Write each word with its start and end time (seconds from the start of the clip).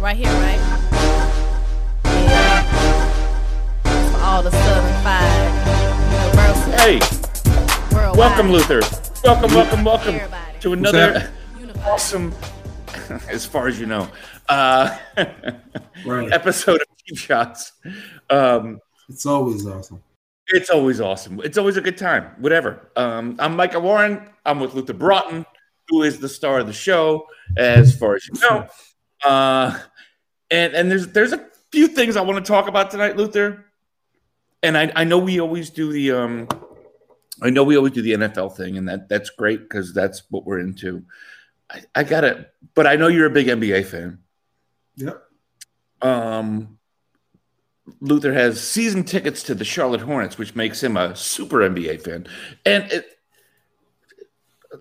Right 0.00 0.16
here, 0.16 0.28
right? 0.28 0.58
Yeah. 2.04 2.62
For 4.12 4.18
all 4.22 4.42
the 4.42 4.50
Southern 4.50 5.02
Five. 5.04 6.24
Universal. 6.24 6.72
Hey, 6.78 7.94
Worldwide. 7.94 8.16
welcome, 8.18 8.50
Luther. 8.50 8.80
Welcome, 9.24 9.54
welcome, 9.54 9.84
welcome 9.84 10.14
Everybody. 10.14 10.58
to 10.60 10.72
another 10.72 11.30
awesome, 11.84 12.32
as 13.28 13.44
far 13.44 13.68
as 13.68 13.78
you 13.78 13.84
know, 13.86 14.08
uh, 14.48 14.96
Right. 16.06 16.32
episode 16.32 16.80
of 16.80 16.86
Cheap 17.04 17.18
Shots. 17.18 17.72
Um, 18.30 18.80
It's 19.10 19.26
always 19.26 19.66
awesome. 19.66 20.02
it's 20.48 20.70
always 20.70 21.00
awesome. 21.02 21.40
It's 21.44 21.58
always 21.58 21.76
a 21.76 21.82
good 21.82 21.98
time. 21.98 22.30
Whatever. 22.38 22.90
Um, 22.96 23.36
I'm 23.38 23.54
Micah 23.54 23.80
Warren. 23.80 24.30
I'm 24.46 24.60
with 24.60 24.72
Luther 24.74 24.94
Broughton, 24.94 25.44
who 25.88 26.02
is 26.04 26.18
the 26.20 26.28
star 26.28 26.60
of 26.60 26.66
the 26.66 26.72
show, 26.72 27.26
as 27.58 27.94
far 27.96 28.14
as 28.14 28.26
you 28.26 28.40
know. 28.40 28.66
Uh, 29.22 29.78
and 30.50 30.74
and 30.74 30.90
there's 30.90 31.08
there's 31.08 31.32
a 31.32 31.46
few 31.70 31.88
things 31.88 32.16
I 32.16 32.22
want 32.22 32.44
to 32.44 32.48
talk 32.48 32.68
about 32.68 32.90
tonight, 32.90 33.16
Luther. 33.16 33.66
And 34.62 34.76
I, 34.76 34.92
I 34.94 35.04
know 35.04 35.18
we 35.18 35.40
always 35.40 35.70
do 35.70 35.92
the 35.92 36.12
um, 36.12 36.48
I 37.42 37.50
know 37.50 37.64
we 37.64 37.76
always 37.76 37.92
do 37.92 38.02
the 38.02 38.12
NFL 38.12 38.56
thing, 38.56 38.76
and 38.76 38.88
that 38.88 39.08
that's 39.08 39.30
great 39.30 39.60
because 39.60 39.94
that's 39.94 40.22
what 40.30 40.44
we're 40.44 40.60
into. 40.60 41.04
I, 41.70 41.82
I 41.94 42.04
got 42.04 42.24
it, 42.24 42.52
but 42.74 42.86
I 42.86 42.96
know 42.96 43.08
you're 43.08 43.26
a 43.26 43.30
big 43.30 43.46
NBA 43.46 43.86
fan. 43.86 44.18
Yep. 44.96 45.22
Um, 46.02 46.78
Luther 48.00 48.32
has 48.32 48.60
season 48.60 49.04
tickets 49.04 49.42
to 49.44 49.54
the 49.54 49.64
Charlotte 49.64 50.00
Hornets, 50.00 50.38
which 50.38 50.54
makes 50.54 50.82
him 50.82 50.96
a 50.96 51.14
super 51.16 51.58
NBA 51.58 52.02
fan. 52.02 52.26
And 52.66 52.84
it, 52.92 53.06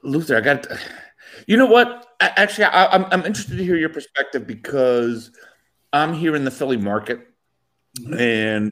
Luther, 0.04 0.38
I 0.38 0.42
got, 0.42 0.68
you 1.48 1.58
know 1.58 1.66
what? 1.66 2.08
I, 2.20 2.32
actually, 2.36 2.66
I, 2.66 2.88
I'm 2.88 3.06
I'm 3.06 3.26
interested 3.26 3.58
to 3.58 3.64
hear 3.64 3.78
your 3.78 3.90
perspective 3.90 4.46
because 4.46 5.32
I'm 5.92 6.14
here 6.14 6.36
in 6.36 6.46
the 6.46 6.52
Philly 6.52 6.78
market, 6.78 7.22
and 8.18 8.72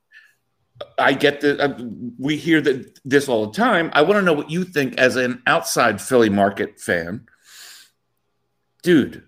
I 0.97 1.13
get 1.13 1.41
the 1.41 1.59
uh, 1.59 1.83
we 2.17 2.37
hear 2.37 2.61
that 2.61 2.99
this 3.03 3.27
all 3.27 3.47
the 3.47 3.57
time. 3.57 3.89
I 3.93 4.01
want 4.03 4.15
to 4.15 4.21
know 4.21 4.33
what 4.33 4.51
you 4.51 4.63
think 4.63 4.97
as 4.97 5.15
an 5.15 5.41
outside 5.47 6.01
Philly 6.01 6.29
market 6.29 6.79
fan, 6.79 7.27
dude. 8.83 9.23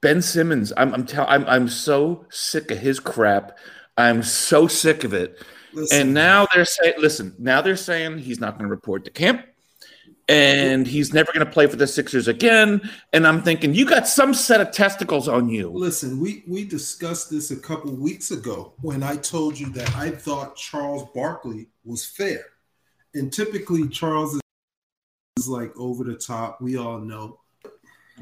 Ben 0.00 0.22
Simmons, 0.22 0.72
I'm 0.76 0.94
I'm, 0.94 1.04
tell, 1.04 1.26
I'm 1.28 1.44
I'm 1.46 1.68
so 1.68 2.26
sick 2.30 2.70
of 2.70 2.78
his 2.78 2.98
crap. 3.00 3.58
I'm 3.98 4.22
so 4.22 4.66
sick 4.66 5.04
of 5.04 5.12
it. 5.12 5.42
Listen, 5.72 6.00
And 6.00 6.14
now 6.14 6.46
they're 6.54 6.64
saying, 6.64 6.94
listen, 6.98 7.34
now 7.38 7.60
they're 7.60 7.76
saying 7.76 8.18
he's 8.18 8.40
not 8.40 8.58
going 8.58 8.64
to 8.64 8.70
report 8.70 9.04
to 9.04 9.10
camp 9.10 9.44
and 10.30 10.86
he's 10.86 11.12
never 11.12 11.32
going 11.32 11.44
to 11.44 11.52
play 11.52 11.66
for 11.66 11.76
the 11.76 11.86
Sixers 11.86 12.28
again. 12.28 12.80
And 13.12 13.26
I'm 13.26 13.42
thinking, 13.42 13.74
you 13.74 13.84
got 13.84 14.06
some 14.06 14.32
set 14.32 14.60
of 14.60 14.70
testicles 14.70 15.26
on 15.28 15.48
you. 15.48 15.68
listen, 15.70 16.20
we 16.20 16.44
we 16.46 16.64
discussed 16.64 17.30
this 17.30 17.50
a 17.50 17.56
couple 17.56 17.90
weeks 17.94 18.30
ago 18.30 18.72
when 18.80 19.02
I 19.02 19.16
told 19.16 19.58
you 19.58 19.70
that 19.70 19.94
I 19.96 20.10
thought 20.10 20.56
Charles 20.56 21.08
Barkley 21.14 21.66
was 21.84 22.04
fair, 22.06 22.44
and 23.14 23.32
typically 23.32 23.88
Charles 23.88 24.34
is, 25.36 25.48
like 25.48 25.72
over 25.76 26.04
the 26.04 26.14
top. 26.16 26.60
We 26.60 26.76
all 26.76 26.98
know. 26.98 27.38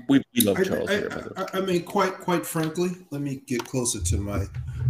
We, 0.08 0.22
we 0.34 0.42
love 0.42 0.58
I, 0.58 0.64
Charles 0.64 0.88
I- 0.90 0.92
here. 0.94 1.08
the 1.08 1.16
way. 1.42 1.46
I- 1.52 1.58
I 1.58 1.60
mean, 1.60 1.82
quite 1.82 2.14
quite 2.14 2.46
frankly, 2.46 2.90
let 3.10 3.20
me 3.20 3.42
get 3.46 3.64
closer 3.64 4.00
to 4.00 4.16
my 4.16 4.44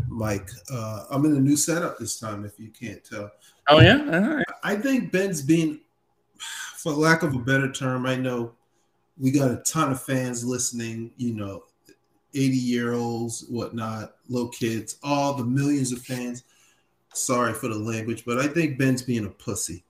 mic. 0.08 0.48
Uh, 0.70 1.04
I'm 1.10 1.24
in 1.24 1.34
a 1.34 1.40
new 1.40 1.56
setup 1.56 1.98
this 1.98 2.20
time, 2.20 2.44
if 2.44 2.60
you 2.60 2.68
can't 2.70 3.02
tell. 3.02 3.30
Oh, 3.70 3.80
yeah? 3.80 3.98
All 4.12 4.36
right. 4.36 4.46
I 4.62 4.76
think 4.76 5.10
Ben's 5.12 5.42
being, 5.42 5.80
for 6.78 6.92
lack 6.92 7.24
of 7.24 7.34
a 7.34 7.38
better 7.38 7.70
term, 7.70 8.06
I 8.06 8.14
know 8.14 8.52
we 9.18 9.32
got 9.32 9.50
a 9.50 9.62
ton 9.66 9.90
of 9.90 10.00
fans 10.00 10.44
listening, 10.44 11.10
you 11.16 11.34
know, 11.34 11.64
80 12.34 12.56
year 12.56 12.92
olds, 12.92 13.46
whatnot, 13.48 14.14
little 14.28 14.48
kids, 14.50 14.96
all 15.02 15.34
the 15.34 15.44
millions 15.44 15.90
of 15.90 16.00
fans. 16.02 16.44
Sorry 17.14 17.52
for 17.52 17.66
the 17.66 17.74
language, 17.74 18.24
but 18.24 18.38
I 18.38 18.46
think 18.46 18.78
Ben's 18.78 19.02
being 19.02 19.26
a 19.26 19.30
pussy. 19.30 19.82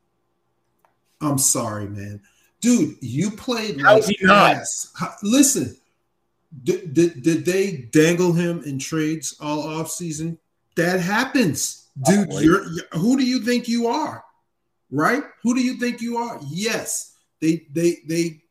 I'm 1.20 1.36
sorry, 1.36 1.88
man. 1.88 2.22
Dude, 2.62 2.96
you 3.02 3.32
played 3.32 3.82
How's 3.82 4.06
like 4.06 4.16
he 4.18 4.26
not? 4.26 4.54
ass. 4.54 4.90
Listen, 5.22 5.76
did, 6.64 6.94
did, 6.94 7.22
did 7.22 7.44
they 7.44 7.88
dangle 7.92 8.32
him 8.32 8.62
in 8.64 8.78
trades 8.78 9.36
all 9.40 9.60
off 9.60 9.90
season? 9.90 10.38
That 10.76 11.00
happens. 11.00 11.88
Dude, 12.06 12.32
you're, 12.32 12.66
you're 12.72 12.84
who 12.92 13.18
do 13.18 13.26
you 13.26 13.40
think 13.40 13.68
you 13.68 13.88
are? 13.88 14.24
Right? 14.90 15.22
Who 15.42 15.54
do 15.54 15.60
you 15.60 15.74
think 15.74 16.00
you 16.00 16.16
are? 16.16 16.40
Yes, 16.48 17.14
they 17.40 17.66
they 17.72 17.98
they 18.08 18.42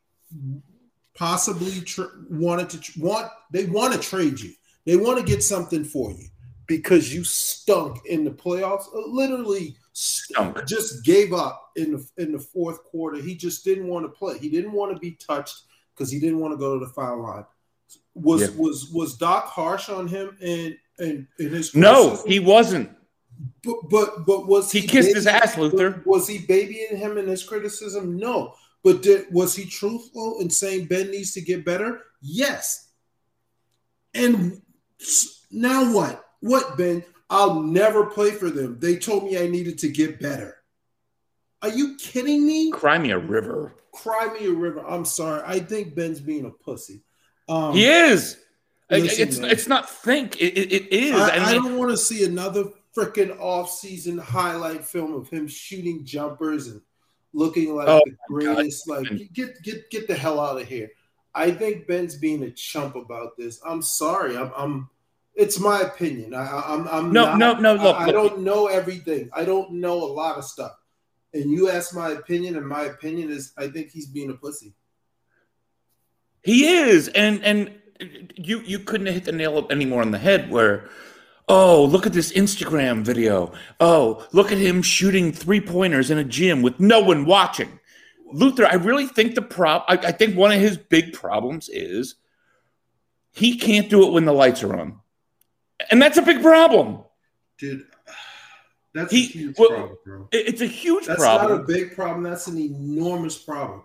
possibly 1.14 1.80
tr- 1.80 2.02
wanted 2.30 2.70
to 2.70 2.80
tr- 2.80 3.00
want 3.00 3.30
they 3.52 3.64
want 3.66 3.92
to 3.94 3.98
trade 4.00 4.38
you. 4.40 4.52
They 4.86 4.96
want 4.96 5.18
to 5.18 5.24
get 5.24 5.42
something 5.42 5.84
for 5.84 6.10
you 6.12 6.28
because 6.66 7.12
you 7.12 7.24
stunk 7.24 7.98
in 8.06 8.24
the 8.24 8.30
playoffs. 8.30 8.86
Uh, 8.94 9.00
Literally 9.06 9.76
Stunk. 9.92 10.64
Just 10.64 11.04
gave 11.04 11.32
up 11.32 11.70
in 11.74 11.90
the 11.92 12.08
in 12.22 12.30
the 12.30 12.38
fourth 12.38 12.84
quarter. 12.84 13.20
He 13.20 13.34
just 13.34 13.64
didn't 13.64 13.88
want 13.88 14.04
to 14.04 14.08
play. 14.08 14.38
He 14.38 14.48
didn't 14.48 14.72
want 14.72 14.94
to 14.94 15.00
be 15.00 15.12
touched 15.16 15.62
because 15.94 16.08
he 16.10 16.20
didn't 16.20 16.38
want 16.38 16.52
to 16.52 16.56
go 16.56 16.78
to 16.78 16.84
the 16.86 16.92
foul 16.92 17.20
line. 17.22 17.44
Was 18.14 18.42
Yeah. 18.42 18.48
was 18.56 18.90
was 18.92 19.16
Doc 19.16 19.46
harsh 19.46 19.88
on 19.88 20.06
him 20.06 20.36
and 20.40 20.76
and 21.00 21.26
in 21.40 21.48
his 21.50 21.74
No, 21.74 22.22
he 22.26 22.38
wasn't. 22.38 22.90
But 23.68 23.90
but 23.90 24.26
but 24.26 24.46
was 24.46 24.72
He 24.72 24.82
kissed 24.82 25.14
his 25.14 25.26
ass, 25.26 25.58
Luther. 25.58 26.02
Was 26.06 26.26
he 26.26 26.38
babying 26.38 26.96
him 26.96 27.18
in 27.18 27.26
his 27.26 27.44
criticism? 27.44 28.16
No. 28.16 28.54
But 28.82 29.02
did, 29.02 29.26
was 29.30 29.54
he 29.54 29.66
truthful 29.66 30.38
in 30.40 30.48
saying 30.48 30.86
Ben 30.86 31.10
needs 31.10 31.32
to 31.34 31.42
get 31.42 31.64
better? 31.64 32.00
Yes. 32.22 32.88
And 34.14 34.62
now 35.50 35.92
what? 35.92 36.24
What 36.40 36.78
Ben? 36.78 37.04
I'll 37.28 37.60
never 37.60 38.06
play 38.06 38.30
for 38.30 38.48
them. 38.48 38.78
They 38.80 38.96
told 38.96 39.24
me 39.24 39.38
I 39.38 39.48
needed 39.48 39.76
to 39.78 39.88
get 39.88 40.20
better. 40.20 40.56
Are 41.60 41.68
you 41.68 41.96
kidding 41.96 42.46
me? 42.46 42.70
Cry 42.70 42.96
me 42.96 43.10
a 43.10 43.18
river. 43.18 43.74
Cry 43.92 44.32
me 44.38 44.46
a 44.46 44.52
river. 44.52 44.80
I'm 44.86 45.04
sorry. 45.04 45.42
I 45.44 45.58
think 45.58 45.94
Ben's 45.94 46.20
being 46.20 46.46
a 46.46 46.50
pussy. 46.50 47.02
Um, 47.48 47.74
He 47.74 47.84
is. 47.84 48.38
Listen, 48.90 49.28
it's 49.28 49.38
man. 49.38 49.50
it's 49.50 49.68
not 49.68 49.90
think. 49.90 50.40
It, 50.40 50.56
it, 50.56 50.72
it 50.72 50.92
is. 50.92 51.14
I, 51.14 51.30
And 51.34 51.44
I 51.44 51.52
don't 51.52 51.76
want 51.76 51.90
to 51.90 51.96
see 51.98 52.24
another 52.24 52.64
freaking 52.98 53.38
off-season 53.38 54.18
highlight 54.18 54.84
film 54.84 55.14
of 55.14 55.28
him 55.28 55.46
shooting 55.46 56.04
jumpers 56.04 56.66
and 56.68 56.80
looking 57.32 57.74
like 57.76 57.86
Oh 57.88 58.00
the 58.04 58.10
my 58.30 58.44
God. 58.44 58.56
greatest. 58.56 58.88
Like, 58.88 59.06
get 59.32 59.62
get 59.62 59.88
get 59.90 60.08
the 60.08 60.14
hell 60.14 60.40
out 60.40 60.60
of 60.60 60.66
here. 60.66 60.90
I 61.34 61.50
think 61.52 61.86
Ben's 61.86 62.16
being 62.16 62.42
a 62.42 62.50
chump 62.50 62.96
about 62.96 63.36
this. 63.36 63.60
I'm 63.64 63.82
sorry. 63.82 64.36
I'm. 64.36 64.50
I'm 64.56 64.90
it's 65.34 65.60
my 65.60 65.82
opinion. 65.82 66.34
I, 66.34 66.44
I- 66.46 66.74
I'm. 66.74 66.88
I'm 66.88 67.12
No, 67.12 67.36
not- 67.36 67.60
no, 67.60 67.74
no, 67.76 67.82
look, 67.82 67.96
I, 67.96 68.06
I 68.06 68.10
don't 68.12 68.40
know 68.40 68.66
everything. 68.66 69.30
I 69.32 69.44
don't 69.44 69.74
know 69.74 69.94
a 69.94 70.10
lot 70.12 70.36
of 70.36 70.44
stuff. 70.44 70.72
And 71.34 71.50
you 71.50 71.68
ask 71.70 71.94
my 71.94 72.10
opinion, 72.10 72.56
and 72.56 72.66
my 72.66 72.84
opinion 72.84 73.30
is, 73.30 73.52
I 73.58 73.68
think 73.68 73.90
he's 73.90 74.06
being 74.06 74.30
a 74.30 74.34
pussy. 74.34 74.72
He 76.42 76.66
is, 76.66 77.08
and 77.08 77.44
and 77.44 77.72
you 78.36 78.60
you 78.60 78.78
couldn't 78.80 79.08
hit 79.08 79.24
the 79.24 79.32
nail 79.32 79.66
any 79.70 79.84
more 79.84 80.00
on 80.02 80.10
the 80.10 80.18
head. 80.18 80.50
Where, 80.50 80.88
oh, 81.48 81.84
look 81.84 82.06
at 82.06 82.12
this 82.12 82.32
Instagram 82.32 83.02
video. 83.02 83.52
Oh, 83.80 84.26
look 84.32 84.52
at 84.52 84.58
him 84.58 84.82
shooting 84.82 85.32
three 85.32 85.60
pointers 85.60 86.10
in 86.10 86.18
a 86.18 86.24
gym 86.24 86.62
with 86.62 86.78
no 86.80 87.00
one 87.00 87.24
watching. 87.24 87.78
Luther, 88.32 88.66
I 88.66 88.74
really 88.74 89.06
think 89.06 89.34
the 89.34 89.42
prop. 89.42 89.86
I, 89.88 89.94
I 89.94 90.12
think 90.12 90.36
one 90.36 90.52
of 90.52 90.60
his 90.60 90.76
big 90.76 91.12
problems 91.14 91.68
is 91.70 92.16
he 93.32 93.56
can't 93.56 93.88
do 93.88 94.06
it 94.06 94.12
when 94.12 94.24
the 94.26 94.32
lights 94.32 94.62
are 94.62 94.78
on, 94.78 95.00
and 95.90 96.00
that's 96.02 96.18
a 96.18 96.22
big 96.22 96.42
problem. 96.42 97.00
dude. 97.58 97.84
That's 98.94 99.12
He- 99.12 99.24
a 99.24 99.28
huge 99.28 99.58
well, 99.58 99.68
problem, 99.68 99.98
bro. 100.04 100.28
It's 100.32 100.60
a 100.62 100.66
huge 100.66 101.06
That's 101.06 101.20
problem. 101.20 101.52
not 101.52 101.60
a 101.60 101.64
big 101.64 101.94
problem. 101.94 102.22
That's 102.22 102.46
an 102.48 102.58
enormous 102.58 103.36
problem. 103.38 103.84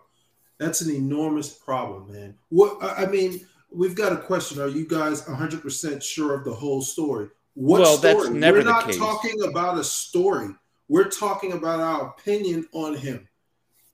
That's 0.60 0.82
an 0.82 0.96
enormous 0.96 1.50
problem, 1.50 2.12
man. 2.12 2.36
What 2.50 2.82
I 2.82 3.04
I 3.04 3.06
mean, 3.08 3.46
we've 3.70 3.96
got 3.96 4.14
a 4.14 4.18
question. 4.18 4.60
Are 4.62 4.68
you 4.70 4.88
guys 4.88 5.22
100% 5.24 6.02
sure 6.02 6.34
of 6.34 6.46
the 6.46 6.54
whole 6.54 6.82
story? 6.82 7.28
What 7.56 7.82
Well, 7.82 7.98
story? 7.98 8.14
that's 8.16 8.30
never 8.30 8.58
We're 8.60 8.64
not 8.64 8.86
case. 8.88 8.98
talking 8.98 9.44
about 9.44 9.78
a 9.78 9.84
story. 9.84 10.50
We're 10.88 11.10
talking 11.10 11.54
about 11.54 11.80
our 11.80 12.08
opinion 12.10 12.68
on 12.74 12.96
him. 12.96 13.28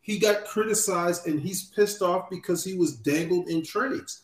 He 0.01 0.17
got 0.17 0.45
criticized 0.45 1.27
and 1.27 1.39
he's 1.39 1.65
pissed 1.65 2.01
off 2.01 2.29
because 2.29 2.63
he 2.63 2.73
was 2.75 2.95
dangled 2.95 3.47
in 3.49 3.63
trades. 3.63 4.21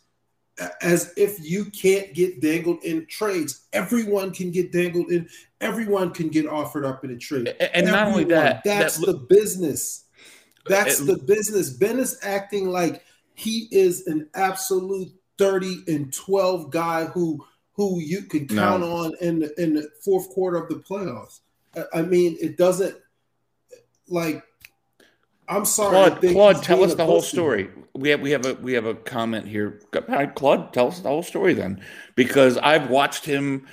As 0.82 1.14
if 1.18 1.38
you 1.44 1.66
can't 1.66 2.14
get 2.14 2.40
dangled 2.42 2.82
in 2.86 3.06
trades. 3.08 3.66
Everyone 3.74 4.32
can 4.32 4.52
get 4.52 4.72
dangled 4.72 5.12
in, 5.12 5.28
everyone 5.60 6.12
can 6.12 6.30
get 6.30 6.48
offered 6.48 6.86
up 6.86 7.04
in 7.04 7.12
a 7.12 7.18
trade. 7.18 7.50
And 7.60 7.88
not 7.88 8.08
only 8.08 8.24
Everyone. 8.24 8.30
that, 8.46 8.64
that's 8.64 8.98
that- 8.98 9.06
the 9.06 9.14
business. 9.18 10.06
That's 10.68 11.02
It- 11.02 11.08
the 11.08 11.18
business. 11.18 11.70
Ben 11.72 12.00
is 12.00 12.18
acting 12.22 12.70
like 12.70 13.04
he 13.36 13.68
is 13.70 14.08
an 14.08 14.30
absolute 14.34 15.12
30 15.38 15.84
and 15.90 16.12
12 16.14 16.72
guy 16.72 17.04
who 17.06 17.46
who 17.76 18.00
you 18.00 18.24
can 18.24 18.48
No. 18.52 18.62
count 18.62 18.84
on 18.84 19.14
in 19.22 19.40
the, 19.40 19.62
in 19.62 19.74
the 19.74 19.90
fourth 20.04 20.30
quarter 20.30 20.58
of 20.58 20.70
the 20.70 20.76
playoffs. 20.76 21.42
I, 21.76 22.00
I 22.00 22.02
mean, 22.02 22.38
it 22.42 22.58
doesn't 22.58 22.96
like 24.08 24.44
I'm 25.48 25.66
sorry. 25.66 26.10
Claude, 26.10 26.22
Claude, 26.34 26.64
tell 26.64 26.84
us 26.84 26.96
the 26.96 27.06
whole 27.06 27.22
story. 27.22 27.70
We 27.94 28.10
have 28.10 28.20
we 28.22 28.32
have 28.32 28.46
a 28.46 28.56
we 28.56 28.74
have 28.74 28.86
a 28.86 28.96
comment 28.96 29.48
here. 29.48 29.80
Claude, 30.36 30.74
tell 30.74 30.88
us 30.88 31.00
the 31.00 31.10
whole 31.10 31.24
story 31.24 31.54
then, 31.54 31.82
because 32.16 32.58
I've 32.58 32.90
watched 32.90 33.26
him 33.26 33.68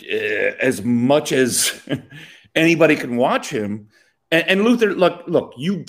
uh, 0.00 0.14
as 0.14 0.82
much 0.82 1.32
as 1.32 1.80
anybody 2.54 2.96
can 2.96 3.16
watch 3.16 3.50
him. 3.50 3.88
And, 4.30 4.48
and 4.48 4.62
Luther, 4.62 4.94
look, 4.94 5.24
look, 5.26 5.54
you 5.56 5.84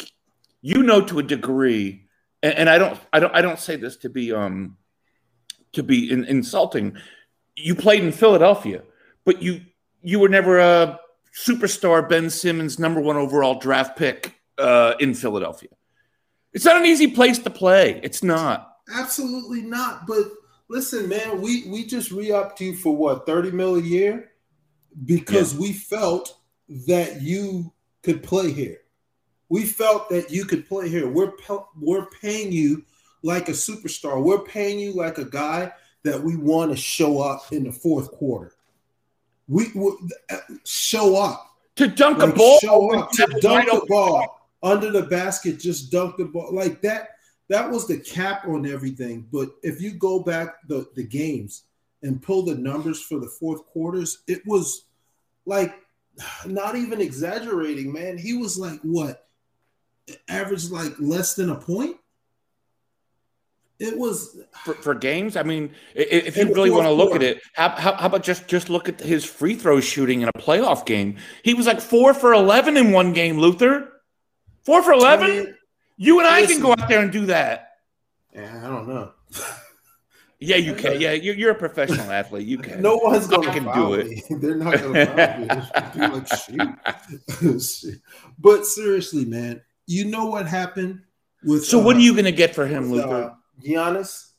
you 0.61 0.81
know 0.81 1.01
to 1.01 1.19
a 1.19 1.23
degree, 1.23 2.07
and, 2.41 2.53
and 2.55 2.69
I 2.69 2.77
don't 2.77 2.99
I 3.13 3.19
don't 3.19 3.35
I 3.35 3.41
don't 3.41 3.59
say 3.59 3.75
this 3.75 3.97
to 3.97 4.09
be 4.09 4.33
um 4.33 4.77
to 5.73 5.83
be 5.83 6.11
in, 6.11 6.25
insulting. 6.25 6.97
You 7.61 7.75
played 7.75 8.03
in 8.03 8.11
Philadelphia, 8.11 8.83
but 9.25 9.41
you 9.41 9.61
you 10.01 10.19
were 10.19 10.29
never 10.29 10.59
a 10.59 10.99
superstar 11.37 12.07
Ben 12.07 12.29
Simmons 12.29 12.79
number 12.79 12.99
one 12.99 13.17
overall 13.17 13.59
draft 13.59 13.97
pick 13.97 14.35
uh, 14.57 14.93
in 14.99 15.13
Philadelphia. 15.13 15.69
It's 16.53 16.65
not 16.65 16.77
an 16.77 16.85
easy 16.85 17.07
place 17.07 17.39
to 17.39 17.49
play. 17.49 17.99
It's 18.03 18.23
not. 18.23 18.77
Absolutely 18.93 19.61
not. 19.61 20.05
But 20.05 20.25
listen, 20.69 21.07
man, 21.07 21.41
we 21.41 21.65
we 21.67 21.85
just 21.85 22.11
re-upped 22.11 22.59
you 22.59 22.75
for 22.75 22.95
what 22.95 23.25
30 23.25 23.51
mil 23.51 23.75
a 23.75 23.81
year 23.81 24.31
because 25.05 25.55
we 25.55 25.71
felt 25.73 26.37
that 26.87 27.21
you 27.21 27.71
could 28.01 28.23
play 28.23 28.51
here. 28.51 28.79
We 29.49 29.65
felt 29.65 30.09
that 30.09 30.31
you 30.31 30.45
could 30.45 30.67
play 30.67 30.89
here. 30.89 31.07
We're 31.09 31.33
we're 31.79 32.07
paying 32.21 32.51
you 32.51 32.85
like 33.23 33.49
a 33.49 33.53
superstar. 33.53 34.21
We're 34.21 34.43
paying 34.43 34.79
you 34.79 34.93
like 34.93 35.17
a 35.17 35.25
guy 35.25 35.71
that 36.03 36.21
we 36.21 36.35
want 36.35 36.71
to 36.71 36.77
show 36.77 37.21
up 37.21 37.51
in 37.51 37.63
the 37.63 37.71
fourth 37.71 38.11
quarter. 38.11 38.53
We, 39.47 39.71
we 39.75 39.93
uh, 40.29 40.37
show 40.65 41.15
up. 41.21 41.47
To 41.77 41.87
dunk 41.87 42.21
a 42.21 42.27
ball, 42.27 42.59
show 42.59 42.93
up 42.99 43.11
to 43.11 43.25
dunk 43.39 43.65
the 43.65 43.85
ball 43.87 44.41
under 44.61 44.91
the 44.91 45.03
basket, 45.03 45.59
just 45.59 45.91
dunk 45.91 46.17
the 46.17 46.25
ball 46.25 46.53
like 46.53 46.81
that. 46.81 47.09
That 47.47 47.69
was 47.69 47.87
the 47.87 47.97
cap 47.97 48.45
on 48.45 48.65
everything. 48.65 49.27
But 49.31 49.51
if 49.63 49.81
you 49.81 49.91
go 49.91 50.19
back 50.19 50.67
the 50.67 50.87
the 50.95 51.03
games 51.03 51.63
and 52.03 52.21
pull 52.21 52.43
the 52.43 52.55
numbers 52.55 53.01
for 53.01 53.19
the 53.19 53.27
fourth 53.27 53.65
quarters, 53.67 54.23
it 54.27 54.45
was 54.45 54.85
like 55.45 55.73
not 56.45 56.75
even 56.75 57.01
exaggerating, 57.01 57.91
man. 57.91 58.17
He 58.17 58.33
was 58.33 58.57
like 58.57 58.79
what 58.81 59.27
average 60.27 60.69
like 60.69 60.93
less 60.99 61.35
than 61.35 61.51
a 61.51 61.55
point. 61.55 61.97
It 63.81 63.97
was 63.97 64.37
for, 64.63 64.75
for 64.75 64.93
games. 64.93 65.35
I 65.35 65.41
mean, 65.41 65.73
if 65.95 66.37
you 66.37 66.45
really 66.53 66.69
want 66.69 66.85
to 66.85 66.91
look 66.91 67.15
at 67.15 67.23
it, 67.23 67.41
how, 67.53 67.69
how, 67.69 67.95
how 67.95 68.05
about 68.05 68.21
just 68.21 68.47
just 68.47 68.69
look 68.69 68.87
at 68.87 68.99
his 68.99 69.25
free 69.25 69.55
throw 69.55 69.79
shooting 69.79 70.21
in 70.21 70.29
a 70.29 70.33
playoff 70.33 70.85
game? 70.85 71.17
He 71.41 71.55
was 71.55 71.65
like 71.65 71.81
four 71.81 72.13
for 72.13 72.31
eleven 72.31 72.77
in 72.77 72.91
one 72.91 73.11
game. 73.11 73.39
Luther, 73.39 73.91
four 74.63 74.83
for 74.83 74.93
I 74.93 74.97
eleven. 74.97 75.29
mean, 75.29 75.55
you 75.97 76.19
and 76.19 76.27
I 76.27 76.45
can 76.45 76.61
go 76.61 76.73
out 76.73 76.87
there 76.89 77.01
and 77.01 77.11
do 77.11 77.25
that. 77.25 77.71
yeah, 78.35 78.61
I 78.63 78.67
don't 78.67 78.87
know. 78.87 79.13
Yeah, 80.43 80.55
you 80.55 80.73
can. 80.73 80.99
Yeah, 80.99 81.11
you're, 81.11 81.35
you're 81.35 81.51
a 81.51 81.55
professional 81.55 82.11
athlete. 82.11 82.47
You 82.47 82.57
can. 82.57 82.81
No 82.81 82.95
one's 82.95 83.27
gonna 83.27 83.53
can 83.53 83.63
do 83.63 83.93
it. 83.93 84.07
me. 84.07 84.23
They're 84.41 84.55
not 84.55 84.73
gonna 84.81 85.05
foul 85.05 85.93
me. 85.93 86.07
Like, 86.07 86.27
shoot. 87.39 88.01
But 88.39 88.65
seriously, 88.65 89.25
man, 89.25 89.61
you 89.85 90.05
know 90.05 90.25
what 90.25 90.47
happened 90.47 91.01
with 91.43 91.63
So 91.63 91.77
what 91.77 91.95
uh, 91.95 91.99
are 91.99 92.01
you 92.01 92.13
going 92.13 92.25
to 92.25 92.31
get 92.31 92.55
for 92.55 92.65
him, 92.65 92.91
Luther? 92.91 93.35
Giannis? 93.63 94.29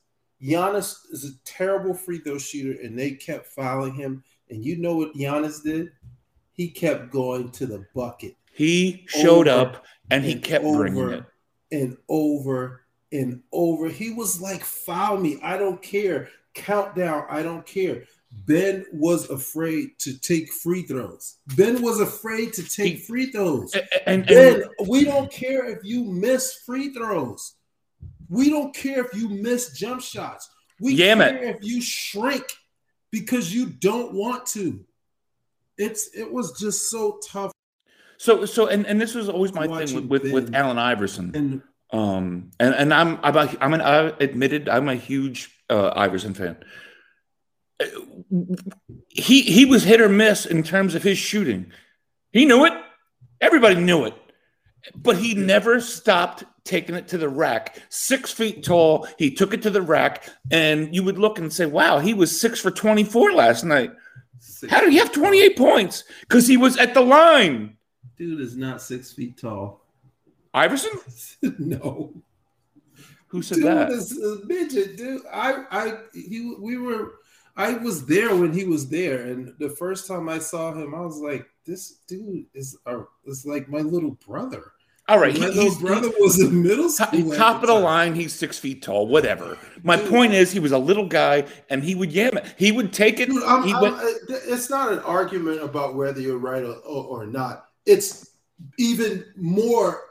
Giannis 0.43 0.97
is 1.11 1.25
a 1.25 1.39
terrible 1.45 1.95
free 1.95 2.19
throw 2.19 2.39
shooter, 2.39 2.81
and 2.83 2.99
they 2.99 3.13
kept 3.13 3.47
fouling 3.47 3.95
him. 3.95 4.25
And 4.51 4.65
you 4.65 4.77
know 4.77 4.97
what 4.97 5.15
Giannis 5.15 5.63
did? 5.63 5.93
He 6.53 6.69
kept 6.69 7.11
going 7.11 7.51
to 7.53 7.67
the 7.67 7.87
bucket 7.95 8.35
He 8.53 9.05
showed 9.09 9.49
up 9.49 9.87
and 10.11 10.23
he 10.25 10.33
and 10.33 10.43
kept 10.45 10.65
bringing 10.65 11.09
it. 11.11 11.25
and 11.71 11.97
over 12.09 12.83
and 13.13 13.41
over. 13.53 13.89
He 13.89 14.13
was 14.13 14.41
like, 14.41 14.63
foul 14.63 15.17
me. 15.17 15.39
I 15.43 15.57
don't 15.57 15.81
care. 15.81 16.29
Countdown. 16.55 17.25
I 17.31 17.43
don't 17.43 17.65
care. 17.65 18.05
Ben 18.47 18.85
was 18.93 19.31
afraid 19.31 19.99
to 20.01 20.19
take 20.19 20.53
free 20.53 20.83
throws. 20.83 21.39
Ben 21.57 21.81
was 21.83 22.01
afraid 22.01 22.53
to 22.55 22.63
take 22.69 22.95
He- 22.97 23.01
free 23.01 23.27
throws. 23.31 23.75
A- 23.75 23.79
a- 23.81 24.09
And, 24.09 24.27
Ben, 24.27 24.63
and 24.79 24.89
we 24.89 25.05
don't 25.05 25.31
care 25.31 25.65
if 25.67 25.79
you 25.85 26.05
miss 26.05 26.55
free 26.67 26.93
throws. 26.93 27.55
We 28.33 28.49
don't 28.49 28.75
care 28.75 29.05
if 29.05 29.13
you 29.15 29.29
miss 29.29 29.73
jump 29.79 30.01
shots. 30.01 30.49
We 30.81 30.95
Yam 30.95 31.21
it. 31.21 31.39
care 31.39 31.51
if 31.51 31.59
you 31.63 31.83
shrink 31.83 32.45
because 33.11 33.55
you 33.55 33.67
don't 33.67 34.15
want 34.15 34.47
to. 34.47 34.85
It's 35.77 36.09
it 36.17 36.33
was 36.33 36.59
just 36.59 36.91
so 36.91 37.21
tough. 37.31 37.53
so 38.17 38.47
so 38.47 38.69
and, 38.69 38.87
and 38.87 38.99
this 39.01 39.15
was 39.15 39.29
always 39.29 39.53
my 39.53 39.67
thing 39.67 40.09
with, 40.09 40.23
with, 40.23 40.33
with 40.33 40.55
Allen 40.55 40.79
Iverson. 40.79 41.33
And 41.35 41.63
Um, 41.93 42.51
and 42.59 42.75
and 42.75 42.95
I'm 42.95 43.19
I'm 43.23 43.37
a, 43.37 43.57
I'm 43.61 43.75
an 43.75 43.83
I 43.83 43.97
admitted 44.19 44.67
I'm 44.67 44.89
a 44.89 44.95
huge 44.95 45.51
uh, 45.69 45.93
Iverson 45.95 46.33
fan. 46.33 46.57
He 49.09 49.43
he 49.43 49.67
was 49.67 49.85
hit 49.85 50.01
or 50.01 50.09
miss 50.09 50.47
in 50.47 50.63
terms 50.63 50.95
of 50.95 51.03
his 51.03 51.19
shooting. 51.19 51.71
He 52.33 52.47
knew 52.47 52.65
it. 52.65 52.73
Everybody 53.43 53.75
knew 53.75 54.05
it. 54.07 54.15
But 54.97 55.19
he 55.19 55.35
never 55.35 55.81
stopped 55.81 56.45
taking 56.65 56.95
it 56.95 57.09
to 57.09 57.19
the 57.19 57.29
rack. 57.29 57.81
Six 57.89 58.33
feet 58.33 58.63
tall, 58.65 59.07
he 59.19 59.31
took 59.31 59.55
it 59.55 59.63
to 59.63 59.71
the 59.71 59.83
rack, 59.83 60.29
and 60.51 60.95
you 60.95 61.03
would 61.03 61.19
look 61.19 61.39
and 61.39 61.53
say, 61.53 61.67
"Wow, 61.67 61.99
he 61.99 62.15
was 62.15 62.41
six 62.41 62.61
for 62.61 62.71
twenty-four 62.71 63.33
last 63.33 63.65
night. 63.65 63.93
How 64.71 64.81
did 64.81 64.93
he 64.93 64.99
have 64.99 65.13
twenty-eight 65.13 65.57
points? 65.57 66.05
Because 66.21 66.47
he 66.47 66.57
was 66.57 66.77
at 66.79 66.95
the 66.95 67.01
line." 67.03 67.77
dude 68.23 68.41
is 68.41 68.57
not 68.57 68.81
six 68.83 69.13
feet 69.13 69.37
tall. 69.37 69.85
Iverson, 70.55 70.93
no. 71.59 72.13
who 73.27 73.43
said 73.43 73.59
that? 73.63 73.89
dude 73.89 73.99
that? 73.99 74.03
is 74.03 74.19
a 74.19 74.47
midget, 74.47 74.97
dude. 74.97 75.23
I, 75.33 75.65
I, 75.71 75.99
he, 76.13 76.55
we 76.59 76.77
were, 76.77 77.15
I 77.57 77.75
was 77.75 78.07
there 78.07 78.37
when 78.37 78.53
he 78.53 78.65
was 78.65 78.89
there, 78.89 79.23
and 79.23 79.55
the 79.59 79.71
first 79.71 80.07
time 80.07 80.29
I 80.29 80.39
saw 80.39 80.73
him, 80.73 80.95
I 80.95 81.01
was 81.01 81.19
like, 81.19 81.47
"This 81.65 81.99
dude 82.07 82.47
is, 82.55 82.77
our, 82.87 83.09
is 83.25 83.47
like 83.47 83.69
my 83.69 83.81
little 83.81 84.13
brother." 84.27 84.73
All 85.09 85.19
right, 85.19 85.37
my 85.39 85.47
little 85.47 85.65
he's, 85.65 85.79
brother 85.79 86.09
was 86.21 86.41
in 86.41 86.63
middle 86.63 86.89
school. 86.89 87.35
top 87.35 87.61
of 87.63 87.67
the 87.69 87.75
line, 87.75 88.15
he's 88.15 88.33
six 88.33 88.59
feet 88.59 88.83
tall, 88.83 89.09
whatever. 89.09 89.59
My 89.83 89.97
Dude. 89.97 90.09
point 90.09 90.33
is, 90.33 90.53
he 90.53 90.61
was 90.61 90.71
a 90.73 90.79
little 90.79 91.07
guy, 91.07 91.45
and 91.69 91.83
he 91.83 91.95
would 91.97 92.13
yam 92.13 92.37
it. 92.39 92.55
He 92.57 92.71
would 92.71 92.93
take 92.93 93.19
it. 93.19 93.29
Dude, 93.29 93.43
I'm, 93.43 93.65
I'm- 93.65 93.83
went, 93.83 93.97
uh, 93.97 94.05
it's 94.47 94.71
not 94.71 94.93
an 94.93 95.01
argument 95.01 95.61
about 95.63 95.97
whether 95.97 96.21
you're 96.21 96.39
right 96.39 96.63
or, 96.63 96.77
or, 96.87 97.05
or 97.23 97.27
not. 97.27 97.67
It's 97.85 98.31
even 98.79 99.25
more 99.37 100.03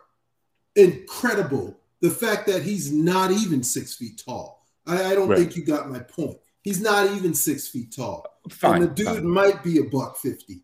incredible 0.75 1.79
the 2.01 2.09
fact 2.11 2.47
that 2.47 2.63
he's 2.63 2.91
not 2.91 3.31
even 3.31 3.63
six 3.63 3.95
feet 3.95 4.21
tall. 4.23 4.65
I, 4.85 5.11
I 5.11 5.15
don't 5.15 5.29
Right. 5.29 5.37
think 5.39 5.55
you 5.55 5.63
got 5.63 5.89
my 5.89 5.99
point. 5.99 6.37
He's 6.63 6.81
not 6.81 7.09
even 7.11 7.33
six 7.33 7.67
feet 7.67 7.93
tall. 7.95 8.25
fine. 8.49 8.81
and 8.81 8.91
the 8.91 8.93
dude 8.95 9.07
fine. 9.07 9.27
might 9.27 9.63
be 9.63 9.77
a 9.79 9.83
buck 9.83 10.17
fifty. 10.17 10.63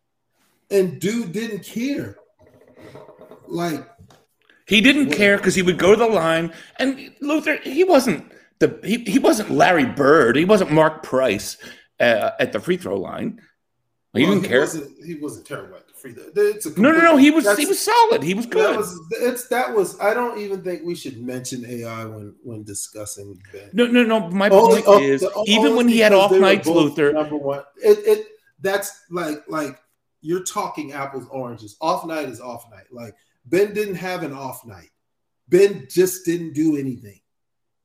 And 0.70 1.00
dude 1.00 1.32
didn't 1.32 1.64
care. 1.64 2.18
Like 3.48 3.88
He 4.68 4.82
didn't 4.82 5.12
care 5.12 5.38
because 5.38 5.56
he 5.56 5.62
would 5.62 5.78
go 5.78 5.92
to 5.92 5.96
the 5.96 6.08
line, 6.08 6.52
and 6.78 7.12
Luther, 7.22 7.58
he 7.64 7.84
wasn't 7.84 8.32
the 8.60 8.80
he, 8.84 8.98
he 9.06 9.20
wasn't 9.20 9.50
Larry 9.52 9.86
Bird. 9.86 10.36
He 10.36 10.46
wasn't 10.46 10.72
Mark 10.72 11.04
Price 11.04 11.58
uh, 12.00 12.32
at 12.40 12.52
the 12.52 12.60
free 12.60 12.78
throw 12.78 12.98
line. 12.98 13.40
He 14.14 14.24
Well, 14.24 14.34
didn't 14.34 14.48
care. 14.50 14.62
Wasn't, 14.62 15.06
he 15.06 15.16
wasn't 15.16 15.46
terrible 15.46 15.78
at 15.78 15.88
the 15.88 15.94
free 15.94 16.12
throw. 16.12 16.24
It's 16.36 16.66
No, 16.78 16.92
no, 16.92 17.00
no. 17.00 17.18
He 17.18 17.32
was 17.32 17.46
he 17.58 17.66
was 17.66 17.80
solid. 17.80 18.24
He 18.24 18.34
was 18.34 18.46
That 18.48 18.54
good. 18.54 18.78
was 18.78 19.00
it's 19.12 19.48
that 19.50 19.74
was. 19.74 20.00
I 20.02 20.14
don't 20.14 20.38
even 20.40 20.62
think 20.64 20.82
we 20.84 20.96
should 20.96 21.22
mention 21.22 21.64
AI 21.66 22.04
when 22.06 22.36
when 22.44 22.64
discussing 22.64 23.40
Ben. 23.54 23.70
no, 23.74 23.86
no, 23.88 24.04
no. 24.04 24.30
My 24.30 24.50
point 24.50 24.86
is, 25.02 25.22
the- 25.22 25.44
even 25.48 25.76
when 25.78 25.88
he 25.88 26.00
had 26.00 26.12
off 26.14 26.32
nights, 26.32 26.68
Luther. 26.68 27.14
Number 27.14 27.38
one, 27.38 27.64
it 27.82 28.00
it 28.00 28.28
that's 28.60 29.04
like 29.12 29.44
like 29.48 29.80
you're 30.22 30.44
talking 30.44 30.92
apples 30.94 31.26
oranges. 31.30 31.78
Off 31.80 32.06
night 32.06 32.28
is 32.28 32.42
off 32.42 32.66
night. 32.72 32.88
Like 32.92 33.14
Ben 33.50 33.74
didn't 33.74 33.96
have 33.96 34.24
an 34.24 34.34
off 34.34 34.66
night. 34.66 34.90
Ben 35.48 35.88
just 35.90 36.26
didn't 36.26 36.54
do 36.54 36.76
anything. 36.76 37.20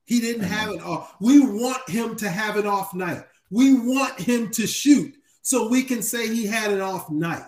He 0.05 0.21
didn't 0.21 0.45
have 0.45 0.71
an 0.71 0.81
off. 0.81 1.15
We 1.21 1.41
want 1.41 1.89
him 1.89 2.17
to 2.17 2.29
have 2.29 2.57
an 2.57 2.67
off 2.67 2.93
night. 2.93 3.23
We 3.51 3.75
want 3.75 4.19
him 4.19 4.51
to 4.51 4.67
shoot 4.67 5.15
so 5.43 5.69
we 5.69 5.83
can 5.85 6.03
say 6.03 6.27
he 6.27 6.47
had 6.47 6.73
an 6.73 6.81
off 6.81 7.11
night. 7.11 7.45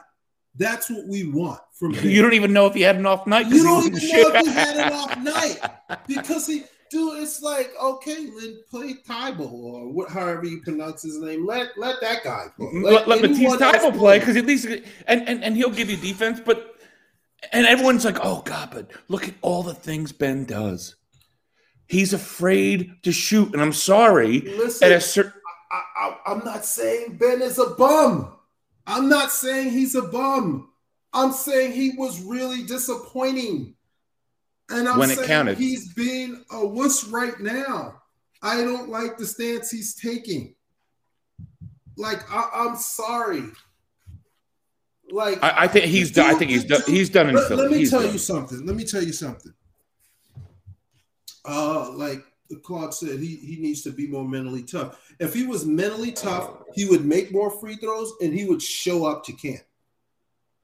That's 0.57 0.89
what 0.89 1.09
we 1.09 1.29
want 1.29 1.61
from 1.73 1.93
Ben. 1.93 2.09
You 2.09 2.23
don't 2.23 2.35
even 2.35 2.53
know 2.53 2.67
if 2.67 2.75
he 2.75 2.83
had 2.83 2.97
an 2.97 3.07
off 3.07 3.27
night. 3.27 3.49
You 3.49 3.65
don't 3.65 3.87
even 3.87 3.93
know 3.95 4.31
if 4.35 4.47
he 4.47 4.53
had 4.53 4.77
an 4.77 4.93
off 4.93 5.19
night 5.23 5.59
because 6.07 6.47
he, 6.47 6.63
dude, 6.91 7.23
it's 7.23 7.43
like 7.43 7.73
okay, 7.83 8.27
then 8.27 8.63
play 8.71 8.95
Tybo 8.95 9.51
or 9.51 9.93
what, 9.93 10.11
however 10.11 10.45
you 10.45 10.61
pronounce 10.61 11.03
his 11.03 11.19
name. 11.19 11.45
Let 11.45 11.77
let 11.77 12.01
that 12.03 12.23
guy 12.23 12.47
play. 12.57 12.67
Mm-hmm. 12.67 12.83
let, 12.83 13.09
let 13.09 13.21
Matisse 13.21 13.39
anyone 13.39 13.63
else 13.63 13.77
Thybulle 13.77 13.99
play 13.99 14.19
because 14.21 14.37
at 14.37 14.47
least 14.47 14.67
and, 14.67 15.29
and 15.29 15.43
and 15.43 15.57
he'll 15.57 15.71
give 15.71 15.91
you 15.91 15.97
defense, 15.97 16.41
but 16.45 16.74
and 17.53 17.67
everyone's 17.67 18.05
like, 18.05 18.19
oh 18.23 18.43
god, 18.45 18.71
but 18.73 18.91
look 19.09 19.29
at 19.29 19.35
all 19.43 19.63
the 19.63 19.75
things 19.75 20.13
Ben 20.13 20.45
does. 20.45 20.97
He's 21.87 22.13
afraid 22.13 23.03
to 23.03 23.13
shoot, 23.13 23.53
and 23.53 23.61
I'm 23.61 23.73
sorry. 23.73 24.41
Listen, 24.41 24.91
At 24.91 24.97
a 24.97 25.01
certain, 25.01 25.33
I, 25.71 25.83
I, 25.97 26.17
I'm 26.33 26.45
not 26.45 26.65
saying 26.65 27.19
Ben 27.19 27.43
is 27.43 27.59
a 27.59 27.71
bum. 27.71 28.37
I'm 28.87 29.09
not 29.09 29.31
saying 29.31 29.71
he's 29.71 29.95
a 29.95 30.03
bum. 30.03 30.71
I'm 31.13 31.33
saying 31.33 31.73
he 31.73 31.93
was 31.97 32.23
really 32.23 32.63
disappointing. 32.65 33.75
And 34.71 34.89
I'm 34.89 34.99
When 34.99 35.11
it 35.11 35.17
saying 35.17 35.29
counted. 35.29 35.59
he's 35.59 35.93
being 35.93 36.43
a 36.51 36.67
wuss 36.67 37.05
right 37.05 37.39
now. 37.39 38.01
I 38.43 38.63
don't 38.63 38.89
like 38.89 39.17
the 39.19 39.27
stance 39.27 39.71
he's 39.71 39.95
taking. 39.95 40.55
Like, 41.97 42.21
I, 42.31 42.49
I'm 42.55 42.77
sorry. 42.77 43.45
Like, 45.15 45.43
I, 45.45 45.65
I 45.65 45.69
think 45.69 45.85
he's 45.87 46.11
done. 46.11 46.35
I 46.35 46.39
think 46.39 46.51
he's 46.51 46.65
done. 46.65 46.83
He's 46.87 47.09
done 47.09 47.29
in 47.29 47.37
Let, 47.37 47.47
Philly. 47.49 47.63
let 47.63 47.71
me 47.71 47.79
He's 47.79 47.91
tell 47.91 48.03
done. 48.03 48.13
you 48.13 48.19
something. 48.19 48.67
Let 48.67 48.75
me 48.77 48.85
tell 48.85 49.03
you 49.03 49.13
something. 49.13 49.55
uh 51.45 51.91
like 51.93 52.25
Claude 52.63 52.93
said, 52.95 53.21
he 53.21 53.37
he 53.37 53.57
needs 53.61 53.83
to 53.83 53.91
be 53.91 54.07
more 54.07 54.27
mentally 54.27 54.63
tough. 54.63 55.01
If 55.21 55.33
he 55.35 55.47
was 55.47 55.65
mentally 55.65 56.13
tough, 56.13 56.51
he 56.75 56.85
would 56.85 57.05
make 57.05 57.33
more 57.33 57.51
free 57.51 57.77
throws 57.77 58.13
and 58.21 58.35
he 58.35 58.45
would 58.45 58.61
show 58.63 59.07
up 59.07 59.25
to 59.25 59.33
camp. 59.33 59.63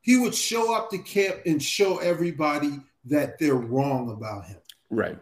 He 0.02 0.18
would 0.18 0.34
show 0.34 0.74
up 0.74 0.90
to 0.90 0.98
camp 0.98 1.36
and 1.46 1.62
show 1.62 1.98
everybody 1.98 2.72
that 3.04 3.38
they're 3.38 3.54
wrong 3.54 4.10
about 4.10 4.46
him. 4.46 4.58
Right. 4.90 5.18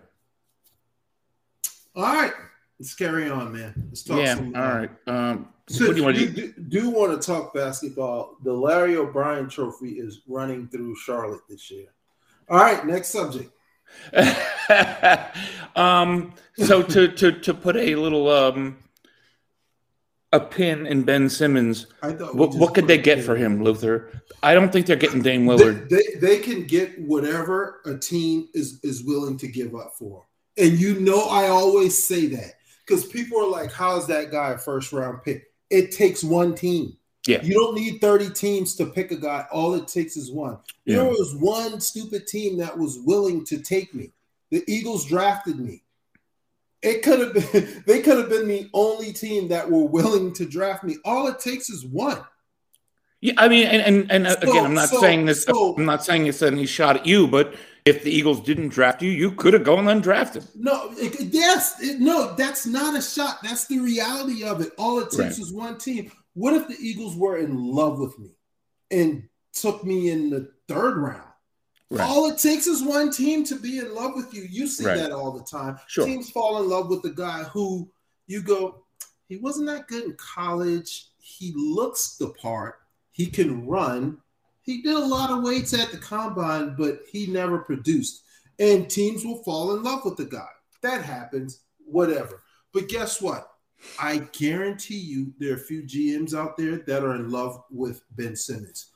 All 1.95 2.05
right, 2.15 2.33
let's 2.79 2.95
carry 2.95 3.29
on, 3.29 3.53
man. 3.53 3.75
Let's 3.89 4.03
talk. 4.05 4.19
Yeah. 4.19 4.37
some, 4.37 4.55
All 4.55 4.63
uh, 4.63 4.77
right. 4.79 4.91
Um, 5.07 5.49
What 5.71 5.91
do 5.91 5.97
you 5.97 6.05
want 6.05 6.17
to 6.17 6.27
do? 6.27 6.53
do, 6.53 6.63
do 6.63 6.91
want 6.91 7.21
to 7.21 7.27
talk 7.27 7.53
basketball, 7.53 8.37
the 8.43 8.53
Larry 8.53 8.97
O'Brien 8.97 9.49
Trophy 9.49 9.99
is 9.99 10.23
running 10.27 10.69
through 10.69 10.97
Charlotte 10.97 11.43
this 11.49 11.71
year. 11.71 11.89
All 12.49 12.59
right, 12.59 12.85
next 12.87 13.09
subject. 13.11 13.51
um, 15.77 16.35
so 16.57 16.83
to 16.83 17.09
to 17.09 17.33
to 17.33 17.55
put 17.55 17.77
a 17.77 17.95
little 17.97 18.29
um 18.29 18.79
a 20.33 20.41
pin 20.41 20.87
in 20.87 21.03
Ben 21.03 21.29
Simmons, 21.29 21.87
I 22.03 22.11
what, 22.11 22.55
what 22.55 22.75
could 22.75 22.87
they 22.87 22.99
get 22.99 23.23
for 23.23 23.35
him. 23.35 23.63
Luther? 23.63 24.23
I 24.43 24.55
don't 24.55 24.71
think 24.71 24.87
they're 24.87 24.97
getting 24.97 25.23
Dame 25.23 25.47
They, 25.47 25.57
Lillard. 25.57 25.89
they, 25.89 26.03
they 26.21 26.39
can 26.39 26.65
get 26.65 27.01
whatever 27.01 27.81
a 27.87 27.97
team 27.97 28.49
is 28.55 28.81
is 28.83 29.05
willing 29.05 29.39
to 29.39 29.49
give 29.49 29.75
up 29.75 29.95
for. 29.99 30.27
And 30.57 30.79
you 30.79 31.01
know 31.01 31.29
I 31.29 31.49
always 31.49 32.07
say 32.07 32.27
that 32.27 32.55
because 32.87 33.07
people 33.07 33.41
are 33.41 33.49
like, 33.49 33.73
how's 33.73 34.07
that 34.09 34.31
guy 34.31 34.53
a 34.53 34.59
first 34.59 34.93
round 34.93 35.23
pick? 35.23 35.48
It 35.71 35.93
takes 35.93 36.23
one 36.25 36.55
team. 36.55 36.97
Yeah. 37.27 37.43
You 37.43 37.53
don't 37.55 37.75
need 37.75 38.01
30 38.01 38.31
teams 38.31 38.75
to 38.77 38.87
pick 38.87 39.11
a 39.11 39.17
guy. 39.17 39.47
All 39.53 39.75
it 39.75 39.87
takes 39.87 40.17
is 40.17 40.31
one. 40.31 40.57
Yeah. 40.87 40.97
There 40.97 41.05
was 41.11 41.37
one 41.39 41.81
stupid 41.81 42.27
team 42.27 42.57
that 42.59 42.77
was 42.79 42.99
willing 43.05 43.45
to 43.47 43.59
take 43.59 43.95
me. 43.95 44.13
The 44.51 44.65
Eagles 44.67 45.05
drafted 45.05 45.59
me. 45.59 45.83
It 46.81 47.03
could 47.03 47.19
have 47.21 47.35
been 47.53 47.83
they 47.87 48.01
could 48.01 48.17
have 48.19 48.29
been 48.31 48.49
the 48.49 48.71
only 48.73 49.13
team 49.13 49.49
that 49.49 49.71
were 49.71 49.85
willing 49.85 50.33
to 50.35 50.47
draft 50.47 50.85
me. 50.85 50.97
All 51.05 51.27
it 51.27 51.39
takes 51.41 51.69
is 51.69 51.85
one. 51.85 52.19
Yeah, 53.21 53.35
I 53.37 53.49
mean, 53.49 53.67
and 53.67 53.83
and, 53.83 54.11
and 54.13 54.27
uh, 54.29 54.41
So- 54.41 54.51
again, 54.51 54.65
I'm 54.65 54.75
not 54.75 54.89
so- 54.89 55.01
saying 55.01 55.27
this. 55.27 55.45
so- 55.45 55.75
I'm 55.77 55.85
not 55.85 56.05
saying 56.05 56.27
it's 56.29 56.41
any 56.41 56.67
shot 56.67 56.97
at 56.97 57.07
you, 57.07 57.27
but 57.27 57.55
if 57.88 58.02
the 58.04 58.11
Eagles 58.11 58.40
didn't 58.40 58.68
draft 58.68 59.02
you, 59.02 59.11
you 59.11 59.33
could 59.33 59.52
have 59.54 59.64
gone 59.64 59.87
undrafted. 59.87 60.47
No, 60.54 60.90
it, 60.97 61.18
yes, 61.21 61.80
it- 61.83 62.00
no, 62.00 62.35
that's 62.35 62.66
not 62.66 62.97
a 62.97 63.02
shot. 63.02 63.38
That's 63.42 63.66
the 63.66 63.78
reality 63.80 64.45
of 64.45 64.61
it. 64.61 64.73
All 64.78 64.99
it 65.00 65.11
takes 65.11 65.18
Right. 65.18 65.38
is 65.38 65.52
one 65.52 65.78
team. 65.78 66.11
What 66.35 66.54
if 66.54 66.68
the 66.68 66.76
Eagles 66.80 67.16
were 67.16 67.38
in 67.38 67.57
love 67.57 67.99
with 67.99 68.18
me 68.18 68.30
and 68.90 69.28
took 69.52 69.85
me 69.85 70.11
in 70.11 70.30
the 70.30 70.52
third 70.68 70.97
round? 70.99 71.23
Right. 71.90 72.07
All 72.07 72.26
it 72.30 72.38
takes 72.38 72.66
is 72.66 72.83
one 72.83 73.11
team 73.11 73.45
to 73.45 73.54
be 73.57 73.78
in 73.78 73.95
love 73.95 74.12
with 74.14 74.33
you. 74.35 74.42
You 74.49 74.66
see 74.66 74.85
Right. 74.85 74.99
that 74.99 75.11
all 75.11 75.33
the 75.33 75.42
time. 75.45 75.78
Sure. 75.87 76.04
Teams 76.04 76.30
fall 76.30 76.62
in 76.62 76.68
love 76.68 76.88
with 76.90 77.02
the 77.02 77.11
guy 77.11 77.45
who 77.45 77.90
you 78.26 78.42
go, 78.42 78.85
he 79.28 79.37
wasn't 79.38 79.66
that 79.68 79.88
good 79.88 80.04
in 80.04 80.14
college. 80.18 81.07
He 81.18 81.52
looks 81.57 82.16
the 82.18 82.28
part. 82.28 82.76
He 83.12 83.26
can 83.26 83.66
run. 83.66 84.18
He 84.69 84.83
did 84.83 84.97
a 84.97 84.99
lot 84.99 85.31
of 85.31 85.43
weights 85.43 85.73
at 85.73 85.91
the 85.91 85.97
combine, 85.97 86.75
but 86.77 87.01
he 87.11 87.27
never 87.27 87.61
produced. 87.61 88.25
And 88.59 88.91
teams 88.91 89.25
will 89.25 89.43
fall 89.43 89.75
in 89.75 89.83
love 89.83 90.05
with 90.05 90.19
the 90.19 90.27
guy. 90.27 90.51
That 90.83 91.03
happens, 91.03 91.63
whatever. 91.79 92.43
But 92.75 92.89
guess 92.89 93.23
what? 93.23 93.51
I 93.99 94.19
guarantee 94.33 94.99
you 94.99 95.33
there 95.39 95.53
are 95.53 95.57
a 95.57 95.59
few 95.59 95.85
GMs 95.85 96.35
out 96.35 96.59
there 96.59 96.81
that 96.87 97.03
are 97.03 97.15
in 97.15 97.31
love 97.31 97.63
with 97.71 98.03
Ben 98.11 98.37
Simmons. 98.37 98.91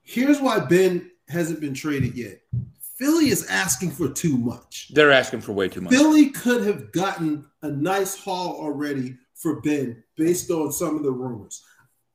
Here's 0.00 0.40
why 0.40 0.58
Ben 0.58 1.10
hasn't 1.28 1.60
been 1.60 1.74
traded 1.74 2.16
yet. 2.16 2.40
Philly 2.96 3.28
is 3.28 3.46
asking 3.50 3.90
for 3.90 4.08
too 4.08 4.38
much. 4.38 4.90
They're 4.94 5.12
asking 5.12 5.42
for 5.42 5.52
way 5.52 5.68
too 5.68 5.82
much. 5.82 5.92
Philly 5.92 6.30
could 6.30 6.64
have 6.64 6.92
gotten 6.92 7.44
a 7.60 7.68
nice 7.68 8.16
haul 8.16 8.58
already 8.58 9.18
for 9.34 9.60
Ben 9.60 10.02
based 10.16 10.50
on 10.50 10.72
some 10.72 10.96
of 10.96 11.02
the 11.02 11.12
rumors. 11.12 11.62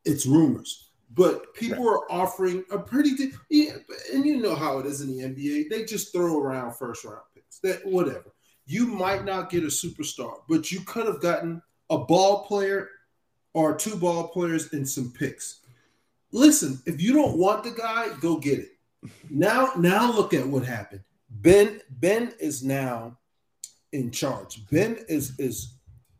It's 0.06 0.26
rumors, 0.26 0.85
but 1.16 1.54
people 1.54 1.90
are 1.90 2.12
offering 2.12 2.64
a 2.72 2.78
pretty. 2.78 3.32
Yeah, 3.50 3.78
and 4.14 4.26
you 4.26 4.42
know 4.42 4.56
how 4.56 4.80
it 4.80 4.86
is 4.86 5.02
in 5.02 5.16
the 5.16 5.24
NBA. 5.24 5.70
They 5.70 5.86
just 5.86 6.12
throw 6.12 6.40
around 6.40 6.76
first 6.76 7.06
round 7.06 7.22
picks. 7.34 7.60
That 7.60 7.86
whatever. 7.86 8.34
You 8.68 8.88
might 8.88 9.26
not 9.26 9.50
get 9.50 9.64
a 9.64 9.68
superstar, 9.68 10.38
but 10.50 10.72
you 10.72 10.82
could 10.82 11.06
have 11.06 11.22
gotten 11.22 11.62
a 11.90 12.00
ball 12.00 12.46
player 12.46 12.90
or 13.54 13.76
two 13.76 13.96
ball 13.96 14.28
players 14.28 14.74
and 14.74 14.88
some 14.88 15.14
picks. 15.14 15.62
Listen, 16.32 16.82
if 16.86 17.02
you 17.02 17.14
don't 17.14 17.38
want 17.38 17.64
the 17.64 17.72
guy, 17.72 18.10
go 18.20 18.38
get 18.38 18.60
it. 18.60 18.72
Now, 19.30 19.72
now 19.78 20.12
look 20.12 20.34
at 20.34 20.46
what 20.46 20.66
happened. 20.66 21.02
Ben 21.30 21.80
Ben 21.90 22.34
is 22.40 22.64
now 22.64 23.18
in 23.94 24.12
charge. 24.12 24.68
Ben 24.70 24.98
is 25.08 25.40
is 25.40 25.76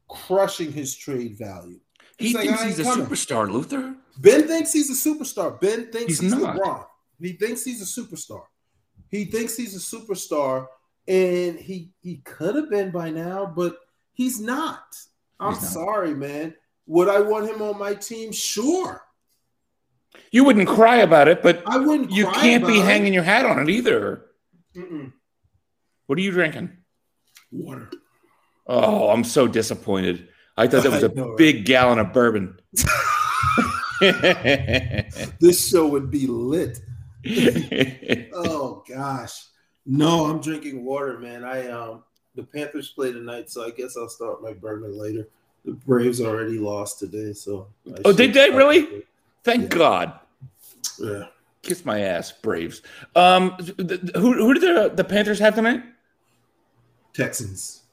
crushing 0.08 0.72
his 0.72 0.96
trade 0.96 1.38
value. 1.38 1.80
He 2.18 2.28
He's 2.30 2.38
thinks 2.38 2.62
I 2.62 2.66
he's 2.68 2.80
a 2.80 2.84
coming. 2.84 3.06
superstar, 3.06 3.52
Luther. 3.52 3.96
Ben 4.18 4.48
thinks 4.48 4.72
he's 4.72 4.90
a 4.90 5.10
superstar. 5.10 5.60
Ben 5.60 5.92
thinks 5.92 6.20
He's 6.20 6.20
he's, 6.22 6.36
not. 6.36 6.56
LeBron. 6.58 6.86
He 7.20 7.34
thinks 7.34 7.64
he's 7.64 7.82
a 7.82 8.02
superstar. 8.02 8.44
He 9.10 9.26
thinks 9.26 9.56
he's 9.58 9.76
a 9.76 9.80
superstar, 9.98 10.68
and 11.08 11.60
he 11.60 11.92
he 12.02 12.18
could 12.18 12.56
have 12.56 12.70
been 12.70 12.92
by 12.92 13.10
now, 13.10 13.46
but 13.46 13.78
he's 14.14 14.40
not. 14.40 14.84
I'm 15.40 15.54
He's 15.54 15.64
not. 15.64 15.72
sorry, 15.72 16.14
man. 16.16 16.54
Would 16.88 17.10
I 17.10 17.20
want 17.20 17.50
him 17.50 17.62
on 17.62 17.78
my 17.78 17.94
team? 17.96 18.32
Sure. 18.32 19.02
You 20.32 20.46
wouldn't 20.46 20.68
cry 20.70 20.98
about 20.98 21.28
it, 21.28 21.44
but 21.44 21.62
I 21.66 21.78
wouldn't. 21.78 22.12
you 22.12 22.26
can't 22.32 22.66
be 22.66 22.80
it. 22.80 22.86
hanging 22.86 23.14
your 23.14 23.24
hat 23.24 23.46
on 23.46 23.60
it 23.60 23.70
either. 23.70 24.26
Mm-mm. 24.76 25.12
What 26.08 26.18
are 26.18 26.22
you 26.22 26.32
drinking? 26.32 26.72
water. 27.52 27.90
Oh, 28.68 29.10
I'm 29.10 29.24
so 29.24 29.48
disappointed. 29.48 30.28
I 30.58 30.68
thought 30.68 30.84
that 30.84 30.92
was 30.92 31.04
a 31.04 31.10
know, 31.10 31.30
right? 31.30 31.38
big 31.38 31.66
gallon 31.66 32.00
of 32.00 32.14
bourbon. 32.14 32.58
This 35.40 35.70
show 35.70 35.88
would 35.88 36.12
be 36.12 36.28
lit. 36.28 36.80
Oh 38.34 38.84
gosh. 38.88 39.46
No, 39.86 40.26
I'm 40.26 40.40
drinking 40.42 40.84
water, 40.86 41.18
man. 41.20 41.44
I 41.44 41.68
um 41.70 42.04
the 42.36 42.44
Panthers 42.44 42.90
play 42.90 43.12
tonight, 43.14 43.50
so 43.50 43.66
I 43.66 43.70
guess 43.72 43.96
I'll 43.98 44.10
start 44.10 44.44
my 44.44 44.54
bourbon 44.54 44.98
later. 44.98 45.28
The 45.64 45.72
Braves 45.72 46.22
already 46.22 46.60
lost 46.60 47.00
today, 47.00 47.34
so 47.34 47.68
I 47.88 48.02
Oh, 48.06 48.14
did 48.14 48.34
they 48.34 48.50
really? 48.52 48.80
it. 48.80 49.08
Thank 49.44 49.64
Yeah. 49.64 49.78
God. 49.80 50.20
Yeah. 51.00 51.24
Kiss 51.62 51.86
my 51.86 52.02
ass, 52.02 52.32
Braves. 52.32 52.82
Um, 53.16 53.56
th- 53.58 53.76
th- 53.78 54.02
who 54.16 54.34
who 54.34 54.54
did 54.54 54.64
the 54.64 54.92
the 54.96 55.04
Panthers 55.04 55.40
have 55.40 55.56
tonight? 55.56 55.82
Texans. 57.14 57.84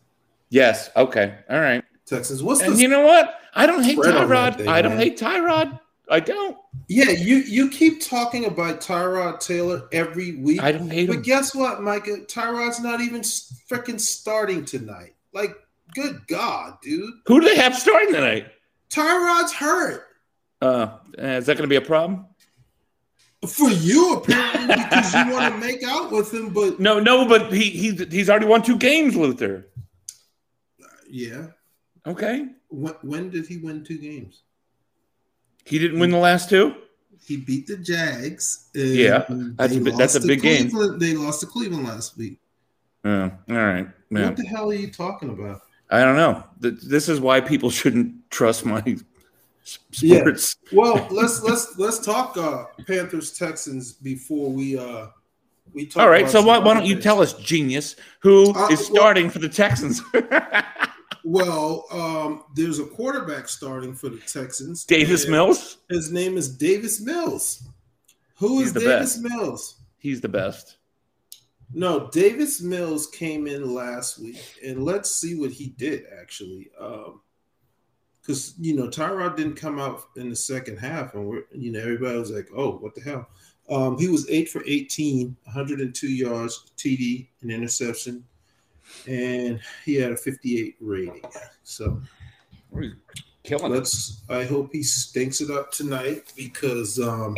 Yes. 0.50 0.90
Okay. 0.96 1.38
All 1.48 1.60
right. 1.60 1.81
Texans. 2.16 2.42
What's 2.42 2.60
And 2.60 2.74
the 2.74 2.78
you 2.80 2.88
know 2.88 3.02
what? 3.04 3.38
I 3.54 3.66
don't 3.66 3.82
hate 3.82 3.96
spread 3.96 4.16
on 4.16 4.28
that 4.28 4.54
Tyrod. 4.54 4.56
thing, 4.58 4.68
I 4.68 4.82
don't 4.82 4.92
man? 4.92 5.00
hate 5.00 5.18
Tyrod. 5.18 5.80
I 6.10 6.20
don't. 6.20 6.56
Yeah, 6.88 7.10
you 7.10 7.36
you 7.36 7.70
keep 7.70 8.02
talking 8.02 8.44
about 8.44 8.80
Tyrod 8.80 9.40
Taylor 9.40 9.88
every 9.92 10.36
week. 10.36 10.62
I 10.62 10.72
don't 10.72 10.90
hate 10.90 11.06
but 11.06 11.16
him. 11.16 11.22
guess 11.22 11.54
what, 11.54 11.82
Micah? 11.82 12.18
Tyrod's 12.26 12.80
not 12.80 13.00
even 13.00 13.20
freaking 13.22 14.00
starting 14.00 14.64
tonight. 14.64 15.14
Like, 15.32 15.54
good 15.94 16.26
God, 16.26 16.78
dude. 16.82 17.10
Who 17.26 17.40
do 17.40 17.48
they 17.48 17.56
have 17.56 17.74
starting 17.76 18.12
tonight? 18.12 18.46
Tyrod's 18.90 19.52
hurt. 19.52 20.04
Uh, 20.60 20.98
is 21.16 21.46
that 21.46 21.56
going 21.56 21.62
to 21.68 21.72
be 21.72 21.76
a 21.76 21.80
problem? 21.80 22.26
For 23.48 23.70
you, 23.70 24.14
apparently, 24.14 24.74
because 24.76 25.14
you 25.14 25.32
want 25.32 25.54
to 25.54 25.60
make 25.66 25.82
out 25.82 26.12
with 26.12 26.32
him, 26.32 26.50
but 26.52 26.78
No, 26.78 27.00
no, 27.00 27.26
but 27.26 27.52
he 27.52 27.70
he's 27.70 28.00
he's 28.12 28.28
already 28.30 28.46
won 28.46 28.62
two 28.62 28.76
games, 28.76 29.16
Luther. 29.16 29.66
yeah. 31.08 31.46
Okay, 32.06 32.46
When, 32.68 32.94
when 33.02 33.30
did 33.30 33.46
he 33.46 33.58
win 33.58 33.84
two 33.84 33.98
games? 33.98 34.42
he 35.64 35.78
didn't 35.78 36.00
win 36.00 36.10
the 36.10 36.18
last 36.18 36.48
two. 36.48 36.74
He 37.24 37.36
beat 37.36 37.68
the 37.68 37.76
Jags. 37.76 38.68
Yeah, 38.74 39.24
that's 39.28 39.76
a 39.76 39.80
bit- 39.80 39.96
that's 39.96 40.14
a 40.16 40.20
big 40.26 40.42
game. 40.42 40.70
They 40.98 41.14
lost 41.14 41.40
to 41.40 41.46
Cleveland 41.46 41.86
last 41.86 42.16
week. 42.16 42.38
Oh, 43.04 43.30
all 43.48 43.56
right. 43.56 43.88
Yeah. 44.10 44.26
What 44.26 44.36
the 44.36 44.44
hell 44.46 44.70
are 44.70 44.74
you 44.74 44.90
talking 44.90 45.30
about? 45.30 45.62
I 45.90 46.02
don't 46.04 46.16
know. 46.16 46.42
This 46.58 47.08
is 47.08 47.20
why 47.20 47.40
people 47.40 47.70
shouldn't 47.80 48.28
trust 48.30 48.64
my 48.66 48.82
s- 49.64 49.78
Yeah. 50.00 50.18
sports. 50.20 50.56
Well, 50.72 51.06
let's 51.10 51.40
let's 51.42 51.78
let's 51.78 51.98
talk 52.00 52.36
uh 52.36 52.64
Panthers 52.88 53.38
Texans 53.38 53.92
before 53.92 54.50
we 54.50 54.76
uh 54.76 55.06
we 55.72 55.86
talk 55.86 56.02
All 56.02 56.08
right. 56.08 56.22
about 56.22 56.32
So 56.32 56.42
why, 56.42 56.58
why 56.58 56.74
don't 56.74 56.86
you 56.86 57.00
tell 57.00 57.20
us, 57.22 57.34
genius, 57.34 57.94
who 58.20 58.50
is 58.50 58.56
Uh, 58.56 58.66
well- 58.68 58.76
starting 58.78 59.30
for 59.30 59.38
the 59.38 59.48
Texans? 59.48 60.02
Well, 61.24 61.86
um, 61.90 62.44
there's 62.54 62.78
a 62.78 62.84
quarterback 62.84 63.48
starting 63.48 63.94
for 63.94 64.08
the 64.08 64.18
Texans. 64.18 64.84
Davis 64.84 65.28
Mills. 65.28 65.78
His 65.88 66.10
name 66.10 66.36
is 66.36 66.56
Davis 66.56 67.00
Mills. 67.00 67.68
Who 68.36 68.60
is 68.60 68.72
Davis 68.72 69.16
best. 69.16 69.22
Mills? 69.22 69.76
He's 69.98 70.20
the 70.20 70.28
best. 70.28 70.78
No, 71.74 72.10
Davis 72.10 72.60
Mills 72.60 73.06
came 73.06 73.46
in 73.46 73.72
last 73.72 74.18
week, 74.18 74.42
and 74.64 74.84
let's 74.84 75.10
see 75.10 75.34
what 75.34 75.50
he 75.52 75.68
did 75.78 76.04
actually. 76.20 76.70
Because 78.20 78.54
you 78.58 78.74
know 78.74 78.88
Tyrod 78.88 79.36
didn't 79.36 79.54
come 79.54 79.78
out 79.78 80.02
in 80.16 80.28
the 80.28 80.36
second 80.36 80.78
half, 80.78 81.14
and 81.14 81.26
we're 81.26 81.44
you 81.52 81.72
know 81.72 81.80
everybody 81.80 82.18
was 82.18 82.30
like, 82.30 82.48
"Oh, 82.54 82.76
what 82.78 82.94
the 82.94 83.00
hell?" 83.00 83.28
Um, 83.70 83.96
he 83.96 84.08
was 84.08 84.28
eight 84.28 84.50
for 84.50 84.62
18, 84.66 85.36
102 85.44 86.08
yards, 86.08 86.72
TD, 86.76 87.28
an 87.42 87.50
interception, 87.50 88.24
and 89.06 89.60
he 89.84 89.94
had 89.96 90.12
a 90.12 90.16
58 90.16 90.76
rating. 90.80 91.22
So 91.62 92.00
Killing 93.42 93.72
let's. 93.72 94.22
I 94.28 94.44
hope 94.44 94.70
he 94.72 94.82
stinks 94.82 95.40
it 95.40 95.50
up 95.50 95.72
tonight 95.72 96.32
because 96.36 96.98
um, 97.00 97.36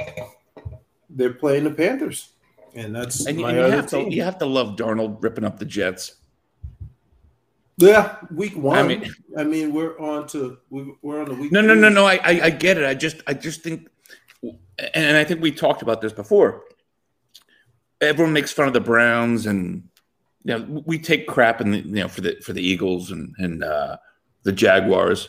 they're 1.09 1.33
playing 1.33 1.65
the 1.65 1.71
Panthers, 1.71 2.31
and 2.75 2.95
that's 2.95 3.25
And 3.27 3.39
you, 3.39 3.43
my 3.45 3.51
and 3.51 3.59
you 3.59 3.65
other 3.65 3.77
have 3.77 3.87
to 3.89 4.11
you 4.15 4.23
have 4.23 4.39
to 4.39 4.47
love 4.47 4.77
Darnold 4.77 5.23
ripping 5.23 5.45
up 5.45 5.59
the 5.59 5.65
Jets. 5.65 6.17
Yeah, 7.79 8.17
week 8.31 8.57
one. 8.57 8.77
I 8.77 8.81
I 8.81 8.87
mean- 8.87 9.51
mean, 9.51 9.73
we're 9.75 9.99
on 9.99 10.27
to 10.29 10.59
we- 10.71 10.95
we're 11.03 11.21
on 11.23 11.29
the 11.29 11.35
week. 11.35 11.51
No, 11.51 11.61
no, 11.61 11.75
no, 11.75 11.89
no. 11.89 12.05
I, 12.05 12.17
I, 12.23 12.41
I 12.45 12.51
get 12.51 12.79
it. 12.79 12.85
I 12.85 12.95
just, 12.95 13.17
I 13.27 13.35
just 13.35 13.63
think, 13.63 13.89
and 14.95 15.17
I 15.17 15.25
think 15.25 15.41
we 15.41 15.51
talked 15.51 15.83
about 15.83 16.01
this 16.01 16.13
before. 16.13 16.65
Everyone 18.01 18.33
makes 18.33 18.53
fun 18.53 18.69
of 18.69 18.75
the 18.75 18.81
Browns, 18.81 19.47
and 19.47 19.89
you 20.45 20.59
know, 20.59 20.83
we 20.87 20.99
take 20.99 21.27
crap 21.27 21.61
in 21.61 21.71
the, 21.71 21.79
you 21.79 21.95
know, 21.95 22.09
for 22.09 22.21
the 22.21 22.37
for 22.43 22.53
the 22.53 22.63
Eagles 22.63 23.11
and 23.11 23.35
and 23.39 23.65
uh, 23.65 23.97
the 24.43 24.53
Jaguars. 24.53 25.29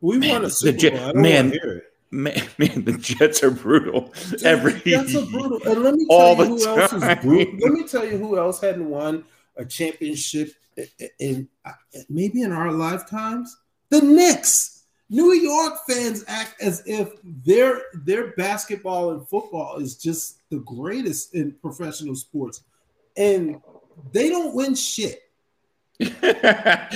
We 0.00 0.18
Man, 0.18 0.30
won 0.30 0.42
a 0.42 0.44
the 0.46 0.50
Super 0.50 0.90
Bowl. 0.90 1.14
Man, 1.14 1.44
want 1.44 1.54
to 1.54 1.60
hear 1.60 1.72
it. 1.72 1.84
Man, 2.10 2.48
man, 2.58 2.84
the 2.84 2.98
Jets 2.98 3.42
are 3.42 3.50
brutal. 3.50 4.12
Every 4.42 4.72
That's 4.72 5.14
a 5.14 5.26
brutal. 5.26 5.60
And 5.64 5.82
let 5.82 5.94
me 5.94 6.06
all 6.08 6.36
tell 6.36 6.46
you 6.46 6.56
who 6.56 6.66
else 6.66 6.92
is 6.92 7.00
brutal. 7.22 7.58
Let 7.60 7.72
me 7.72 7.86
tell 7.86 8.04
you 8.04 8.18
who 8.18 8.38
else 8.38 8.60
hadn't 8.60 8.88
won 8.88 9.24
a 9.56 9.64
championship 9.64 10.52
in, 10.76 10.88
in 11.18 11.48
maybe 12.08 12.42
in 12.42 12.52
our 12.52 12.72
lifetimes. 12.72 13.56
The 13.90 14.00
Knicks. 14.00 14.78
New 15.12 15.32
York 15.32 15.74
fans 15.88 16.24
act 16.28 16.62
as 16.62 16.84
if 16.86 17.14
their 17.24 17.82
their 18.04 18.28
basketball 18.36 19.10
and 19.10 19.28
football 19.28 19.78
is 19.78 19.96
just 19.96 20.38
the 20.50 20.60
greatest 20.60 21.34
in 21.34 21.50
professional 21.60 22.14
sports, 22.14 22.62
and 23.16 23.60
they 24.12 24.28
don't 24.28 24.54
win 24.54 24.74
shit. 24.74 25.22
I, 26.00 26.88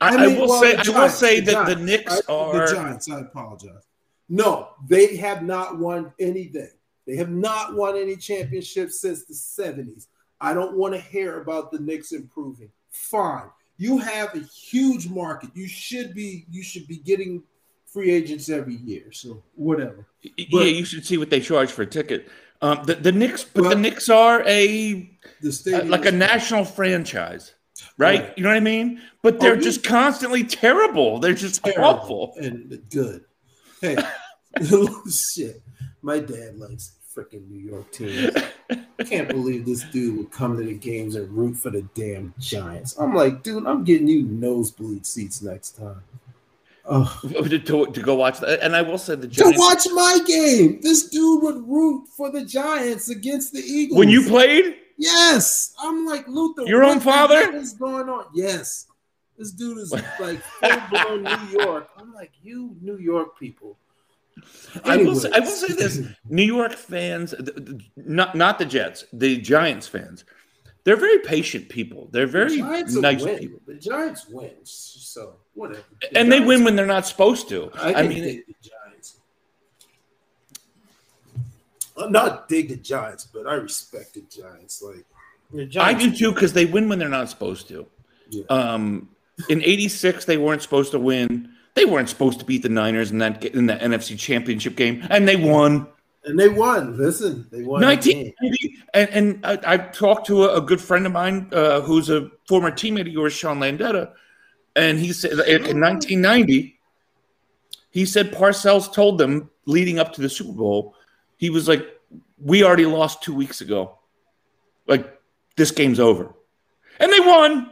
I, 0.00 0.26
mean, 0.26 0.38
will 0.38 0.48
well, 0.48 0.60
say, 0.60 0.76
the 0.76 0.92
I 0.94 1.02
will 1.02 1.08
say 1.08 1.40
the 1.40 1.52
that 1.52 1.66
the 1.66 1.74
Giants. 1.74 1.82
Knicks 1.84 2.22
I- 2.28 2.32
are. 2.32 2.66
the 2.66 2.74
Giants. 2.74 3.10
I 3.10 3.20
apologize. 3.20 3.84
No, 4.28 4.70
they 4.88 5.16
have 5.16 5.42
not 5.42 5.78
won 5.78 6.12
anything. 6.18 6.70
They 7.06 7.16
have 7.16 7.30
not 7.30 7.74
won 7.74 7.96
any 7.96 8.16
championships 8.16 9.00
since 9.00 9.24
the 9.24 9.34
70s. 9.34 10.06
I 10.40 10.54
don't 10.54 10.76
want 10.76 10.94
to 10.94 11.00
hear 11.00 11.40
about 11.40 11.70
the 11.70 11.78
Knicks 11.78 12.12
improving. 12.12 12.70
Fine. 12.90 13.50
You 13.76 13.98
have 13.98 14.34
a 14.34 14.40
huge 14.40 15.08
market. 15.08 15.50
You 15.54 15.66
should 15.66 16.14
be 16.14 16.46
you 16.50 16.62
should 16.62 16.86
be 16.86 16.98
getting 16.98 17.42
free 17.86 18.10
agents 18.10 18.48
every 18.48 18.76
year. 18.76 19.12
So 19.12 19.42
whatever. 19.54 20.06
yeah, 20.22 20.62
you 20.64 20.84
should 20.84 21.04
see 21.04 21.18
what 21.18 21.30
they 21.30 21.40
charge 21.40 21.70
for 21.70 21.82
a 21.82 21.86
ticket. 21.86 22.28
Um, 22.64 22.82
the, 22.84 22.94
the 22.94 23.12
Knicks, 23.12 23.44
but 23.44 23.62
the 23.62 23.68
Well- 23.70 23.78
Knicks 23.78 24.08
are 24.08 24.42
a 24.46 25.10
The 25.42 25.80
uh, 25.82 25.84
like 25.86 26.06
a 26.06 26.12
national 26.12 26.64
franchise, 26.64 27.52
right? 27.98 28.20
Right. 28.22 28.38
You 28.38 28.42
know 28.42 28.48
what 28.48 28.56
I 28.56 28.60
mean? 28.60 29.00
But 29.22 29.38
they're 29.40 29.56
Oh, 29.56 29.60
just 29.60 29.84
constantly 29.84 30.44
terrible. 30.44 31.18
They're 31.18 31.34
just 31.34 31.62
terrible 31.62 31.84
awful. 31.84 32.34
and 32.38 32.80
good. 32.90 33.24
Hey, 33.82 33.96
shit. 35.34 35.62
My 36.02 36.18
dad 36.20 36.56
likes 36.58 36.92
freaking 37.14 37.48
New 37.48 37.58
York 37.60 37.92
teams. 37.92 38.34
I 38.98 39.02
can't 39.04 39.28
believe 39.28 39.66
this 39.66 39.84
dude 39.92 40.16
would 40.18 40.30
come 40.30 40.56
to 40.56 40.62
the 40.62 40.74
games 40.74 41.16
and 41.16 41.28
root 41.30 41.56
for 41.56 41.70
the 41.70 41.82
damn 41.94 42.32
Giants. 42.38 42.96
I'm 42.98 43.14
like, 43.14 43.42
dude, 43.42 43.66
I'm 43.66 43.84
getting 43.84 44.08
you 44.08 44.22
nosebleed 44.22 45.04
seats 45.06 45.42
next 45.42 45.72
time. 45.76 46.02
Oh. 46.86 47.20
to, 47.22 47.58
to, 47.58 47.86
to 47.86 48.02
go 48.02 48.14
watch 48.14 48.40
that. 48.40 48.60
And 48.60 48.76
I 48.76 48.82
will 48.82 48.98
say 48.98 49.14
the 49.14 49.26
Giants. 49.26 49.56
To 49.56 49.58
watch 49.58 49.86
my 49.92 50.18
game, 50.26 50.80
this 50.82 51.08
dude 51.08 51.42
would 51.42 51.66
root 51.66 52.08
for 52.16 52.30
the 52.30 52.44
Giants 52.44 53.08
against 53.08 53.52
the 53.52 53.60
Eagles. 53.60 53.98
when 53.98 54.08
you 54.08 54.26
played, 54.26 54.76
yes, 54.98 55.74
I'm 55.80 56.04
like 56.06 56.28
Luther. 56.28 56.62
Your 56.66 56.84
own 56.84 57.00
father? 57.00 57.40
hell 57.40 57.54
is 57.54 57.72
going 57.72 58.08
on? 58.08 58.26
Yes, 58.34 58.86
this 59.38 59.50
dude 59.52 59.78
is 59.78 59.92
like 59.92 60.40
full 60.40 60.82
blown 60.90 61.22
New 61.52 61.60
York. 61.60 61.88
I'm 61.96 62.12
like, 62.12 62.32
you 62.42 62.76
New 62.80 62.98
York 62.98 63.38
people. 63.38 63.78
I 64.84 64.96
will 64.96 65.14
say, 65.14 65.30
I 65.32 65.38
will 65.38 65.46
say 65.46 65.74
this: 65.74 66.02
New 66.28 66.42
York 66.42 66.72
fans, 66.72 67.34
not 67.96 68.34
not 68.34 68.58
the 68.58 68.64
Jets, 68.64 69.04
the 69.12 69.38
Giants 69.38 69.86
fans, 69.86 70.24
they're 70.84 70.96
very 70.96 71.18
patient 71.18 71.68
people. 71.68 72.08
They're 72.12 72.26
very 72.26 72.56
The 72.56 72.62
Giants 72.62 72.94
nice 72.94 73.22
win. 73.22 73.38
people, 73.38 73.60
The 73.66 73.74
Giants 73.74 74.28
win, 74.28 74.52
so 74.64 75.36
whatever. 75.54 75.82
The 76.02 76.18
and 76.18 76.30
they 76.30 76.36
Giants- 76.38 76.48
win 76.48 76.64
when 76.64 76.76
they're 76.76 76.86
not 76.86 77.06
supposed 77.06 77.48
to. 77.48 77.70
I, 77.74 77.94
I, 77.94 78.02
mean, 78.06 78.22
dig 78.22 78.46
the 78.46 78.54
Giants. 78.62 79.16
I'm 81.96 82.12
not 82.12 82.48
dig 82.48 82.68
the 82.68 82.76
Giants, 82.76 83.24
but 83.32 83.46
I 83.46 83.54
respect 83.54 84.14
the 84.14 84.22
Giants. 84.22 84.82
Like 84.82 85.04
the 85.52 85.80
I 85.80 85.94
do 85.94 86.14
too 86.14 86.32
because 86.32 86.52
they 86.52 86.66
win 86.66 86.88
when 86.88 86.98
they're 86.98 87.08
not 87.08 87.30
supposed 87.30 87.68
to. 87.68 87.86
Yeah. 88.28 88.44
Um, 88.50 89.08
in 89.48 89.62
'86, 89.62 90.24
they 90.26 90.36
weren't 90.36 90.62
supposed 90.62 90.90
to 90.92 90.98
win. 90.98 91.50
They 91.74 91.84
weren't 91.84 92.08
supposed 92.08 92.38
to 92.40 92.44
beat 92.44 92.62
the 92.62 92.68
Niners 92.68 93.10
in 93.10 93.18
that 93.18 93.44
in 93.44 93.66
the 93.66 93.74
NFC 93.76 94.18
Championship 94.18 94.76
game, 94.76 95.06
and 95.10 95.26
they 95.26 95.36
won. 95.36 95.86
And 96.26 96.38
they 96.38 96.48
won. 96.48 96.96
Listen, 96.96 97.46
they 97.50 97.62
won. 97.62 97.80
the 97.80 97.86
1990, 97.86 98.76
and, 98.94 99.10
and 99.10 99.46
I, 99.46 99.74
I 99.74 99.76
talked 99.76 100.26
to 100.28 100.44
a, 100.44 100.56
a 100.56 100.60
good 100.60 100.80
friend 100.80 101.04
of 101.04 101.12
mine 101.12 101.50
uh, 101.52 101.82
who's 101.82 102.08
a 102.08 102.30
former 102.48 102.70
teammate 102.70 103.02
of 103.02 103.08
yours, 103.08 103.34
Sean 103.34 103.58
Landeta, 103.58 104.12
and 104.76 104.98
he 104.98 105.12
said 105.12 105.32
in 105.32 105.80
1990, 105.80 106.78
he 107.90 108.06
said 108.06 108.32
Parcells 108.32 108.92
told 108.92 109.18
them 109.18 109.50
leading 109.66 109.98
up 109.98 110.12
to 110.14 110.22
the 110.22 110.28
Super 110.28 110.52
Bowl, 110.52 110.96
he 111.36 111.50
was 111.50 111.68
like, 111.68 111.86
"We 112.38 112.64
already 112.64 112.86
lost 112.86 113.22
two 113.22 113.34
weeks 113.34 113.60
ago, 113.60 113.98
like 114.86 115.20
this 115.56 115.70
game's 115.70 116.00
over," 116.00 116.34
and 116.98 117.12
they 117.12 117.20
won. 117.20 117.70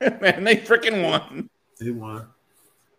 Man, 0.20 0.44
they 0.44 0.56
freaking 0.56 1.02
won. 1.02 1.48
They 1.80 1.90
won. 1.90 2.28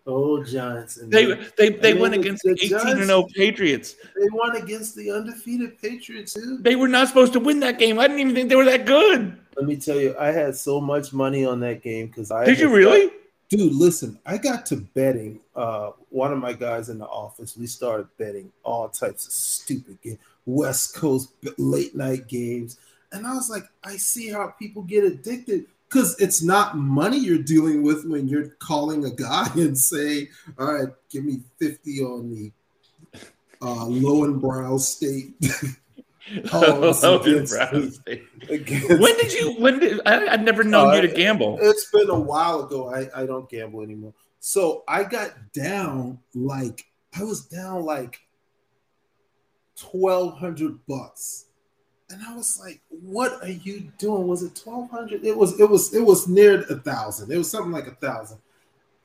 Oh, 0.07 0.43
Johnson. 0.43 1.09
They 1.09 1.25
they, 1.25 1.39
they 1.57 1.69
they 1.69 1.93
went 1.95 2.13
against 2.13 2.43
the 2.43 2.51
18 2.51 2.73
and 2.73 2.81
Giants- 2.83 3.05
0 3.07 3.27
Patriots. 3.35 3.95
they 4.15 4.27
won 4.31 4.55
against 4.55 4.95
the 4.95 5.11
undefeated 5.11 5.81
Patriots. 5.81 6.33
Too. 6.33 6.59
They 6.61 6.75
were 6.75 6.87
not 6.87 7.07
supposed 7.07 7.33
to 7.33 7.39
win 7.39 7.59
that 7.61 7.79
game. 7.79 7.97
I 7.99 8.07
didn't 8.07 8.19
even 8.19 8.35
think 8.35 8.49
they 8.49 8.55
were 8.55 8.65
that 8.65 8.85
good. 8.85 9.37
Let 9.57 9.65
me 9.65 9.77
tell 9.77 9.99
you, 9.99 10.15
I 10.19 10.27
had 10.31 10.55
so 10.55 10.79
much 10.79 11.11
money 11.13 11.43
on 11.45 11.59
that 11.61 11.81
game 11.81 12.07
because 12.07 12.29
I 12.29 12.45
Did 12.45 12.59
you 12.59 12.69
really? 12.69 13.11
dude 13.47 13.73
listen 13.73 14.17
i 14.25 14.39
got 14.39 14.65
to 14.65 14.75
betting 14.95 15.39
uh 15.55 15.91
one 16.09 16.33
of 16.33 16.39
my 16.39 16.51
guys 16.51 16.89
in 16.89 16.97
the 16.97 17.05
office 17.05 17.55
we 17.55 17.67
started 17.67 18.07
betting 18.17 18.51
all 18.63 18.89
types 18.89 19.27
of 19.27 19.31
stupid 19.31 20.01
games 20.01 20.17
west 20.47 20.95
coast 20.95 21.29
late 21.59 21.95
night 21.95 22.27
games 22.27 22.79
and 23.11 23.27
i 23.27 23.33
was 23.35 23.47
like 23.47 23.65
i 23.83 23.95
see 23.97 24.29
how 24.29 24.47
people 24.57 24.81
get 24.81 25.03
addicted 25.03 25.67
because 25.95 26.19
it's 26.19 26.43
not 26.43 26.77
money 26.77 27.17
you're 27.17 27.37
dealing 27.41 27.81
with 27.81 28.03
when 28.05 28.27
you're 28.27 28.49
calling 28.59 29.05
a 29.05 29.11
guy 29.11 29.47
and 29.55 29.77
say 29.77 30.27
all 30.59 30.73
right 30.73 30.89
give 31.09 31.23
me 31.23 31.39
50 31.59 32.01
on 32.01 32.29
the 32.31 32.51
uh, 33.61 33.85
Lowenbrow 33.85 34.77
State. 34.79 35.33
Lowen 36.27 37.47
Brown 37.47 37.91
State. 37.91 38.23
against- 38.49 38.89
when 38.99 39.15
did 39.17 39.31
you? 39.31 39.53
When 39.59 39.79
did 39.79 40.01
I? 40.07 40.25
I've 40.27 40.41
never 40.41 40.63
known 40.63 40.89
Uh, 40.89 40.93
you 40.95 41.01
to 41.03 41.07
gamble. 41.07 41.59
It's 41.61 41.89
been 41.91 42.09
a 42.09 42.19
while 42.19 42.63
ago. 42.63 42.91
I, 42.93 43.07
I 43.21 43.25
don't 43.27 43.47
gamble 43.47 43.81
anymore. 43.81 44.13
So 44.39 44.83
I 44.87 45.03
got 45.03 45.31
down 45.53 46.17
like 46.33 46.83
I 47.15 47.23
was 47.23 47.45
down 47.45 47.85
like 47.85 48.19
twelve 49.77 50.39
hundred 50.39 50.79
bucks. 50.87 51.45
And 52.09 52.21
I 52.23 52.35
was 52.35 52.59
like, 52.59 52.81
what 52.89 53.41
are 53.41 53.49
you 53.49 53.91
doing? 53.97 54.27
Was 54.27 54.43
it 54.43 54.55
twelve 54.55 54.89
hundred? 54.91 55.25
It 55.25 55.35
was 55.35 55.59
it 55.59 55.69
was 55.69 55.93
it 55.93 56.01
was 56.01 56.27
near 56.27 56.61
a 56.69 56.75
thousand. 56.75 57.31
It 57.31 57.37
was 57.37 57.49
something 57.49 57.71
like 57.71 57.87
a 57.87 57.95
thousand. 57.95 58.37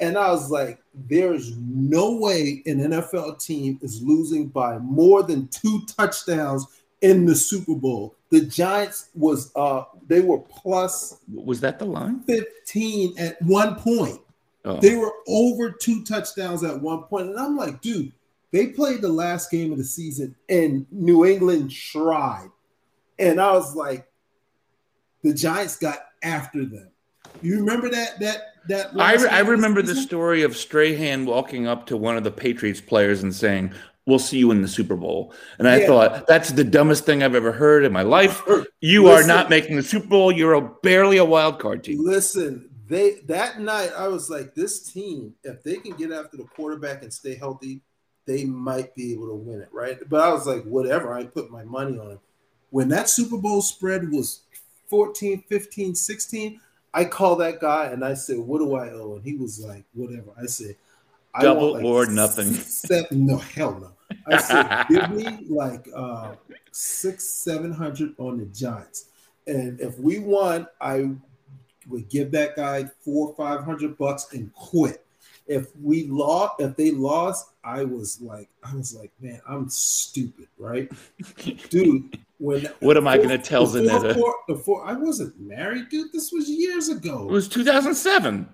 And 0.00 0.16
I 0.16 0.30
was 0.30 0.50
like, 0.50 0.82
there's 0.94 1.56
no 1.56 2.16
way 2.16 2.62
an 2.66 2.78
NFL 2.78 3.38
team 3.44 3.78
is 3.82 4.02
losing 4.02 4.48
by 4.48 4.78
more 4.78 5.22
than 5.22 5.48
two 5.48 5.82
touchdowns 5.86 6.66
in 7.02 7.26
the 7.26 7.34
Super 7.34 7.74
Bowl. 7.74 8.16
The 8.30 8.42
Giants 8.42 9.08
was 9.14 9.50
uh 9.56 9.84
they 10.06 10.20
were 10.20 10.38
plus 10.38 11.18
Was 11.32 11.60
that 11.60 11.78
the 11.78 11.86
line? 11.86 12.20
15 12.24 13.18
at 13.18 13.40
one 13.42 13.76
point. 13.76 14.20
Oh. 14.64 14.78
They 14.78 14.96
were 14.96 15.12
over 15.26 15.70
two 15.70 16.04
touchdowns 16.04 16.62
at 16.64 16.80
one. 16.80 17.04
And 17.12 17.38
I'm 17.38 17.56
like, 17.56 17.80
dude, 17.80 18.12
they 18.52 18.68
played 18.68 19.00
the 19.00 19.08
last 19.08 19.50
game 19.50 19.72
of 19.72 19.78
the 19.78 19.84
season 19.84 20.34
and 20.48 20.86
New 20.90 21.24
England 21.24 21.70
tried. 21.70 22.50
And 23.20 23.40
I 23.40 23.52
was 23.52 23.74
like, 23.76 24.06
the 25.22 25.34
Giants 25.34 25.76
got 25.76 25.98
after 26.22 26.64
them. 26.64 26.90
You 27.42 27.58
remember 27.58 27.88
that 27.90 28.18
that 28.20 28.38
that 28.68 28.88
I, 28.94 29.16
last 29.16 29.26
I 29.26 29.40
remember 29.40 29.82
the 29.82 29.94
story 29.94 30.42
of 30.42 30.56
Strahan 30.56 31.26
walking 31.26 31.66
up 31.66 31.86
to 31.86 31.96
one 31.96 32.16
of 32.16 32.24
the 32.24 32.30
Patriots 32.30 32.80
players 32.80 33.22
and 33.22 33.34
saying, 33.34 33.72
"We'll 34.06 34.18
see 34.18 34.38
you 34.38 34.50
in 34.50 34.62
the 34.62 34.68
Super 34.68 34.96
Bowl." 34.96 35.34
And 35.58 35.68
I 35.68 35.80
Yeah. 35.80 35.86
thought 35.86 36.26
that's 36.26 36.52
the 36.52 36.64
dumbest 36.64 37.04
thing 37.04 37.22
I've 37.22 37.34
ever 37.34 37.52
heard 37.52 37.84
in 37.84 37.92
my 37.92 38.02
life. 38.02 38.42
You 38.82 39.04
Listen. 39.04 39.24
are 39.24 39.34
not 39.34 39.50
making 39.50 39.76
the 39.76 39.82
Super 39.82 40.06
Bowl. 40.06 40.32
You're 40.32 40.54
a, 40.54 40.62
barely 40.82 41.18
a 41.18 41.24
wild 41.24 41.58
card 41.58 41.84
team. 41.84 42.02
Listen, 42.02 42.70
they 42.88 43.20
that 43.26 43.60
night 43.60 43.90
I 43.94 44.08
was 44.08 44.30
like, 44.30 44.54
this 44.54 44.90
team, 44.90 45.34
if 45.44 45.62
they 45.62 45.76
can 45.76 45.96
get 45.96 46.12
after 46.12 46.38
the 46.38 46.44
quarterback 46.44 47.02
and 47.02 47.12
stay 47.12 47.34
healthy, 47.34 47.82
they 48.24 48.46
might 48.46 48.94
be 48.94 49.12
able 49.12 49.28
to 49.28 49.34
win 49.34 49.60
it, 49.60 49.68
right? 49.70 49.98
But 50.08 50.20
I 50.22 50.32
was 50.32 50.46
like, 50.46 50.64
whatever, 50.64 51.12
I 51.12 51.24
put 51.24 51.50
my 51.50 51.62
money 51.62 51.98
on 51.98 52.12
it. 52.12 52.20
When 52.70 52.88
that 52.88 53.08
Super 53.08 53.36
Bowl 53.36 53.62
spread 53.62 54.10
was 54.10 54.42
14, 54.88 55.44
15, 55.48 55.94
16, 55.94 56.60
I 56.92 57.04
called 57.04 57.40
that 57.40 57.60
guy 57.60 57.86
and 57.86 58.04
I 58.04 58.14
said, 58.14 58.38
What 58.38 58.58
do 58.58 58.74
I 58.74 58.90
owe? 58.90 59.16
And 59.16 59.24
he 59.24 59.36
was 59.36 59.60
like, 59.64 59.84
Whatever. 59.94 60.30
I 60.40 60.46
said, 60.46 60.76
I 61.34 61.42
Double 61.42 61.74
want 61.74 61.84
or 61.84 62.06
nothing. 62.06 62.52
Seven, 62.52 63.26
no, 63.26 63.36
hell 63.36 63.78
no. 63.78 63.92
I 64.26 64.38
said, 64.38 64.86
give 64.90 65.10
me 65.10 65.46
like 65.48 65.88
uh 65.94 66.34
six, 66.72 67.28
seven 67.28 67.72
hundred 67.72 68.14
on 68.18 68.38
the 68.38 68.46
Giants. 68.46 69.06
And 69.46 69.80
if 69.80 69.98
we 69.98 70.18
won, 70.18 70.66
I 70.80 71.10
would 71.88 72.08
give 72.08 72.30
that 72.32 72.56
guy 72.56 72.84
four 73.04 73.34
five 73.36 73.64
hundred 73.64 73.96
bucks 73.96 74.28
and 74.32 74.52
quit. 74.54 75.04
If 75.46 75.74
we 75.76 76.06
lost, 76.06 76.60
if 76.60 76.76
they 76.76 76.90
lost, 76.90 77.49
I 77.62 77.84
was 77.84 78.20
like, 78.20 78.48
I 78.62 78.74
was 78.74 78.94
like, 78.94 79.12
man, 79.20 79.40
I'm 79.48 79.68
stupid, 79.68 80.48
right? 80.58 80.90
Dude, 81.68 82.18
when 82.38 82.66
What 82.80 82.96
am 82.96 83.06
I 83.06 83.16
going 83.16 83.28
to 83.30 83.38
tell 83.38 83.66
fourth 83.66 83.82
Zanetta? 83.84 84.14
the 84.48 84.56
four, 84.56 84.84
I 84.86 84.94
wasn't 84.94 85.38
married, 85.38 85.88
dude. 85.90 86.12
This 86.12 86.32
was 86.32 86.48
years 86.48 86.88
ago. 86.88 87.28
It 87.28 87.32
was 87.32 87.48
2007. 87.48 88.48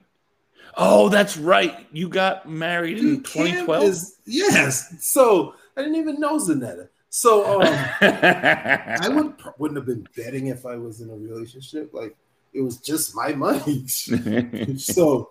Oh, 0.77 1.09
that's 1.09 1.37
right. 1.37 1.87
You 1.93 2.09
got 2.09 2.49
married 2.49 2.99
in 2.99 3.05
Dude, 3.17 3.25
Cam 3.25 3.45
2012. 3.47 3.85
is- 3.85 4.17
yes. 4.27 4.95
So 5.01 5.55
I 5.77 5.83
didn't 5.83 5.97
even 5.97 6.21
know 6.21 6.37
Zanetta. 6.39 6.89
So 7.09 7.61
um, 7.63 7.63
I 8.03 9.09
would 9.09 9.35
wouldn't 9.59 9.77
have 9.79 9.87
been 9.87 10.07
betting 10.17 10.49
if 10.49 10.67
I 10.67 10.77
was 10.77 11.01
in 11.01 11.09
a 11.09 11.15
relationship. 11.17 11.95
Like 11.95 12.15
it 12.53 12.61
was 12.61 12.77
just 12.79 13.15
my 13.15 13.33
money. 13.33 13.87
so 14.77 15.31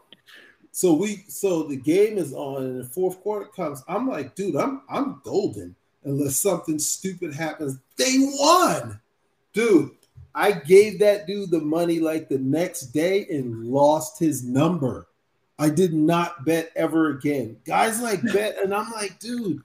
so 0.76 0.94
we 0.94 1.24
so 1.30 1.64
the 1.64 1.78
game 1.78 2.18
is 2.18 2.34
on 2.34 2.64
and 2.64 2.82
the 2.82 2.84
fourth 2.84 3.22
quarter 3.22 3.46
comes. 3.46 3.82
I'm 3.88 4.10
like, 4.10 4.36
dude, 4.36 4.58
I'm 4.58 4.82
I'm 4.90 5.22
golden 5.24 5.74
unless 6.04 6.38
something 6.38 6.80
stupid 6.80 7.34
happens. 7.34 7.78
They 7.96 8.16
won. 8.18 9.00
Dude, 9.54 9.92
I 10.36 10.52
gave 10.52 11.00
that 11.00 11.28
dude 11.28 11.52
the 11.52 11.62
money 11.62 12.02
like 12.02 12.28
the 12.28 12.40
next 12.40 12.88
day 12.88 13.26
and 13.30 13.64
lost 13.68 14.20
his 14.20 14.44
number. 14.44 15.08
I 15.58 15.70
did 15.70 15.94
not 15.94 16.44
bet 16.44 16.74
ever 16.76 17.12
again. 17.12 17.56
Guys 17.66 18.02
like 18.02 18.22
bet, 18.34 18.58
and 18.62 18.76
I'm 18.76 18.92
like, 18.92 19.18
dude, 19.20 19.64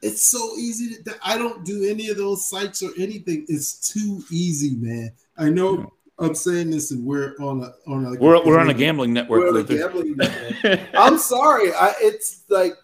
it's 0.00 0.24
so 0.24 0.54
easy 0.56 1.02
to. 1.02 1.14
I 1.22 1.36
don't 1.36 1.62
do 1.62 1.84
any 1.84 2.08
of 2.08 2.16
those 2.16 2.48
sites 2.48 2.82
or 2.82 2.88
anything. 2.96 3.44
It's 3.50 3.92
too 3.92 4.24
easy, 4.30 4.76
man. 4.76 5.12
I 5.36 5.50
know 5.50 5.92
I'm 6.18 6.34
saying 6.34 6.70
this, 6.70 6.90
and 6.90 7.04
we're 7.04 7.34
on 7.40 7.62
a 7.62 7.90
on 7.90 8.04
a 8.06 8.18
we're, 8.18 8.44
we're 8.44 8.58
on 8.58 8.70
a 8.70 8.74
gambling 8.74 9.12
network. 9.12 9.40
we're 9.40 9.48
on 9.48 9.56
a 9.56 9.64
gambling 9.64 10.16
network. 10.16 10.80
I'm 10.94 11.18
sorry. 11.18 11.72
I 11.72 11.94
it's 12.00 12.44
like 12.48 12.74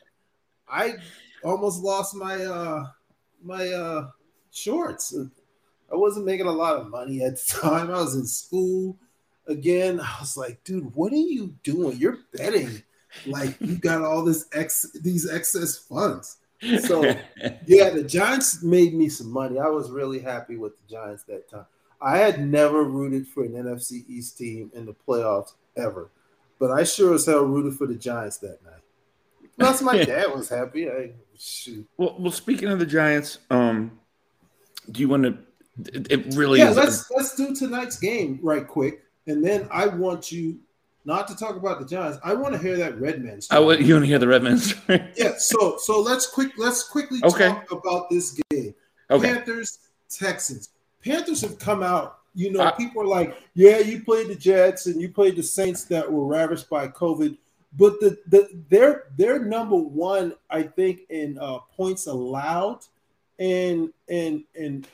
I 0.68 0.94
almost 1.42 1.82
lost 1.82 2.14
my 2.14 2.44
uh 2.44 2.86
my 3.42 3.68
uh 3.68 4.10
shorts. 4.52 5.16
I 5.92 5.96
wasn't 5.96 6.26
making 6.26 6.46
a 6.46 6.52
lot 6.52 6.76
of 6.76 6.88
money 6.88 7.22
at 7.22 7.36
the 7.36 7.58
time. 7.60 7.90
I 7.90 8.00
was 8.00 8.14
in 8.14 8.26
school 8.26 8.96
again. 9.48 10.00
I 10.00 10.16
was 10.20 10.36
like, 10.36 10.62
dude, 10.64 10.94
what 10.94 11.12
are 11.12 11.16
you 11.16 11.54
doing? 11.62 11.98
You're 11.98 12.18
betting 12.32 12.82
like 13.26 13.60
you 13.60 13.76
got 13.76 14.02
all 14.02 14.24
this 14.24 14.46
ex 14.52 14.90
these 15.02 15.30
excess 15.30 15.76
funds. 15.76 16.38
So 16.80 17.02
yeah, 17.66 17.90
the 17.90 18.04
Giants 18.06 18.62
made 18.62 18.94
me 18.94 19.08
some 19.08 19.30
money. 19.30 19.58
I 19.58 19.68
was 19.68 19.90
really 19.90 20.18
happy 20.18 20.56
with 20.56 20.72
the 20.78 20.94
Giants 20.94 21.24
that 21.24 21.48
time. 21.48 21.66
I 22.04 22.18
had 22.18 22.46
never 22.46 22.84
rooted 22.84 23.26
for 23.26 23.44
an 23.44 23.52
NFC 23.52 24.04
East 24.08 24.36
team 24.38 24.70
in 24.74 24.84
the 24.86 24.94
playoffs 25.08 25.54
ever, 25.76 26.10
but 26.58 26.70
I 26.70 26.84
sure 26.84 27.14
as 27.14 27.24
hell 27.26 27.44
rooted 27.44 27.78
for 27.78 27.86
the 27.86 27.94
Giants 27.94 28.36
that 28.38 28.62
night. 28.64 28.82
Plus, 29.58 29.80
my 29.82 30.04
dad 30.04 30.26
was 30.34 30.48
happy. 30.48 30.90
I 30.90 31.12
shoot. 31.38 31.86
well, 31.96 32.14
well, 32.18 32.30
speaking 32.32 32.68
of 32.68 32.78
the 32.78 32.86
Giants, 32.86 33.38
um, 33.50 33.98
do 34.92 35.00
you 35.00 35.08
want 35.08 35.22
to? 35.24 35.38
It, 36.12 36.34
really 36.36 36.60
Yeah, 36.60 36.70
is. 36.70 36.76
let's 36.76 37.10
let's 37.10 37.34
do 37.34 37.54
tonight's 37.54 37.98
game 37.98 38.38
right 38.42 38.66
quick, 38.68 39.02
and 39.26 39.44
then 39.44 39.66
I 39.72 39.86
want 39.86 40.30
you 40.30 40.58
not 41.06 41.26
to 41.28 41.34
talk 41.36 41.56
about 41.56 41.80
the 41.80 41.86
Giants. 41.86 42.18
I 42.22 42.34
want 42.34 42.52
to 42.54 42.58
hear 42.60 42.76
that 42.76 43.00
Redman 43.00 43.40
story. 43.40 43.56
I 43.58 43.62
story. 43.62 43.76
would, 43.78 43.86
you 43.86 43.94
want 43.94 44.04
to 44.04 44.08
hear 44.08 44.18
the 44.18 44.26
Redmans? 44.26 45.12
yeah, 45.16 45.32
so 45.38 45.76
so 45.78 46.00
let's 46.00 46.26
quick 46.26 46.52
let's 46.58 46.82
quickly 46.84 47.18
Okay. 47.24 47.48
talk 47.48 47.70
about 47.72 48.10
this 48.10 48.38
game. 48.50 48.74
okay. 49.10 49.34
Panthers, 49.34 49.78
Texans. 50.10 50.68
Panthers 51.04 51.40
have 51.42 51.58
come 51.58 51.82
out. 51.82 52.18
You 52.34 52.50
know, 52.52 52.60
I- 52.60 52.72
people 52.72 53.02
are 53.02 53.06
like, 53.06 53.36
"Yeah, 53.54 53.78
you 53.78 54.02
played 54.02 54.28
the 54.28 54.34
Jets 54.34 54.86
and 54.86 55.00
you 55.00 55.08
played 55.08 55.36
the 55.36 55.42
Saints 55.42 55.84
that 55.84 56.10
were 56.10 56.24
ravished 56.26 56.68
by 56.68 56.88
COVID." 56.88 57.36
But 57.76 58.00
the 58.00 58.18
the 58.28 58.48
they're 58.68 59.04
they're 59.16 59.44
number 59.44 59.76
one, 59.76 60.34
I 60.50 60.62
think, 60.62 61.00
in 61.10 61.38
uh, 61.38 61.58
points 61.76 62.06
allowed, 62.06 62.80
and 63.38 63.92
and 64.08 64.44
and 64.54 64.86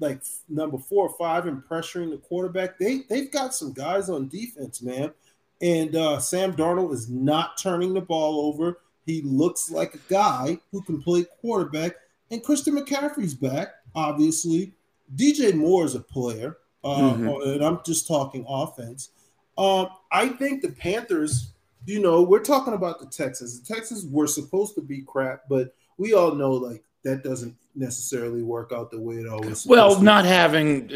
like 0.00 0.20
number 0.48 0.78
four 0.78 1.08
or 1.08 1.16
five 1.16 1.46
in 1.46 1.62
pressuring 1.62 2.10
the 2.10 2.18
quarterback. 2.18 2.78
They 2.78 3.02
they've 3.08 3.30
got 3.30 3.54
some 3.54 3.72
guys 3.72 4.08
on 4.08 4.28
defense, 4.28 4.82
man. 4.82 5.12
And 5.60 5.96
uh, 5.96 6.20
Sam 6.20 6.54
Darnold 6.54 6.92
is 6.92 7.08
not 7.08 7.58
turning 7.58 7.94
the 7.94 8.00
ball 8.00 8.46
over. 8.46 8.78
He 9.06 9.22
looks 9.22 9.70
like 9.70 9.94
a 9.94 9.98
guy 10.08 10.58
who 10.70 10.82
can 10.82 11.02
play 11.02 11.24
quarterback. 11.40 11.96
And 12.30 12.44
Christian 12.44 12.76
McCaffrey's 12.76 13.34
back, 13.34 13.68
obviously. 13.94 14.72
DJ 15.14 15.54
Moore 15.54 15.84
is 15.84 15.94
a 15.94 16.00
player, 16.00 16.58
uh, 16.84 17.14
Mhm. 17.14 17.54
and 17.54 17.64
I'm 17.64 17.78
just 17.84 18.06
talking 18.06 18.44
offense. 18.48 19.10
Um, 19.56 19.88
I 20.12 20.28
think 20.28 20.62
the 20.62 20.70
Panthers, 20.70 21.52
you 21.86 22.00
know, 22.00 22.22
we're 22.22 22.38
talking 22.44 22.74
about 22.74 23.00
the 23.00 23.06
Texans. 23.06 23.60
The 23.60 23.74
Texans 23.74 24.04
were 24.06 24.26
supposed 24.26 24.74
to 24.76 24.80
be 24.82 25.02
crap, 25.02 25.42
but 25.48 25.74
we 25.96 26.12
all 26.14 26.34
know 26.34 26.52
like 26.52 26.84
that 27.04 27.24
doesn't 27.24 27.54
necessarily 27.74 28.42
work 28.42 28.72
out 28.72 28.90
the 28.90 29.00
way 29.00 29.16
it 29.16 29.26
always. 29.28 29.66
Well, 29.66 29.96
to. 29.96 30.02
not 30.02 30.24
having 30.24 30.84
uh, 30.84 30.88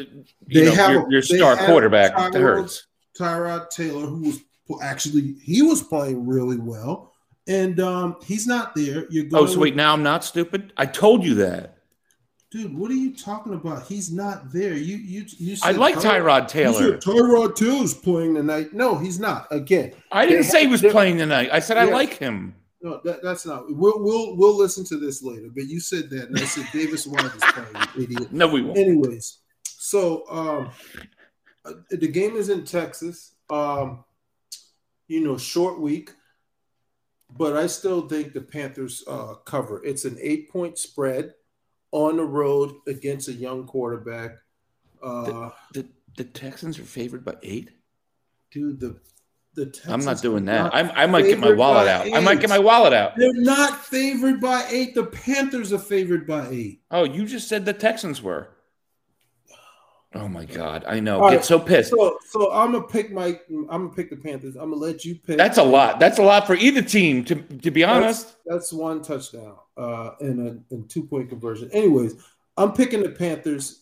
They 0.46 0.60
you 0.60 0.64
know, 0.66 0.72
have 0.74 0.90
your, 0.90 1.10
your 1.12 1.22
star 1.22 1.56
quarterback 1.56 2.14
Tyrod- 2.14 2.34
hurts. 2.40 2.86
Tyrod 3.18 3.70
Taylor, 3.70 4.06
who 4.06 4.20
was 4.22 4.40
actually 4.80 5.34
he 5.42 5.62
was 5.62 5.82
playing 5.82 6.26
really 6.26 6.56
well, 6.56 7.12
and 7.46 7.78
um, 7.80 8.16
he's 8.24 8.46
not 8.46 8.74
there. 8.74 9.06
You're 9.10 9.24
going. 9.24 9.42
Oh, 9.44 9.46
so 9.46 9.58
wait, 9.60 9.76
now 9.76 9.92
I'm 9.92 10.02
not 10.02 10.24
stupid. 10.24 10.72
I 10.76 10.86
told 10.86 11.24
you 11.24 11.34
that. 11.34 11.78
Dude, 12.52 12.76
what 12.76 12.90
are 12.90 12.94
you 12.94 13.12
talking 13.16 13.54
about? 13.54 13.86
He's 13.86 14.12
not 14.12 14.52
there. 14.52 14.74
You 14.74 14.96
you 14.96 15.24
you. 15.38 15.56
Said 15.56 15.74
I 15.74 15.78
like 15.78 15.94
Ty- 15.96 16.20
Tyrod 16.20 16.48
Taylor. 16.48 16.98
Tyrod 16.98 17.56
Taylor's 17.56 17.94
playing 17.94 18.34
tonight. 18.34 18.72
No, 18.72 18.96
he's 18.96 19.18
not. 19.18 19.46
Again, 19.50 19.94
I 20.12 20.26
didn't 20.26 20.44
say 20.44 20.62
he 20.62 20.66
was 20.68 20.82
playing 20.82 21.16
tonight. 21.16 21.48
I 21.50 21.58
said 21.58 21.78
I 21.78 21.84
like 21.84 22.14
him. 22.14 22.54
no, 22.82 23.00
that, 23.04 23.22
that's 23.22 23.46
not. 23.46 23.64
We'll 23.68 24.00
we'll 24.00 24.36
we'll 24.36 24.56
listen 24.56 24.84
to 24.84 24.98
this 24.98 25.22
later. 25.22 25.48
But 25.52 25.64
you 25.64 25.80
said 25.80 26.10
that, 26.10 26.28
and 26.28 26.38
I 26.38 26.44
said 26.44 26.66
Davis 26.72 27.06
White 27.06 27.24
is 27.24 27.42
playing. 27.42 27.86
you 27.96 28.02
Idiot. 28.04 28.32
No, 28.32 28.46
we 28.46 28.62
won't. 28.62 28.78
Anyways, 28.78 29.38
so 29.64 30.24
um, 30.30 30.70
uh, 31.64 31.72
the 31.90 32.08
game 32.08 32.36
is 32.36 32.50
in 32.50 32.64
Texas. 32.64 33.34
Um, 33.50 34.04
you 35.08 35.20
know, 35.20 35.36
short 35.36 35.80
week. 35.80 36.12
but 37.36 37.56
I 37.56 37.66
still 37.66 38.08
think 38.08 38.32
the 38.32 38.40
Panthers 38.40 39.04
uh, 39.08 39.34
cover. 39.44 39.84
It's 39.84 40.04
an 40.04 40.18
eight 40.20 40.50
point 40.50 40.78
spread 40.78 41.34
on 41.92 42.16
the 42.16 42.24
road 42.24 42.74
against 42.88 43.28
a 43.28 43.32
young 43.32 43.64
quarterback. 43.66 44.32
Uh, 45.02 45.50
The 45.72 45.86
the 46.16 46.24
Texans 46.24 46.78
are 46.78 46.84
favored 46.84 47.24
by 47.24 47.34
eight. 47.42 47.70
dude, 48.50 48.80
the 48.80 48.96
the 49.54 49.64
I'm 49.86 50.00
not 50.00 50.16
Texans 50.16 50.20
doing 50.22 50.44
that. 50.46 50.62
not 50.64 50.74
I'm, 50.74 50.90
I 50.94 51.06
might 51.06 51.22
get 51.26 51.38
my 51.38 51.52
wallet 51.52 51.86
out. 51.88 52.06
I 52.12 52.20
might 52.20 52.40
get 52.40 52.48
my 52.50 52.58
wallet 52.58 52.92
out. 52.94 53.12
They're 53.16 53.32
not 53.34 53.84
favored 53.84 54.40
by 54.40 54.66
eight. 54.70 54.94
The 54.94 55.04
Panthers 55.04 55.72
are 55.72 55.78
favored 55.78 56.26
by 56.26 56.48
eight. 56.50 56.80
Oh, 56.90 57.04
you 57.04 57.26
just 57.26 57.48
said 57.48 57.64
the 57.66 57.72
Texans 57.74 58.22
were. 58.22 58.48
Oh 60.14 60.28
my 60.28 60.44
God! 60.44 60.84
I 60.86 61.00
know. 61.00 61.22
All 61.22 61.30
Get 61.30 61.36
right, 61.36 61.44
so 61.44 61.58
pissed. 61.58 61.90
So, 61.90 62.18
so 62.26 62.52
I'm 62.52 62.72
gonna 62.72 62.84
pick 62.84 63.12
my. 63.12 63.38
I'm 63.48 63.66
gonna 63.66 63.88
pick 63.88 64.10
the 64.10 64.16
Panthers. 64.16 64.56
I'm 64.56 64.70
gonna 64.70 64.76
let 64.76 65.04
you 65.04 65.14
pick. 65.14 65.38
That's 65.38 65.58
a 65.58 65.62
lot. 65.62 65.98
That's 65.98 66.18
a 66.18 66.22
lot 66.22 66.46
for 66.46 66.54
either 66.54 66.82
team. 66.82 67.24
To 67.24 67.34
to 67.36 67.70
be 67.70 67.82
honest. 67.82 68.26
That's, 68.44 68.70
that's 68.70 68.72
one 68.72 69.02
touchdown 69.02 69.56
uh, 69.76 70.10
and 70.20 70.48
a 70.48 70.74
and 70.74 70.88
two 70.88 71.04
point 71.04 71.30
conversion. 71.30 71.70
Anyways, 71.72 72.16
I'm 72.56 72.72
picking 72.72 73.02
the 73.02 73.10
Panthers. 73.10 73.80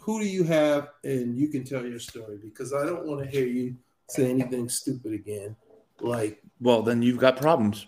Who 0.00 0.20
do 0.20 0.26
you 0.26 0.44
have? 0.44 0.90
And 1.04 1.36
you 1.36 1.48
can 1.48 1.64
tell 1.64 1.84
your 1.84 1.98
story 1.98 2.38
because 2.42 2.72
I 2.72 2.86
don't 2.86 3.06
want 3.06 3.22
to 3.22 3.26
hear 3.26 3.46
you 3.46 3.76
say 4.08 4.30
anything 4.30 4.68
stupid 4.68 5.12
again. 5.12 5.56
Like, 6.00 6.40
Well, 6.60 6.82
then 6.82 7.02
you've 7.02 7.18
got 7.18 7.36
problems. 7.36 7.86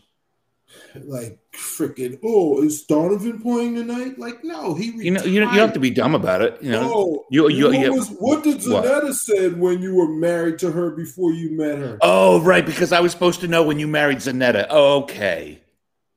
Like 1.04 1.38
freaking. 1.54 2.18
Oh, 2.24 2.62
is 2.62 2.82
Donovan 2.84 3.40
playing 3.40 3.74
tonight? 3.76 4.18
Like, 4.18 4.42
no, 4.44 4.74
he. 4.74 4.86
You 4.92 5.10
know, 5.12 5.22
you, 5.24 5.40
don't- 5.40 5.54
you 5.54 5.60
have 5.60 5.72
to 5.74 5.80
be 5.80 5.90
dumb 5.90 6.14
about 6.14 6.42
it. 6.42 6.58
You 6.62 6.72
know, 6.72 6.90
Oh, 6.94 7.26
you- 7.30 7.48
you- 7.50 7.66
what, 7.66 7.78
you- 7.78 7.92
was, 7.94 8.08
what 8.18 8.44
did 8.44 8.56
what? 8.66 8.84
Zanetta 8.84 9.14
said 9.14 9.58
when 9.58 9.80
you 9.82 9.94
were 9.94 10.08
married 10.08 10.58
to 10.60 10.70
her 10.70 10.90
before 10.90 11.32
you 11.32 11.56
met 11.56 11.78
her? 11.78 11.98
Oh, 12.02 12.40
right, 12.42 12.64
because 12.64 12.92
I 12.92 13.00
was 13.00 13.12
supposed 13.12 13.40
to 13.40 13.48
know 13.48 13.62
when 13.62 13.78
you 13.78 13.86
married 13.88 14.18
Zanetta. 14.18 14.68
Okay. 14.70 15.60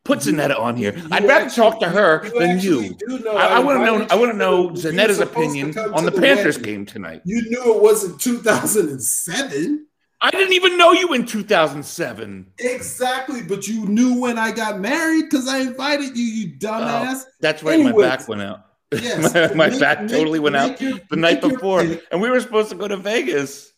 Put 0.03 0.19
Zanetta 0.19 0.59
on 0.59 0.75
here. 0.77 0.95
I'd 1.11 1.23
rather 1.25 1.45
actually- 1.45 1.55
talk 1.69 1.79
to 1.81 1.89
her 1.89 2.27
than 2.39 2.59
you. 2.59 2.97
I, 3.29 3.59
want 3.59 3.79
to 3.79 3.85
know. 3.85 4.07
I 4.09 4.15
want 4.15 4.31
to 4.31 4.37
know 4.37 4.69
Zanetta's 4.71 5.19
opinion 5.19 5.77
on 5.77 6.05
to 6.05 6.09
the 6.09 6.19
Panthers 6.19 6.57
wedding. 6.57 6.73
game 6.73 6.85
tonight. 6.87 7.21
You 7.23 7.39
knew 7.43 7.75
it 7.75 7.81
wasn't 7.83 8.19
2007. 8.19 9.85
I 10.23 10.29
didn't 10.29 10.53
even 10.53 10.77
know 10.77 10.91
you 10.91 11.13
in 11.13 11.25
2007. 11.25 12.53
Exactly, 12.59 13.41
but 13.41 13.67
you 13.67 13.85
knew 13.87 14.19
when 14.21 14.37
I 14.37 14.51
got 14.51 14.79
married 14.79 15.23
because 15.29 15.47
I 15.47 15.59
invited 15.59 16.15
you, 16.15 16.23
you 16.23 16.57
dumbass. 16.59 17.23
That's 17.39 17.63
right. 17.63 17.83
My 17.83 17.91
back 17.91 18.27
went 18.27 18.41
out. 18.41 18.65
yes, 18.91 19.33
my 19.53 19.53
my 19.55 19.69
make- 19.69 19.79
back 19.79 20.01
make- 20.01 20.09
totally 20.11 20.39
went 20.39 20.53
make 20.53 20.73
out 20.73 20.81
your- 20.81 20.99
the 21.09 21.15
night 21.15 21.35
make 21.41 21.43
your 21.43 21.51
before, 21.53 21.81
and 22.11 22.21
we 22.21 22.29
were 22.29 22.39
supposed 22.39 22.69
to 22.69 22.75
go 22.75 22.87
to 22.87 22.97
Vegas. 22.97 23.73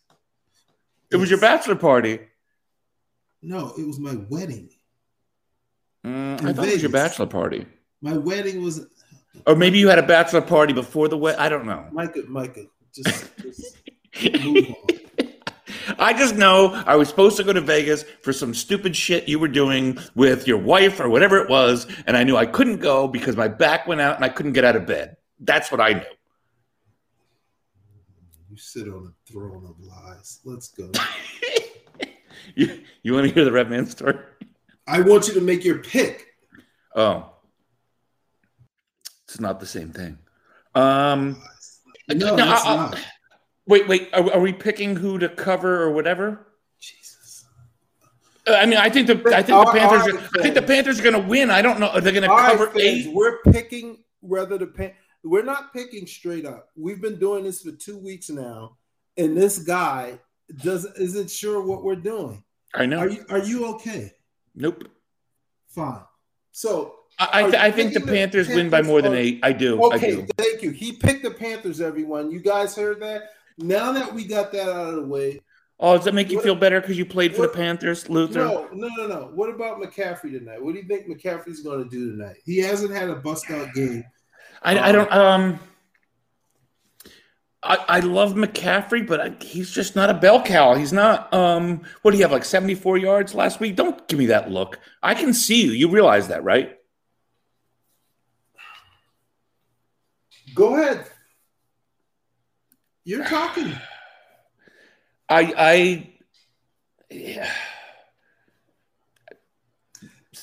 It 1.12 1.18
was 1.18 1.30
your 1.30 1.40
bachelor 1.40 1.76
party. 1.76 2.20
No, 3.42 3.74
it 3.78 3.86
was 3.86 4.00
my 4.00 4.16
wedding. 4.30 4.70
Mm, 6.06 6.44
I 6.44 6.52
thought 6.54 6.68
it 6.68 6.74
was 6.74 6.82
your 6.82 6.92
bachelor 6.92 7.28
party, 7.28 7.66
My 8.02 8.18
wedding 8.18 8.62
was 8.62 8.86
or 9.48 9.56
maybe 9.56 9.78
you 9.80 9.88
had 9.88 10.00
a 10.00 10.04
bachelor 10.04 10.42
party 10.42 10.74
before 10.74 11.08
the 11.08 11.18
wedding. 11.18 11.40
I 11.40 11.48
don't 11.50 11.66
know. 11.66 11.86
Micah. 11.92 12.24
Micah, 12.28 12.66
just, 12.94 13.32
just 13.42 13.78
move 14.44 14.68
on. 14.70 14.76
I 16.00 16.14
just 16.14 16.36
know 16.36 16.82
I 16.86 16.96
was 16.96 17.10
supposed 17.10 17.38
to 17.38 17.44
go 17.44 17.54
to 17.54 17.62
Vegas 17.62 18.04
for 18.22 18.32
some 18.34 18.54
stupid 18.54 18.96
shit 18.96 19.28
you 19.28 19.40
were 19.40 19.48
doing 19.48 19.98
with 20.16 20.48
your 20.48 20.58
wife 20.58 21.00
or 21.00 21.10
whatever 21.10 21.38
it 21.38 21.50
was, 21.50 21.88
and 22.08 22.16
I 22.18 22.24
knew 22.24 22.36
I 22.38 22.46
couldn't 22.46 22.78
go 22.80 23.08
because 23.08 23.36
my 23.36 23.48
back 23.48 23.88
went 23.88 24.02
out 24.02 24.16
and 24.16 24.24
I 24.26 24.30
couldn't 24.30 24.54
get 24.54 24.64
out 24.66 24.76
of 24.76 24.86
bed. 24.86 25.18
That's 25.40 25.72
what 25.72 25.82
I 25.82 25.94
knew. 25.94 26.04
You 28.50 28.58
sit 28.58 28.88
on 28.88 29.12
a 29.14 29.32
throne 29.32 29.66
of 29.66 29.80
lies. 29.80 30.40
Let's 30.44 30.70
go. 30.70 30.92
You, 32.56 32.82
you 33.02 33.14
want 33.14 33.28
to 33.28 33.34
hear 33.34 33.46
the 33.46 33.52
Red 33.52 33.70
Man 33.70 33.86
story? 33.88 34.16
I 34.86 35.00
want 35.02 35.28
you 35.28 35.34
to 35.36 35.42
make 35.42 35.64
your 35.64 35.80
pick. 35.80 36.28
Oh, 36.96 37.32
it's 39.24 39.40
not 39.40 39.60
the 39.62 39.66
same 39.66 39.90
thing. 39.92 40.20
Um, 40.76 41.42
No, 42.10 42.36
No, 42.36 42.52
it's 42.54 42.66
I- 42.66 42.76
not. 42.76 43.00
Wait, 43.66 43.88
wait. 43.88 44.10
Are, 44.14 44.34
are 44.34 44.40
we 44.40 44.54
picking 44.54 44.96
who 44.96 45.18
to 45.20 45.30
cover 45.30 45.82
or 45.82 45.92
whatever? 45.92 46.48
Jesus. 46.80 47.46
Uh, 48.48 48.54
I 48.54 48.66
mean, 48.66 48.78
I 48.78 48.90
think 48.90 49.08
the 49.08 49.14
I 49.36 49.42
think 49.42 49.66
the 49.66 49.72
Panthers. 49.72 50.14
Are, 50.14 50.18
right, 50.18 50.30
I 50.40 50.42
think 50.42 50.56
the. 50.56 50.62
Panthers 50.62 51.00
are 51.00 51.04
going 51.04 51.22
to 51.22 51.28
win. 51.28 51.50
I 51.50 51.62
don't 51.62 51.80
know. 51.80 51.88
Are 51.88 52.02
they 52.02 52.12
going 52.12 52.24
to 52.24 52.36
cover 52.36 52.68
fans, 52.68 52.80
eight? 52.82 53.14
We're 53.14 53.42
picking 53.44 54.04
whether 54.22 54.58
the 54.58 54.68
pan. 54.68 54.94
We're 55.24 55.44
not 55.44 55.74
picking 55.74 56.06
straight 56.06 56.46
up. 56.46 56.70
We've 56.76 57.02
been 57.02 57.18
doing 57.18 57.46
this 57.46 57.62
for 57.62 57.72
two 57.72 57.98
weeks 57.98 58.30
now, 58.30 58.78
and 59.18 59.38
this 59.38 59.60
guy 59.60 60.20
doesn't 60.62 60.98
isn't 60.98 61.32
sure 61.32 61.62
what 61.62 61.84
we're 61.84 61.96
doing. 61.96 62.44
I 62.76 62.86
know. 62.86 63.00
Are 63.00 63.10
you 63.10 63.26
are 63.30 63.40
you 63.40 63.66
okay? 63.76 64.12
nope. 64.56 64.90
Fine. 65.70 66.02
So 66.52 66.96
I, 67.20 67.30
I, 67.32 67.42
th- 67.44 67.56
I 67.56 67.72
think 67.72 67.94
the 67.94 68.00
picking 68.00 68.14
the 68.14 68.20
Panthers 68.20 68.48
win 68.50 68.70
by 68.70 68.82
more 68.82 69.02
than 69.02 69.14
eight. 69.14 69.40
I 69.44 69.54
do. 69.54 69.82
I 69.84 69.96
okay, 69.96 70.16
do. 70.16 70.28
thank 70.38 70.62
you. 70.62 70.72
He 70.72 70.94
picked 70.94 71.24
the 71.24 71.32
Panthers. 71.32 71.82
Everyone, 71.82 72.32
you 72.32 72.40
guys 72.40 72.76
heard 72.76 73.00
that. 73.02 73.32
Now 73.58 73.92
that 73.92 74.14
we 74.14 74.26
got 74.26 74.52
that 74.52 74.68
out 74.70 74.90
of 74.90 74.96
the 74.96 75.06
way, 75.06 75.42
Oh, 75.80 75.96
does 75.98 76.06
that 76.06 76.14
make 76.14 76.30
you 76.30 76.38
What- 76.38 76.46
feel 76.46 76.56
better 76.56 76.80
because 76.80 76.98
you 76.98 77.06
played 77.06 77.36
for 77.36 77.42
the 77.42 77.48
Panthers, 77.50 78.08
Luther? 78.08 78.40
no, 78.46 78.70
no, 78.72 78.88
no, 78.96 79.08
no. 79.08 79.32
What 79.34 79.50
about 79.50 79.82
McCaffrey 79.82 80.32
tonight? 80.38 80.64
What 80.64 80.74
do 80.76 80.80
you 80.80 80.88
think 80.88 81.08
McCaffrey's 81.08 81.62
going 81.62 81.84
to 81.84 81.90
do 81.90 82.12
tonight? 82.12 82.38
He 82.46 82.60
hasn't 82.60 82.94
had 82.94 83.10
a 83.10 83.16
bust 83.16 83.50
out 83.52 83.74
game. 83.74 84.06
I, 84.62 84.80
I 84.80 84.92
don't. 84.94 85.12
Um, 85.12 85.60
I, 87.64 87.78
I 87.90 88.00
love 88.02 88.34
McCaffrey, 88.34 89.06
but 89.06 89.20
I, 89.20 89.36
he's 89.44 89.72
just 89.72 89.96
not 89.96 90.10
a 90.10 90.14
bell 90.14 90.42
cow. 90.44 90.76
He's 90.76 90.94
not. 90.94 91.34
Um, 91.34 91.82
what 92.02 92.12
do 92.12 92.18
you 92.18 92.24
have 92.24 92.32
like 92.32 92.46
seventy 92.46 92.76
four 92.76 92.98
yards 92.98 93.34
last 93.34 93.60
week? 93.60 93.76
Don't 93.76 94.08
give 94.08 94.20
me 94.20 94.28
that 94.28 94.52
look. 94.52 94.80
I 95.02 95.16
can 95.16 95.34
see 95.34 95.64
you. 95.66 95.72
You 95.72 95.90
realize 95.90 96.28
that, 96.30 96.44
right? 96.46 96.78
Go 100.54 100.76
ahead. 100.76 101.08
You're 103.06 103.26
talking. 103.26 103.74
I. 105.30 105.54
I. 105.58 106.10
Yeah. 107.10 107.52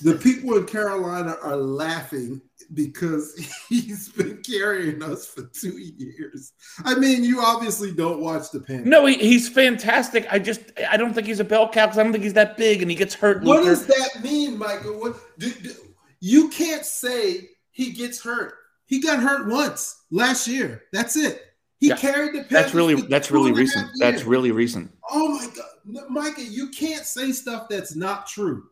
The 0.02 0.14
people 0.14 0.56
in 0.56 0.66
Carolina 0.66 1.36
are 1.42 1.56
laughing 1.56 2.40
because 2.72 3.34
he's 3.68 4.08
been 4.10 4.40
carrying 4.42 5.02
us 5.02 5.26
for 5.26 5.42
two 5.52 5.76
years. 5.78 6.52
I 6.84 6.94
mean, 6.94 7.24
you 7.24 7.40
obviously 7.40 7.92
don't 7.92 8.20
watch 8.20 8.50
the 8.50 8.60
Panthers. 8.60 8.86
No, 8.86 9.04
he, 9.06 9.14
he's 9.16 9.48
fantastic. 9.48 10.26
I 10.30 10.38
just. 10.38 10.60
I 10.88 10.96
don't 10.96 11.12
think 11.12 11.26
he's 11.26 11.40
a 11.40 11.44
bell 11.44 11.68
cow 11.68 11.86
because 11.86 11.98
I 11.98 12.02
don't 12.02 12.12
think 12.12 12.24
he's 12.24 12.34
that 12.34 12.56
big, 12.56 12.82
and 12.82 12.90
he 12.90 12.96
gets 12.96 13.14
hurt. 13.14 13.42
What 13.42 13.64
does 13.64 13.86
that 13.86 14.22
mean, 14.22 14.56
Michael? 14.58 15.00
What 15.00 15.16
do, 15.38 15.50
do- 15.50 15.74
you 16.20 16.48
can't 16.50 16.84
say 16.84 17.48
he 17.70 17.92
gets 17.92 18.22
hurt. 18.22 18.54
He 18.86 19.00
got 19.00 19.20
hurt 19.20 19.48
once 19.48 20.04
last 20.10 20.46
year. 20.46 20.82
That's 20.92 21.16
it. 21.16 21.42
He 21.80 21.88
Yeah, 21.88 21.96
carried 21.96 22.34
the 22.34 22.38
Panthers. 22.40 22.50
That's 22.50 22.74
really. 22.74 22.94
That's 23.02 23.30
really 23.30 23.52
recent. 23.52 23.88
That's 23.98 24.24
really 24.24 24.52
recent. 24.52 24.92
Oh 25.10 25.28
my 25.28 25.46
God, 25.56 26.10
Micah, 26.10 26.42
you 26.42 26.68
can't 26.68 27.04
say 27.04 27.32
stuff 27.32 27.68
that's 27.70 27.96
not 27.96 28.26
true, 28.26 28.64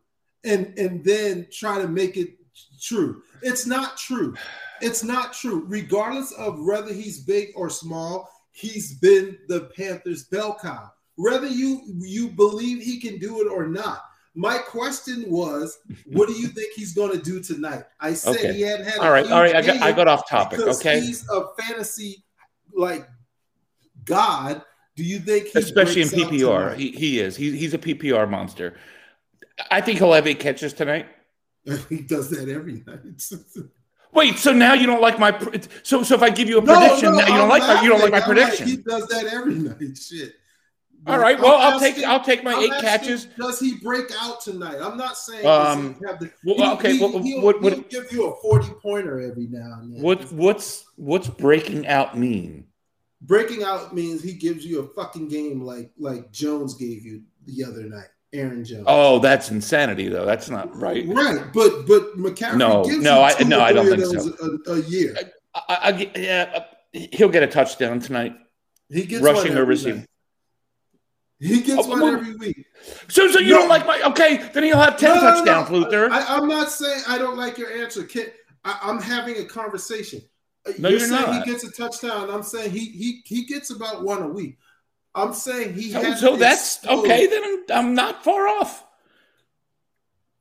and 0.43 0.77
and 0.77 1.03
then 1.03 1.47
try 1.51 1.81
to 1.81 1.87
make 1.87 2.17
it 2.17 2.35
true. 2.81 3.23
It's 3.41 3.65
not 3.65 3.97
true. 3.97 4.35
It's 4.81 5.03
not 5.03 5.33
true. 5.33 5.65
Regardless 5.67 6.31
of 6.33 6.59
whether 6.63 6.93
he's 6.93 7.21
big 7.21 7.49
or 7.55 7.69
small, 7.69 8.29
he's 8.51 8.93
been 8.99 9.37
the 9.47 9.71
Panthers' 9.75 10.25
bell 10.25 10.57
cow. 10.61 10.91
Whether 11.15 11.47
you 11.47 11.81
you 11.97 12.29
believe 12.29 12.81
he 12.83 12.99
can 12.99 13.17
do 13.17 13.41
it 13.41 13.51
or 13.51 13.67
not. 13.67 14.03
My 14.35 14.59
question 14.59 15.25
was, 15.27 15.79
what 16.05 16.27
do 16.29 16.35
you 16.35 16.47
think 16.47 16.71
he's 16.73 16.93
going 16.93 17.11
to 17.11 17.17
do 17.17 17.41
tonight? 17.41 17.83
I 17.99 18.13
said 18.13 18.35
Okay. 18.35 18.53
he 18.53 18.61
hadn't 18.61 18.85
had. 18.85 18.97
a 18.99 19.03
All 19.03 19.11
right. 19.11 19.25
All 19.29 19.41
right. 19.41 19.55
I 19.55 19.61
got. 19.61 19.81
I 19.81 19.91
got 19.91 20.07
off 20.07 20.29
topic. 20.29 20.59
Okay. 20.59 21.01
he's 21.01 21.27
a 21.29 21.45
fantasy 21.59 22.23
like 22.79 23.07
god. 24.05 24.63
Do 24.95 25.03
you 25.03 25.19
think, 25.19 25.47
he 25.47 25.59
especially 25.59 26.01
in 26.01 26.09
PPR. 26.09 26.75
He, 26.75 26.91
he 26.91 27.19
is. 27.21 27.37
He, 27.37 27.55
he's 27.57 27.73
a 27.73 27.77
PPR 27.77 28.29
monster. 28.29 28.75
I 29.71 29.79
think 29.81 29.99
he'll 29.99 30.11
have 30.13 30.27
eight 30.27 30.39
catches 30.39 30.73
tonight. 30.73 31.07
He 31.89 31.99
does 31.99 32.29
that 32.31 32.49
every 32.49 32.83
night. 32.87 32.99
Wait, 34.13 34.39
so 34.39 34.51
now 34.51 34.73
you 34.73 34.87
don't 34.87 35.01
like 35.01 35.19
my 35.19 35.37
so 35.83 36.01
so 36.01 36.15
if 36.15 36.23
I 36.23 36.31
give 36.31 36.49
you 36.49 36.57
a 36.57 36.61
No, 36.61 36.79
prediction, 36.79 37.11
no, 37.11 37.17
now 37.19 37.27
you 37.27 37.33
don't 37.33 37.41
I'm 37.41 37.49
like 37.49 37.61
my, 37.61 37.81
you 37.83 37.89
don't 37.89 38.01
like 38.01 38.11
my. 38.11 38.17
I'm 38.21 38.27
like, 38.27 38.37
prediction. 38.37 38.67
he 38.67 38.77
does 38.77 39.07
that 39.07 39.25
every 39.27 39.53
night. 39.69 39.97
Shit. 39.97 40.33
All 41.07 41.17
right, 41.17 41.37
I'm 41.37 41.41
well 41.41 41.57
I'll 41.57 41.79
take 41.79 41.93
asking- 41.93 42.09
I'll 42.09 42.23
take 42.23 42.43
my 42.43 42.53
I'm 42.53 42.63
eight 42.63 42.81
catches. 42.81 43.25
Does 43.37 43.59
he 43.59 43.75
break 43.77 44.05
out 44.21 44.41
tonight? 44.41 44.77
I'm 44.81 44.97
not 44.97 45.17
saying. 45.17 45.45
Um, 45.47 45.95
have 46.05 46.19
the, 46.19 46.31
well, 46.43 46.55
he- 46.57 46.71
okay, 46.73 46.93
he, 46.93 46.99
well, 46.99 47.19
he'll, 47.23 47.41
what- 47.41 47.61
what- 47.61 47.73
he'll 47.73 47.83
give 47.83 48.11
you 48.11 48.27
a 48.27 48.35
40 48.41 48.69
pointer 48.81 49.19
every 49.21 49.47
now 49.47 49.79
and 49.81 49.95
then. 49.95 50.01
What 50.01 50.31
what's 50.31 50.85
what's 50.95 51.27
breaking 51.27 51.87
out 51.87 52.17
mean? 52.17 52.65
breaking 53.21 53.63
out 53.63 53.93
means 53.93 54.21
he 54.23 54.31
gives 54.33 54.65
you 54.65 54.79
a 54.79 54.87
fucking 54.93 55.27
game 55.27 55.61
like 55.61 55.91
like 55.97 56.31
Jones 56.31 56.73
gave 56.75 57.05
you 57.05 57.21
the 57.45 57.63
other 57.65 57.83
night, 57.83 58.07
Aaron 58.33 58.63
Jones. 58.63 58.85
Oh, 58.87 59.19
that's 59.19 59.51
insanity 59.51 60.07
though. 60.09 60.25
That's 60.25 60.49
not 60.49 60.73
right. 60.75 61.05
Right, 61.07 61.41
but 61.53 61.85
but 61.87 62.17
McCaffrey 62.17 62.57
No, 62.57 62.83
gives 62.85 63.03
no, 63.03 63.21
I- 63.21 63.43
no, 63.43 63.59
I 63.61 63.73
don't 63.73 63.87
think 63.87 63.99
those 64.01 64.27
A, 64.67 64.71
a 64.73 64.79
year. 64.89 65.15
I, 65.55 65.61
I, 65.67 65.75
I 65.91 66.11
yeah, 66.15 66.63
he'll 66.93 67.29
get 67.29 67.43
a 67.43 67.47
touchdown 67.47 67.99
tonight. 67.99 68.35
He 68.89 69.05
gets 69.05 69.21
rushing 69.23 69.55
or 69.57 69.65
receiving. 69.65 69.99
night. 69.99 70.05
He 71.39 71.61
gets 71.61 71.85
Oh, 71.85 71.89
one 71.89 72.01
well- 72.01 72.15
every 72.15 72.35
week. 72.35 72.65
So, 73.07 73.29
so 73.29 73.39
you 73.39 73.51
No. 73.53 73.59
don't 73.59 73.69
like 73.69 73.85
my? 73.87 74.01
Okay, 74.07 74.49
then 74.53 74.63
he'll 74.63 74.77
have 74.77 74.97
ten 74.97 75.15
No, 75.15 75.21
touchdowns, 75.21 75.69
no. 75.69 75.77
Luther. 75.77 76.09
I, 76.11 76.35
I'm 76.37 76.47
not 76.47 76.69
saying 76.71 77.01
I 77.07 77.17
don't 77.17 77.37
like 77.37 77.57
your 77.57 77.71
answer. 77.71 78.07
I, 78.65 78.77
I'm 78.81 79.01
having 79.01 79.37
a 79.37 79.45
conversation. 79.45 80.21
Uh, 80.67 80.71
No, 80.79 80.89
you're 80.89 80.99
you're 80.99 81.07
saying 81.07 81.21
not. 81.21 81.45
he 81.45 81.51
gets 81.51 81.63
a 81.63 81.71
touchdown. 81.71 82.29
I'm 82.29 82.43
saying 82.43 82.71
he 82.71 82.85
he 82.89 83.21
he 83.25 83.45
gets 83.45 83.69
about 83.69 84.03
one 84.03 84.21
a 84.21 84.27
week. 84.27 84.57
I'm 85.15 85.33
saying 85.33 85.73
he 85.75 85.91
so, 85.91 86.03
has 86.03 86.19
so 86.19 86.35
that's 86.35 86.75
explode. 86.77 86.99
okay. 87.05 87.27
Then 87.27 87.43
I'm, 87.43 87.63
I'm 87.87 87.93
not 87.95 88.23
far 88.23 88.47
off. 88.47 88.85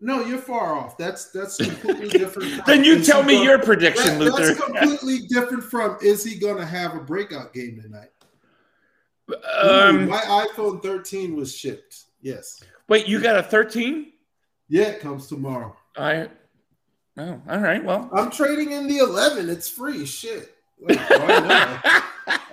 No, 0.00 0.24
you're 0.24 0.38
far 0.38 0.74
off. 0.76 0.96
That's 0.96 1.30
that's 1.30 1.56
completely 1.80 2.08
different. 2.08 2.64
Then 2.66 2.84
you 2.84 3.02
tell 3.02 3.22
me 3.22 3.42
your 3.42 3.58
prediction, 3.58 4.18
That- 4.18 4.32
Luther. 4.32 4.54
That's 4.54 4.60
completely 4.64 5.26
different 5.28 5.64
from 5.64 5.96
is 6.02 6.24
he 6.24 6.38
going 6.38 6.56
to 6.58 6.66
have 6.66 6.94
a 6.94 7.00
breakout 7.00 7.52
game 7.52 7.80
tonight? 7.80 8.08
Ooh, 9.30 9.34
Um, 9.62 10.08
my 10.08 10.20
iPhone 10.20 10.82
13 10.82 11.36
was 11.36 11.54
shipped. 11.54 12.04
Yes. 12.20 12.62
wait, 12.88 13.06
you 13.06 13.20
got 13.20 13.36
a 13.36 13.42
thirteen? 13.42 14.12
Yeah, 14.68 14.84
it 14.84 15.00
comes 15.00 15.28
tomorrow. 15.28 15.76
I. 15.96 16.28
Oh, 17.16 17.40
all 17.48 17.58
right. 17.58 17.82
Well, 17.84 18.08
I'm 18.12 18.30
trading 18.30 18.72
in 18.72 18.86
the 18.86 18.98
11. 18.98 19.48
It's 19.48 19.68
free. 19.68 20.04
Shit. 20.06 20.54
Like, 20.80 20.98
why 21.10 21.26
not? 21.26 21.84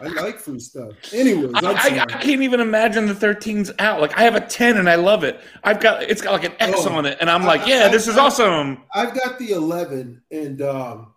I 0.02 0.08
like 0.08 0.40
free 0.40 0.60
stuff. 0.60 0.94
Anyways, 1.14 1.52
I'm 1.56 1.66
I, 1.66 1.72
I, 2.02 2.06
can't 2.06 2.42
even 2.42 2.60
imagine 2.60 3.06
the 3.08 3.14
13's 3.14 3.72
out. 3.80 4.02
Like 4.02 4.18
I 4.18 4.22
have 4.24 4.36
a 4.36 4.42
10 4.42 4.78
and 4.78 4.90
I 4.90 4.96
love 4.96 5.24
it. 5.24 5.40
I've 5.64 5.80
got 5.80 6.04
it's 6.04 6.22
got 6.22 6.32
like 6.34 6.44
an 6.46 6.54
X 6.60 6.74
Oh. 6.86 6.94
on 6.94 7.06
it, 7.06 7.18
and 7.22 7.30
I'm 7.30 7.44
I- 7.44 7.48
like, 7.48 7.68
yeah, 7.68 7.86
I- 7.86 7.90
this 7.90 8.08
is 8.08 8.18
I- 8.18 8.26
awesome. 8.26 8.84
I've 8.94 9.14
got 9.14 9.38
the 9.40 9.52
11, 9.52 10.22
and 10.32 10.62
um, 10.62 11.14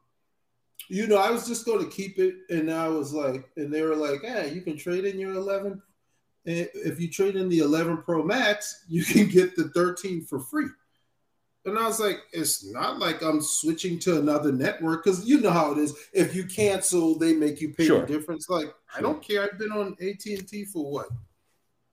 you 0.89 1.07
know, 1.07 1.19
I 1.19 1.31
was 1.31 1.47
just 1.47 1.67
going 1.67 1.85
to 1.85 1.91
keep 1.91 2.19
it, 2.19 2.35
and 2.51 2.71
I 2.71 2.89
was 2.89 3.13
like, 3.13 3.49
and 3.57 3.73
they 3.73 3.83
were 3.83 3.97
like, 3.97 4.23
"Hey, 4.23 4.53
you 4.53 4.63
can 4.63 4.77
trade 4.77 5.05
in 5.05 5.19
your 5.19 5.33
11. 5.33 5.81
And 6.47 6.69
if 6.75 6.99
you 6.99 7.11
trade 7.11 7.37
in 7.37 7.49
the 7.49 7.59
11 7.59 7.99
Pro 7.99 8.23
Max, 8.23 8.85
you 8.89 9.05
can 9.05 9.29
get 9.29 9.55
the 9.55 9.69
13 9.69 10.25
for 10.25 10.41
free." 10.41 10.69
And 11.67 11.79
I 11.79 11.87
was 11.87 12.01
like, 12.01 12.21
"It's 12.33 12.65
not 12.73 12.99
like 12.99 13.23
I'm 13.23 13.43
switching 13.43 13.99
to 14.01 14.19
another 14.19 14.51
network 14.51 15.05
because 15.05 15.29
you 15.29 15.41
know 15.41 15.51
how 15.51 15.73
it 15.73 15.79
is. 15.79 15.95
If 16.15 16.35
you 16.35 16.45
cancel, 16.45 17.19
they 17.19 17.35
make 17.35 17.61
you 17.61 17.75
pay 17.75 17.87
Sure. 17.87 18.01
the 18.01 18.07
difference. 18.07 18.49
Like, 18.49 18.75
I 18.97 19.03
don't 19.03 19.23
care. 19.23 19.43
I've 19.43 19.59
been 19.59 19.73
on 19.73 19.97
AT 20.01 20.25
and 20.27 20.49
T 20.49 20.65
for 20.65 20.91
what, 20.91 21.09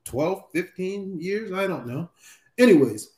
12, 0.06 0.44
15 0.54 1.20
years? 1.20 1.52
I 1.52 1.68
don't 1.68 1.86
know. 1.86 2.10
Anyways." 2.58 3.12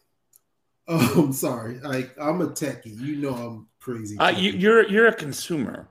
Oh, 0.88 1.14
I'm 1.18 1.26
um, 1.26 1.34
sorry. 1.34 1.80
I 1.84 2.10
I'm 2.20 2.42
a 2.42 2.48
techie. 2.48 2.98
You 2.98 3.18
know 3.18 3.36
I'm 3.36 3.67
crazy. 3.88 4.18
Uh, 4.18 4.30
you, 4.30 4.54
techie. 4.54 4.62
you're 4.62 4.90
you're 4.90 5.08
a 5.08 5.14
consumer. 5.14 5.88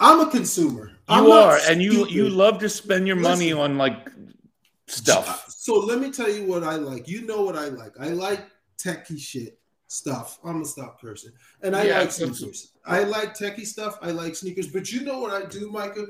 I'm 0.00 0.20
a 0.20 0.30
consumer. 0.30 0.92
I'm 1.08 1.24
You 1.24 1.32
are, 1.32 1.58
and 1.68 1.82
you 1.82 2.06
you 2.08 2.28
love 2.28 2.58
to 2.60 2.68
spend 2.68 3.06
your 3.06 3.16
money 3.16 3.52
on 3.52 3.78
like 3.78 4.10
stuff. 4.86 5.46
So 5.48 5.78
let 5.78 6.00
me 6.00 6.10
tell 6.10 6.30
you 6.30 6.46
what 6.46 6.62
I 6.64 6.76
like. 6.76 7.08
You 7.08 7.26
know 7.26 7.42
what 7.42 7.56
I 7.56 7.68
like. 7.68 7.92
I 8.00 8.08
like 8.08 8.46
techie 8.78 9.18
shit 9.18 9.58
stuff. 9.88 10.38
I'm 10.44 10.62
a 10.62 10.64
stop 10.64 11.00
person, 11.00 11.32
and 11.62 11.76
I 11.76 11.84
Yeah, 11.84 12.00
like 12.00 12.12
sneakers. 12.12 12.72
I 12.84 13.04
like 13.04 13.36
techie 13.36 13.66
stuff. 13.66 13.98
I 14.02 14.10
like 14.10 14.34
sneakers. 14.36 14.68
But 14.68 14.92
you 14.92 15.02
know 15.02 15.18
what 15.18 15.32
I 15.32 15.46
do, 15.46 15.70
Micah? 15.70 16.06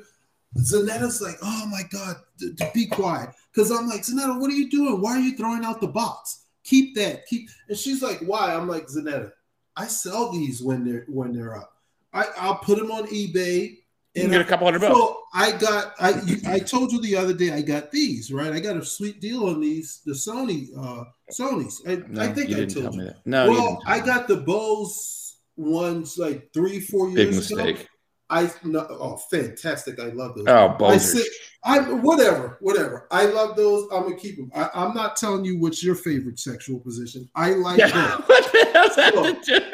Zanetta's 0.56 1.20
like, 1.20 1.36
oh 1.42 1.66
my 1.70 1.82
god, 1.90 2.16
d- 2.38 2.52
d- 2.54 2.70
be 2.72 2.86
quiet, 2.86 3.30
because 3.52 3.70
I'm 3.70 3.88
like, 3.88 4.02
Zanetta, 4.02 4.40
what 4.40 4.50
are 4.50 4.54
you 4.54 4.70
doing? 4.70 5.00
Why 5.02 5.12
are 5.12 5.20
you 5.20 5.36
throwing 5.36 5.64
out 5.64 5.80
the 5.80 5.88
box? 5.88 6.44
Keep 6.64 6.94
that. 6.96 7.26
Keep. 7.26 7.50
And 7.68 7.76
she's 7.76 8.02
like, 8.02 8.20
why? 8.20 8.54
I'm 8.54 8.66
like, 8.66 8.86
Zanetta, 8.86 9.32
I 9.76 9.86
sell 9.86 10.32
these 10.32 10.62
when 10.62 10.84
they're 10.84 11.04
when 11.08 11.32
they're 11.32 11.56
up. 11.56 11.72
I 12.12 12.26
I'll 12.38 12.56
put 12.58 12.78
them 12.78 12.90
on 12.90 13.06
eBay. 13.08 13.76
You 14.14 14.22
can 14.22 14.22
and 14.22 14.32
get 14.32 14.40
a 14.40 14.44
couple 14.44 14.66
hundred 14.66 14.80
bucks. 14.80 14.94
so 14.96 15.22
I 15.34 15.52
got 15.52 15.92
I 16.00 16.20
you- 16.22 16.40
I 16.46 16.58
told 16.58 16.90
you 16.92 17.00
the 17.02 17.16
other 17.16 17.34
day 17.34 17.52
I 17.52 17.60
got 17.60 17.90
these 17.90 18.32
right. 18.32 18.52
I 18.52 18.60
got 18.60 18.76
a 18.78 18.84
sweet 18.84 19.20
deal 19.20 19.46
on 19.48 19.60
these 19.60 20.00
the 20.06 20.12
Sony 20.12 20.68
uh 20.76 21.04
Sony's. 21.30 21.82
I, 21.86 21.96
no, 22.08 22.22
I 22.22 22.28
think 22.32 22.48
you 22.48 22.56
I 22.56 22.60
didn't 22.60 22.72
told 22.72 22.84
tell 22.86 22.92
you. 22.94 22.98
me 23.00 23.04
that. 23.06 23.16
No, 23.26 23.44
you 23.44 23.50
well, 23.52 23.66
didn't 23.68 23.80
tell 23.82 23.92
I 23.92 24.00
got 24.00 24.28
the 24.28 24.36
Bose 24.38 25.36
ones 25.56 26.16
like 26.18 26.50
three 26.54 26.80
four 26.80 27.08
big 27.10 27.32
years 27.32 27.50
ago. 27.50 27.64
mistake. 27.64 27.88
I 28.28 28.50
no 28.64 28.86
oh 28.90 29.16
fantastic. 29.30 30.00
I 30.00 30.06
love 30.06 30.34
those. 30.34 30.46
Oh, 30.48 30.68
I 30.68 30.76
Bowser. 30.78 31.18
said 31.18 31.26
I 31.62 31.78
whatever 31.80 32.56
whatever. 32.60 33.06
I 33.10 33.26
love 33.26 33.54
those. 33.56 33.86
I'm 33.92 34.02
gonna 34.04 34.16
keep 34.16 34.36
them. 34.36 34.50
I, 34.54 34.68
I'm 34.74 34.94
not 34.94 35.16
telling 35.16 35.44
you 35.44 35.58
what's 35.60 35.84
your 35.84 35.94
favorite 35.94 36.38
sexual 36.40 36.80
position. 36.80 37.28
I 37.36 37.50
like 37.50 37.78
Yeah. 37.80 38.18
both. 38.26 38.45
What 38.76 38.96
the 38.96 39.02
hell's 39.02 39.46
to 39.46 39.60
do? 39.60 39.66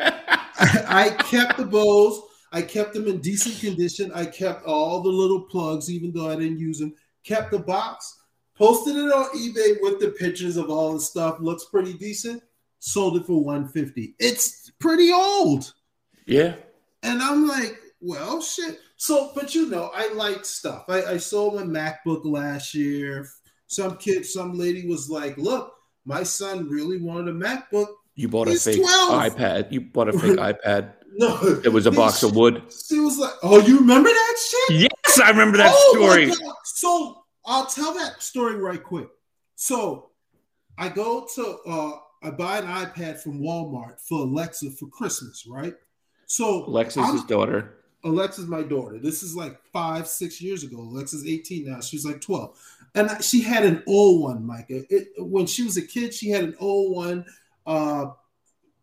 I 0.88 1.10
kept 1.30 1.58
the 1.58 1.64
Bose. 1.64 2.20
I 2.52 2.62
kept 2.62 2.92
them 2.92 3.08
in 3.08 3.18
decent 3.20 3.58
condition. 3.60 4.12
I 4.14 4.26
kept 4.26 4.64
all 4.66 5.00
the 5.00 5.08
little 5.08 5.40
plugs, 5.40 5.90
even 5.90 6.12
though 6.12 6.30
I 6.30 6.36
didn't 6.36 6.58
use 6.58 6.78
them. 6.78 6.94
Kept 7.24 7.50
the 7.50 7.58
box, 7.58 8.20
posted 8.56 8.96
it 8.96 9.12
on 9.12 9.30
eBay 9.36 9.78
with 9.80 10.00
the 10.00 10.14
pictures 10.18 10.56
of 10.56 10.68
all 10.68 10.92
the 10.92 11.00
stuff. 11.00 11.38
Looks 11.40 11.64
pretty 11.64 11.94
decent. 11.94 12.42
Sold 12.80 13.16
it 13.16 13.26
for 13.26 13.42
150. 13.42 14.14
It's 14.18 14.70
pretty 14.78 15.12
old. 15.12 15.72
Yeah. 16.26 16.56
And 17.02 17.22
I'm 17.22 17.46
like, 17.46 17.78
well, 18.00 18.42
shit. 18.42 18.80
So, 18.96 19.32
but 19.34 19.54
you 19.54 19.68
know, 19.68 19.90
I 19.94 20.12
like 20.12 20.44
stuff. 20.44 20.84
I, 20.88 21.04
I 21.04 21.16
sold 21.16 21.54
my 21.54 21.62
MacBook 21.62 22.24
last 22.24 22.74
year. 22.74 23.26
Some 23.68 23.96
kid, 23.96 24.26
some 24.26 24.58
lady 24.58 24.86
was 24.86 25.08
like, 25.08 25.38
look, 25.38 25.72
my 26.04 26.22
son 26.22 26.68
really 26.68 26.98
wanted 26.98 27.34
a 27.34 27.38
MacBook. 27.38 27.88
You 28.14 28.28
bought 28.28 28.48
a 28.48 28.54
fake 28.58 28.80
12. 28.80 29.32
iPad. 29.32 29.72
You 29.72 29.80
bought 29.80 30.08
a 30.08 30.12
fake 30.18 30.38
iPad. 30.38 30.92
No, 31.14 31.38
It 31.64 31.72
was 31.72 31.86
a 31.86 31.90
box 31.90 32.22
of 32.22 32.34
wood. 32.34 32.62
She 32.88 32.98
was 32.98 33.18
like, 33.18 33.34
"Oh, 33.42 33.58
you 33.60 33.78
remember 33.80 34.08
that 34.08 34.36
shit?" 34.68 34.80
Yes, 34.80 35.20
I 35.22 35.28
remember 35.30 35.58
that 35.58 35.70
Oh, 35.74 35.94
story. 35.94 36.32
So 36.64 37.24
I'll 37.44 37.66
tell 37.66 37.92
that 37.94 38.22
story 38.22 38.56
right 38.56 38.82
quick. 38.82 39.08
So 39.54 40.10
I 40.78 40.88
go 40.88 41.26
to 41.34 41.58
uh 41.66 41.92
I 42.22 42.30
buy 42.30 42.58
an 42.58 42.66
iPad 42.66 43.18
from 43.20 43.40
Walmart 43.40 44.00
for 44.00 44.20
Alexa 44.20 44.70
for 44.70 44.86
Christmas, 44.86 45.44
right? 45.46 45.74
So 46.26 46.64
Alexa's 46.66 47.04
I'm- 47.04 47.26
daughter. 47.26 47.74
Alexa's 48.04 48.46
my 48.48 48.62
daughter. 48.62 48.98
This 48.98 49.22
is 49.22 49.36
like 49.36 49.60
five, 49.72 50.08
six 50.08 50.40
years 50.40 50.64
ago. 50.64 50.78
Alexa's 50.78 51.24
18 51.24 51.66
now. 51.70 51.80
She's 51.80 52.04
like 52.04 52.20
12. 52.20 52.58
And 52.96 53.22
she 53.22 53.42
had 53.42 53.64
an 53.64 53.80
old 53.86 54.22
one, 54.22 54.44
Micah. 54.44 54.82
It, 54.92 55.08
when 55.18 55.46
she 55.46 55.62
was 55.62 55.76
a 55.76 55.82
kid, 55.82 56.12
she 56.12 56.28
had 56.30 56.42
an 56.42 56.56
old 56.58 56.96
one. 56.96 57.24
Uh, 57.66 58.10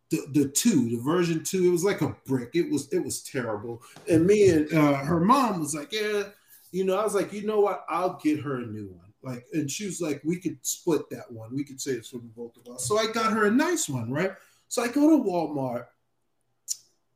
the, 0.09 0.25
the 0.33 0.49
two, 0.49 0.89
the 0.89 1.01
version 1.03 1.43
two, 1.43 1.65
it 1.65 1.71
was 1.71 1.83
like 1.83 2.01
a 2.01 2.15
brick. 2.25 2.51
It 2.55 2.71
was 2.71 2.91
it 2.91 3.03
was 3.03 3.21
terrible. 3.21 3.81
And 4.09 4.25
me 4.25 4.49
and 4.49 4.73
uh, 4.73 4.95
her 4.95 5.19
mom 5.19 5.59
was 5.59 5.75
like, 5.75 5.93
yeah, 5.93 6.23
you 6.71 6.83
know, 6.83 6.97
I 6.97 7.03
was 7.03 7.13
like, 7.13 7.31
you 7.31 7.45
know 7.45 7.59
what? 7.59 7.85
I'll 7.89 8.19
get 8.21 8.39
her 8.41 8.55
a 8.55 8.65
new 8.65 8.87
one. 8.87 9.13
Like, 9.21 9.45
and 9.53 9.69
she 9.69 9.85
was 9.85 10.01
like, 10.01 10.21
we 10.23 10.37
could 10.37 10.57
split 10.61 11.09
that 11.11 11.31
one. 11.31 11.53
We 11.53 11.63
could 11.63 11.81
say 11.81 11.91
it's 11.91 12.09
from 12.09 12.31
both 12.35 12.55
of 12.57 12.73
us. 12.73 12.87
So 12.87 12.97
I 12.97 13.07
got 13.11 13.33
her 13.33 13.45
a 13.45 13.51
nice 13.51 13.89
one, 13.89 14.11
right? 14.11 14.31
So 14.67 14.81
I 14.81 14.87
go 14.87 15.09
to 15.09 15.23
Walmart 15.23 15.85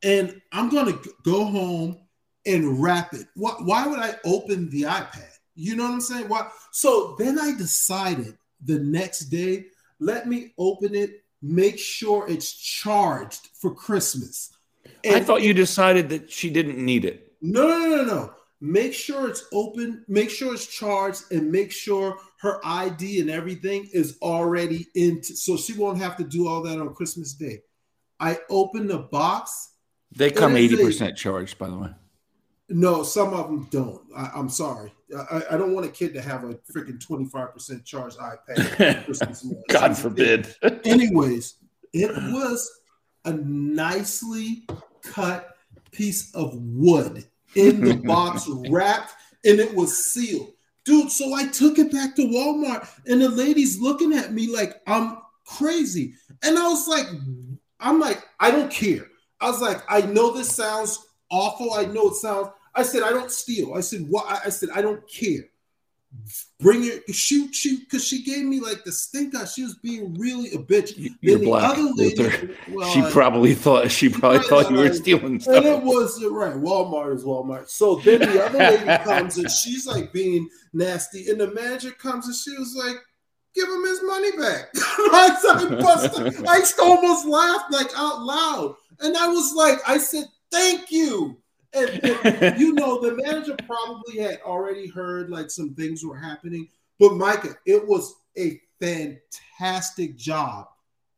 and 0.04 0.41
I'm 0.52 0.69
gonna 0.69 0.97
go 1.23 1.45
home 1.45 1.97
and 2.45 2.82
wrap 2.82 3.13
it. 3.13 3.28
Why, 3.36 3.52
why 3.60 3.88
would 3.88 3.99
I 3.99 4.15
open 4.26 4.69
the 4.69 4.84
iPad? 4.84 5.30
You 5.56 5.76
know 5.76 5.84
what 5.84 5.93
I'm 5.93 6.02
saying? 6.02 6.28
Why? 6.28 6.49
So 6.71 7.15
then 7.17 7.39
I 7.39 7.56
decided 7.56 8.38
the 8.65 8.80
next 8.80 9.26
day, 9.26 9.67
let 9.99 10.28
me 10.28 10.54
open 10.58 10.95
it, 10.95 11.23
make 11.44 11.78
sure 11.78 12.26
it's 12.28 12.52
charged 12.54 13.50
for 13.54 13.76
Christmas. 13.76 14.50
I 15.06 15.18
And- 15.18 15.26
thought 15.28 15.44
you 15.44 15.54
decided 15.54 16.10
that 16.10 16.32
she 16.32 16.50
didn't 16.50 16.78
need 16.84 17.04
it. 17.06 17.34
no, 17.42 17.68
no, 17.68 17.78
no, 17.78 17.96
no, 17.98 18.04
no. 18.06 18.34
Make 18.62 18.94
sure 18.94 19.28
it's 19.28 19.44
open, 19.52 20.06
make 20.08 20.30
sure 20.30 20.54
it's 20.54 20.66
charged, 20.66 21.24
and 21.32 21.52
make 21.52 21.70
sure 21.70 22.18
her 22.40 22.62
ID 22.64 23.20
and 23.20 23.30
everything 23.30 23.90
is 23.92 24.18
already 24.22 24.88
into 24.96 25.36
so 25.36 25.58
she 25.58 25.74
won't 25.74 25.98
have 25.98 26.16
to 26.16 26.24
do 26.24 26.48
all 26.48 26.62
that 26.64 26.80
on 26.80 26.94
Christmas 26.96 27.34
Day. 27.34 27.62
I 28.22 28.40
open 28.50 28.88
the 28.88 29.00
box. 29.00 29.72
They 30.16 30.32
come 30.32 30.56
eighty 30.56 30.78
percent 30.78 31.18
charged, 31.18 31.58
by 31.58 31.70
the 31.70 31.78
way. 31.78 31.90
No, 32.74 33.04
some 33.04 33.34
of 33.34 33.48
them 33.48 33.68
don't. 33.70 34.02
I, 34.18 34.32
I'm 34.34 34.50
sorry. 34.50 34.92
I, 35.16 35.44
I 35.52 35.58
don't 35.58 35.74
want 35.74 35.86
a 35.86 35.90
kid 35.90 36.14
to 36.16 36.22
have 36.22 36.44
a 36.44 36.56
freaking 36.74 36.98
25% 36.98 37.86
charged 37.86 38.18
iPad. 38.18 38.98
on 38.98 39.04
Christmas 39.06 39.44
morning. 39.44 39.64
God 39.70 39.96
forbid. 39.96 40.56
Anyways, 40.84 41.56
it 41.94 42.12
was 42.34 42.72
a 43.26 43.34
nicely 43.34 44.66
cut 45.04 45.56
piece 45.92 46.34
of 46.34 46.56
wood 46.56 47.26
in 47.56 47.82
the 47.82 47.94
box, 48.06 48.50
wrapped, 48.70 49.14
and 49.46 49.60
it 49.60 49.74
was 49.76 50.06
sealed. 50.12 50.54
Dude, 50.84 51.12
so 51.12 51.34
I 51.34 51.48
took 51.48 51.78
it 51.78 51.92
back 51.92 52.16
to 52.16 52.24
Walmart, 52.24 52.90
and 53.06 53.22
the 53.22 53.30
lady's 53.30 53.80
looking 53.80 54.14
at 54.14 54.34
me 54.34 54.54
like 54.54 54.82
I'm 54.88 55.20
crazy. 55.45 56.16
And 56.43 56.58
I 56.58 56.68
was 56.68 56.88
like, 56.88 57.06
I'm 57.80 58.00
like, 58.00 58.24
I 58.39 58.50
don't 58.50 58.72
care. 58.72 59.06
I 59.39 59.50
was 59.50 59.62
like, 59.62 59.82
I 59.88 60.02
know 60.02 60.34
this 60.34 60.54
sounds 60.54 61.06
awful. 61.30 61.74
I 61.74 61.86
know 61.86 62.10
it 62.10 62.16
sounds. 62.16 62.50
I 62.76 62.84
said, 62.84 63.03
I 63.03 63.09
don't 63.11 63.32
steal. 63.32 63.74
I 63.76 63.82
said, 63.82 64.05
what? 64.09 64.26
I 64.45 64.49
said, 64.49 64.69
I 64.74 64.82
don't 64.82 65.07
care. 65.09 65.43
Bring 66.59 66.84
it, 66.84 67.03
shoot, 67.13 67.53
shoot, 67.55 67.80
because 67.80 68.05
she 68.05 68.24
gave 68.24 68.45
me 68.45 68.59
like 68.59 68.84
the 68.84 68.91
stink 68.91 69.36
eye. 69.36 69.45
She 69.45 69.63
was 69.63 69.76
being 69.76 70.13
really 70.13 70.49
a 70.53 70.57
bitch. 70.59 70.95
You- 70.95 71.09
Then 71.09 71.17
You're 71.21 71.39
the 71.39 71.45
black, 71.45 71.71
other 71.71 71.89
lady- 71.95 72.55
well, 72.69 72.89
She 72.91 73.01
probably 73.11 73.55
thought 73.55 73.91
she 73.91 74.09
probably 74.09 74.39
thought 74.47 74.69
you 74.69 74.78
were 74.78 74.93
stealing 74.93 75.41
and 75.47 75.65
it 75.65 75.82
was 75.82 76.21
you're 76.21 76.32
right. 76.32 76.53
Walmart 76.53 77.15
is 77.15 77.24
Walmart. 77.24 77.67
So 77.67 77.95
then 77.95 78.19
the 78.19 78.45
other 78.45 78.59
lady 78.59 78.86
comes 79.03 79.38
and 79.39 79.49
she's 79.49 79.88
like 79.88 80.13
being 80.13 80.47
nasty, 80.71 81.30
and 81.30 81.41
the 81.41 81.47
manager 81.51 81.91
comes 81.91 82.28
and 82.28 82.36
she 82.36 82.51
was 82.59 82.76
like, 82.76 82.97
give 83.55 83.67
him 83.67 83.84
his 83.84 84.01
money 84.03 84.32
back. 84.38 84.69
I, 84.76 85.36
I, 85.51 85.76
busted, 85.82 86.45
I 86.47 86.61
almost 86.80 87.26
laughed 87.26 87.71
like 87.71 87.89
out 87.97 88.21
loud. 88.21 88.76
And 88.99 89.17
I 89.17 89.28
was 89.28 89.53
like, 89.55 89.80
I 89.88 89.97
said, 89.97 90.26
thank 90.51 90.91
you. 90.91 91.38
And, 91.74 91.89
and 92.26 92.59
you 92.59 92.74
know, 92.74 93.01
the 93.01 93.15
manager 93.24 93.55
probably 93.65 94.19
had 94.19 94.39
already 94.45 94.88
heard 94.88 95.30
like 95.30 95.49
some 95.49 95.74
things 95.74 96.05
were 96.05 96.17
happening. 96.17 96.67
But 96.99 97.15
Micah, 97.15 97.55
it 97.65 97.86
was 97.88 98.15
a 98.38 98.59
fantastic 98.80 100.15
job 100.17 100.67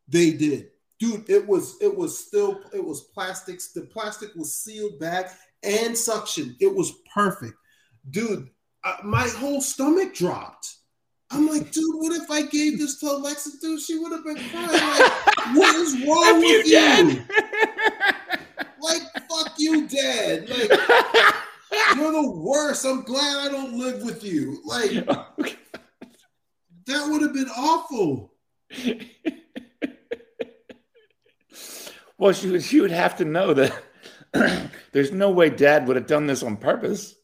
they 0.08 0.32
did. 0.32 0.70
Dude, 1.00 1.30
it 1.30 1.46
was 1.46 1.76
it 1.82 1.96
was 1.96 2.18
still 2.18 2.62
it 2.74 2.84
was 2.84 3.02
plastics. 3.02 3.70
The 3.70 3.82
plastic 3.82 4.34
was 4.36 4.56
sealed 4.56 5.00
back 5.00 5.38
and 5.64 5.98
suction. 5.98 6.56
It 6.62 6.74
was 6.74 6.94
perfect. 7.14 7.56
Dude, 8.10 8.50
uh, 8.84 8.98
my 9.04 9.28
whole 9.28 9.62
stomach 9.62 10.14
dropped. 10.14 10.76
I'm 11.32 11.48
like, 11.48 11.72
dude, 11.72 11.96
what 11.96 12.16
if 12.16 12.30
I 12.30 12.44
gave 12.44 12.78
this 12.78 13.00
to 13.00 13.08
Alexa? 13.08 13.50
Dude, 13.60 13.82
she 13.82 13.98
would 13.98 14.12
have 14.12 14.24
been 14.24 14.38
crying. 14.50 14.70
Like, 14.70 15.56
what 15.56 15.76
is 15.76 16.06
wrong 16.06 16.40
with 16.40 16.68
you? 16.68 16.80
you? 16.80 17.24
fuck 19.36 19.54
you, 19.58 19.88
dad. 19.88 20.50
Like, 20.50 20.70
you're 21.96 22.12
the 22.12 22.32
worst. 22.32 22.86
I'm 22.86 23.04
glad 23.04 23.48
I 23.48 23.50
don't 23.50 23.78
live 23.78 24.04
with 24.04 24.24
you. 24.24 24.62
Like, 24.66 24.92
that 26.86 27.08
would 27.10 27.22
have 27.22 27.34
been 27.34 27.50
awful. 27.50 28.34
well, 32.18 32.34
she 32.34 32.50
would, 32.50 32.64
she 32.64 32.82
would 32.82 32.92
have 32.92 33.18
to 33.18 33.26
know 33.26 33.54
that 33.54 33.84
there's 34.92 35.12
no 35.12 35.32
way 35.32 35.50
dad 35.50 35.88
would 35.88 35.96
have 35.96 36.08
done 36.08 36.28
this 36.28 36.44
on 36.44 36.58
purpose. 36.58 37.16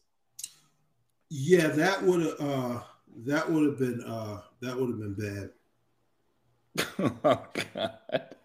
Yeah, 1.28 1.68
that 1.68 2.02
would 2.02 2.20
have 2.20 2.40
uh 2.40 2.80
that 3.24 3.50
would 3.50 3.64
have 3.64 3.78
been 3.78 4.02
uh 4.02 4.42
that 4.60 4.78
would 4.78 4.90
have 4.90 4.98
been 4.98 5.50
bad. 6.78 7.10
oh 7.24 7.46
god. 7.74 8.36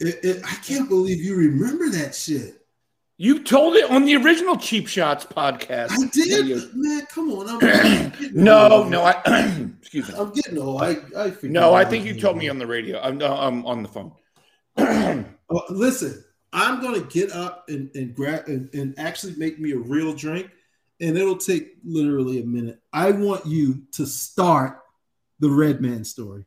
It, 0.00 0.18
it, 0.22 0.42
I 0.44 0.54
can't 0.56 0.88
believe 0.88 1.22
you 1.22 1.36
remember 1.36 1.88
that 1.90 2.14
shit. 2.14 2.66
You 3.18 3.42
told 3.42 3.76
it 3.76 3.90
on 3.90 4.04
the 4.04 4.16
original 4.16 4.56
Cheap 4.56 4.88
Shots 4.88 5.24
podcast. 5.24 5.92
I 5.92 6.06
did, 6.12 6.74
man. 6.74 7.06
Come 7.06 7.32
on, 7.32 7.48
I'm 7.48 8.12
no, 8.34 8.70
old. 8.70 8.90
no. 8.90 9.02
I 9.02 9.22
excuse 9.80 10.08
me. 10.08 10.14
I'm 10.18 10.32
getting 10.32 10.58
old. 10.58 10.82
I, 10.82 10.96
I 11.16 11.32
no. 11.42 11.72
I 11.72 11.86
think 11.86 12.04
you 12.04 12.20
told 12.20 12.36
me 12.36 12.50
on 12.50 12.58
the 12.58 12.66
radio. 12.66 13.00
I'm, 13.00 13.22
I'm 13.22 13.64
on 13.64 13.82
the 13.82 13.88
phone. 13.88 14.12
oh, 14.76 15.62
listen, 15.70 16.22
I'm 16.52 16.82
gonna 16.82 17.00
get 17.00 17.32
up 17.32 17.64
and 17.68 17.90
and 17.94 18.14
grab 18.14 18.48
and, 18.48 18.68
and 18.74 18.98
actually 18.98 19.34
make 19.36 19.58
me 19.58 19.72
a 19.72 19.78
real 19.78 20.12
drink, 20.12 20.50
and 21.00 21.16
it'll 21.16 21.38
take 21.38 21.76
literally 21.84 22.42
a 22.42 22.44
minute. 22.44 22.82
I 22.92 23.12
want 23.12 23.46
you 23.46 23.84
to 23.92 24.04
start 24.04 24.80
the 25.40 25.48
Redman 25.48 26.04
story. 26.04 26.44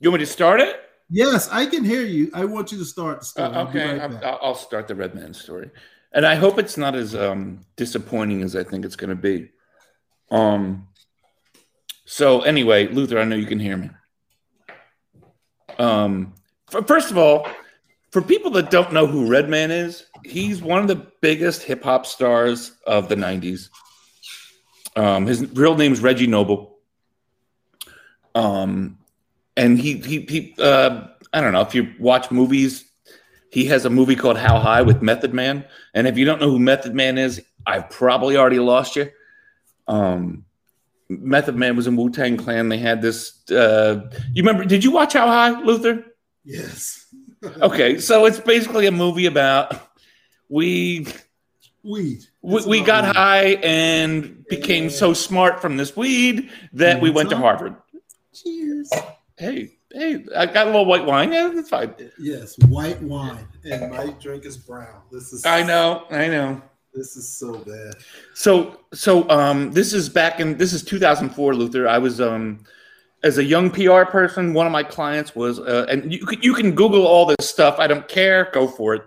You 0.00 0.10
want 0.10 0.20
me 0.20 0.26
to 0.26 0.32
start 0.32 0.60
it? 0.62 0.87
Yes, 1.10 1.48
I 1.50 1.66
can 1.66 1.84
hear 1.84 2.02
you. 2.02 2.30
I 2.34 2.44
want 2.44 2.70
you 2.72 2.78
to 2.78 2.84
start 2.84 3.20
the 3.20 3.26
story. 3.26 3.48
Uh, 3.48 3.64
okay, 3.66 3.98
right 3.98 4.24
I'll, 4.24 4.38
I'll 4.42 4.54
start 4.54 4.88
the 4.88 4.94
Redman 4.94 5.34
story 5.34 5.70
and 6.12 6.26
I 6.26 6.34
hope 6.34 6.58
it's 6.58 6.76
not 6.76 6.94
as 6.94 7.14
um, 7.14 7.60
disappointing 7.76 8.42
as 8.42 8.56
I 8.56 8.64
think 8.64 8.84
it's 8.84 8.96
going 8.96 9.10
to 9.10 9.16
be. 9.16 9.50
Um. 10.30 10.88
So 12.04 12.40
anyway, 12.42 12.88
Luther, 12.88 13.18
I 13.18 13.24
know 13.24 13.36
you 13.36 13.46
can 13.46 13.60
hear 13.60 13.76
me. 13.76 13.90
Um. 15.78 16.34
First 16.86 17.10
of 17.10 17.18
all, 17.18 17.48
for 18.10 18.20
people 18.20 18.50
that 18.52 18.70
don't 18.70 18.92
know 18.92 19.06
who 19.06 19.30
Redman 19.30 19.70
is, 19.70 20.06
he's 20.24 20.60
one 20.60 20.82
of 20.82 20.88
the 20.88 21.06
biggest 21.20 21.62
hip 21.62 21.82
hop 21.82 22.06
stars 22.06 22.72
of 22.86 23.08
the 23.08 23.16
'90s. 23.16 23.70
Um, 24.96 25.26
his 25.26 25.46
real 25.52 25.76
name 25.76 25.92
is 25.92 26.00
Reggie 26.00 26.26
Noble. 26.26 26.78
Um, 28.34 28.98
and 29.58 29.78
he 29.78 29.98
he 29.98 30.20
he. 30.20 30.54
Uh, 30.58 31.08
I 31.32 31.42
don't 31.42 31.52
know 31.52 31.60
if 31.60 31.74
you 31.74 31.92
watch 31.98 32.30
movies 32.30 32.88
he 33.50 33.66
has 33.66 33.84
a 33.84 33.90
movie 33.90 34.16
called 34.16 34.38
How 34.38 34.58
High 34.58 34.82
with 34.82 35.02
Method 35.02 35.32
Man. 35.32 35.64
And 35.94 36.06
if 36.06 36.18
you 36.18 36.24
don't 36.24 36.40
know 36.40 36.50
who 36.50 36.58
Method 36.58 36.94
Man 36.94 37.16
is, 37.18 37.42
I've 37.66 37.88
probably 37.90 38.36
already 38.36 38.58
lost 38.58 38.96
you. 38.96 39.10
Um, 39.86 40.44
Method 41.08 41.56
Man 41.56 41.74
was 41.74 41.86
in 41.86 41.96
Wu 41.96 42.10
Tang 42.10 42.36
Clan. 42.36 42.68
They 42.68 42.78
had 42.78 43.00
this. 43.00 43.50
Uh, 43.50 44.10
you 44.32 44.42
remember? 44.42 44.64
Did 44.64 44.84
you 44.84 44.90
watch 44.90 45.14
How 45.14 45.26
High, 45.26 45.60
Luther? 45.62 46.04
Yes. 46.44 47.06
okay, 47.62 47.98
so 47.98 48.26
it's 48.26 48.40
basically 48.40 48.86
a 48.86 48.92
movie 48.92 49.26
about 49.26 49.74
we 50.50 51.06
weed. 51.82 52.24
We, 52.42 52.64
we 52.66 52.82
got 52.82 53.04
weed. 53.04 53.16
high 53.16 53.46
and 53.62 54.44
became 54.48 54.84
yeah. 54.84 54.90
so 54.90 55.14
smart 55.14 55.60
from 55.62 55.78
this 55.78 55.96
weed 55.96 56.50
that 56.74 57.00
we 57.00 57.10
went 57.10 57.30
to 57.30 57.36
Harvard. 57.36 57.76
Cheers. 58.34 58.90
Hey, 59.38 59.78
hey, 59.92 60.24
I 60.36 60.46
got 60.46 60.66
a 60.66 60.70
little 60.70 60.84
white 60.84 61.06
wine. 61.06 61.32
Yeah, 61.32 61.52
that's 61.54 61.68
fine. 61.68 61.94
Yes, 62.18 62.58
white 62.66 63.00
wine, 63.00 63.46
and 63.64 63.90
my 63.92 64.10
drink 64.20 64.44
is 64.44 64.56
brown. 64.56 65.02
This 65.12 65.32
is. 65.32 65.46
I 65.46 65.62
know. 65.62 66.06
I 66.10 66.26
know. 66.26 66.60
This 66.92 67.16
is 67.16 67.28
so 67.28 67.58
bad. 67.58 67.94
So, 68.34 68.80
so 68.92 69.28
um, 69.30 69.70
this 69.70 69.92
is 69.92 70.08
back 70.08 70.40
in 70.40 70.58
this 70.58 70.72
is 70.72 70.82
2004, 70.82 71.54
Luther. 71.54 71.86
I 71.86 71.98
was 71.98 72.20
um, 72.20 72.64
as 73.22 73.38
a 73.38 73.44
young 73.44 73.70
PR 73.70 74.02
person, 74.04 74.54
one 74.54 74.66
of 74.66 74.72
my 74.72 74.82
clients 74.82 75.36
was, 75.36 75.60
uh, 75.60 75.86
and 75.88 76.12
you 76.12 76.26
you 76.42 76.52
can 76.52 76.72
Google 76.72 77.06
all 77.06 77.24
this 77.24 77.48
stuff. 77.48 77.78
I 77.78 77.86
don't 77.86 78.08
care. 78.08 78.50
Go 78.52 78.66
for 78.66 78.96
it. 78.96 79.04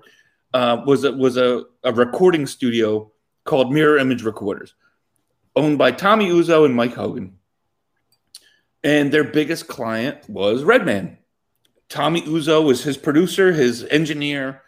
Uh, 0.53 0.81
was 0.85 1.03
it 1.03 1.17
was 1.17 1.35
a, 1.35 1.65
a 1.83 1.91
recording 1.91 2.47
studio 2.47 3.11
called 3.43 3.73
Mirror 3.73 3.97
Image 3.97 4.23
Recorders, 4.23 4.75
owned 5.57 5.77
by 5.77 5.91
Tommy 5.91 6.29
Uzzo 6.29 6.65
and 6.65 6.73
Mike 6.73 6.93
Hogan 6.93 7.37
and 8.83 9.11
their 9.11 9.23
biggest 9.23 9.67
client 9.67 10.17
was 10.29 10.63
Redman. 10.63 11.17
Tommy 11.89 12.21
Uzzo 12.21 12.65
was 12.65 12.83
his 12.83 12.97
producer, 12.97 13.51
his 13.51 13.83
engineer. 13.83 14.61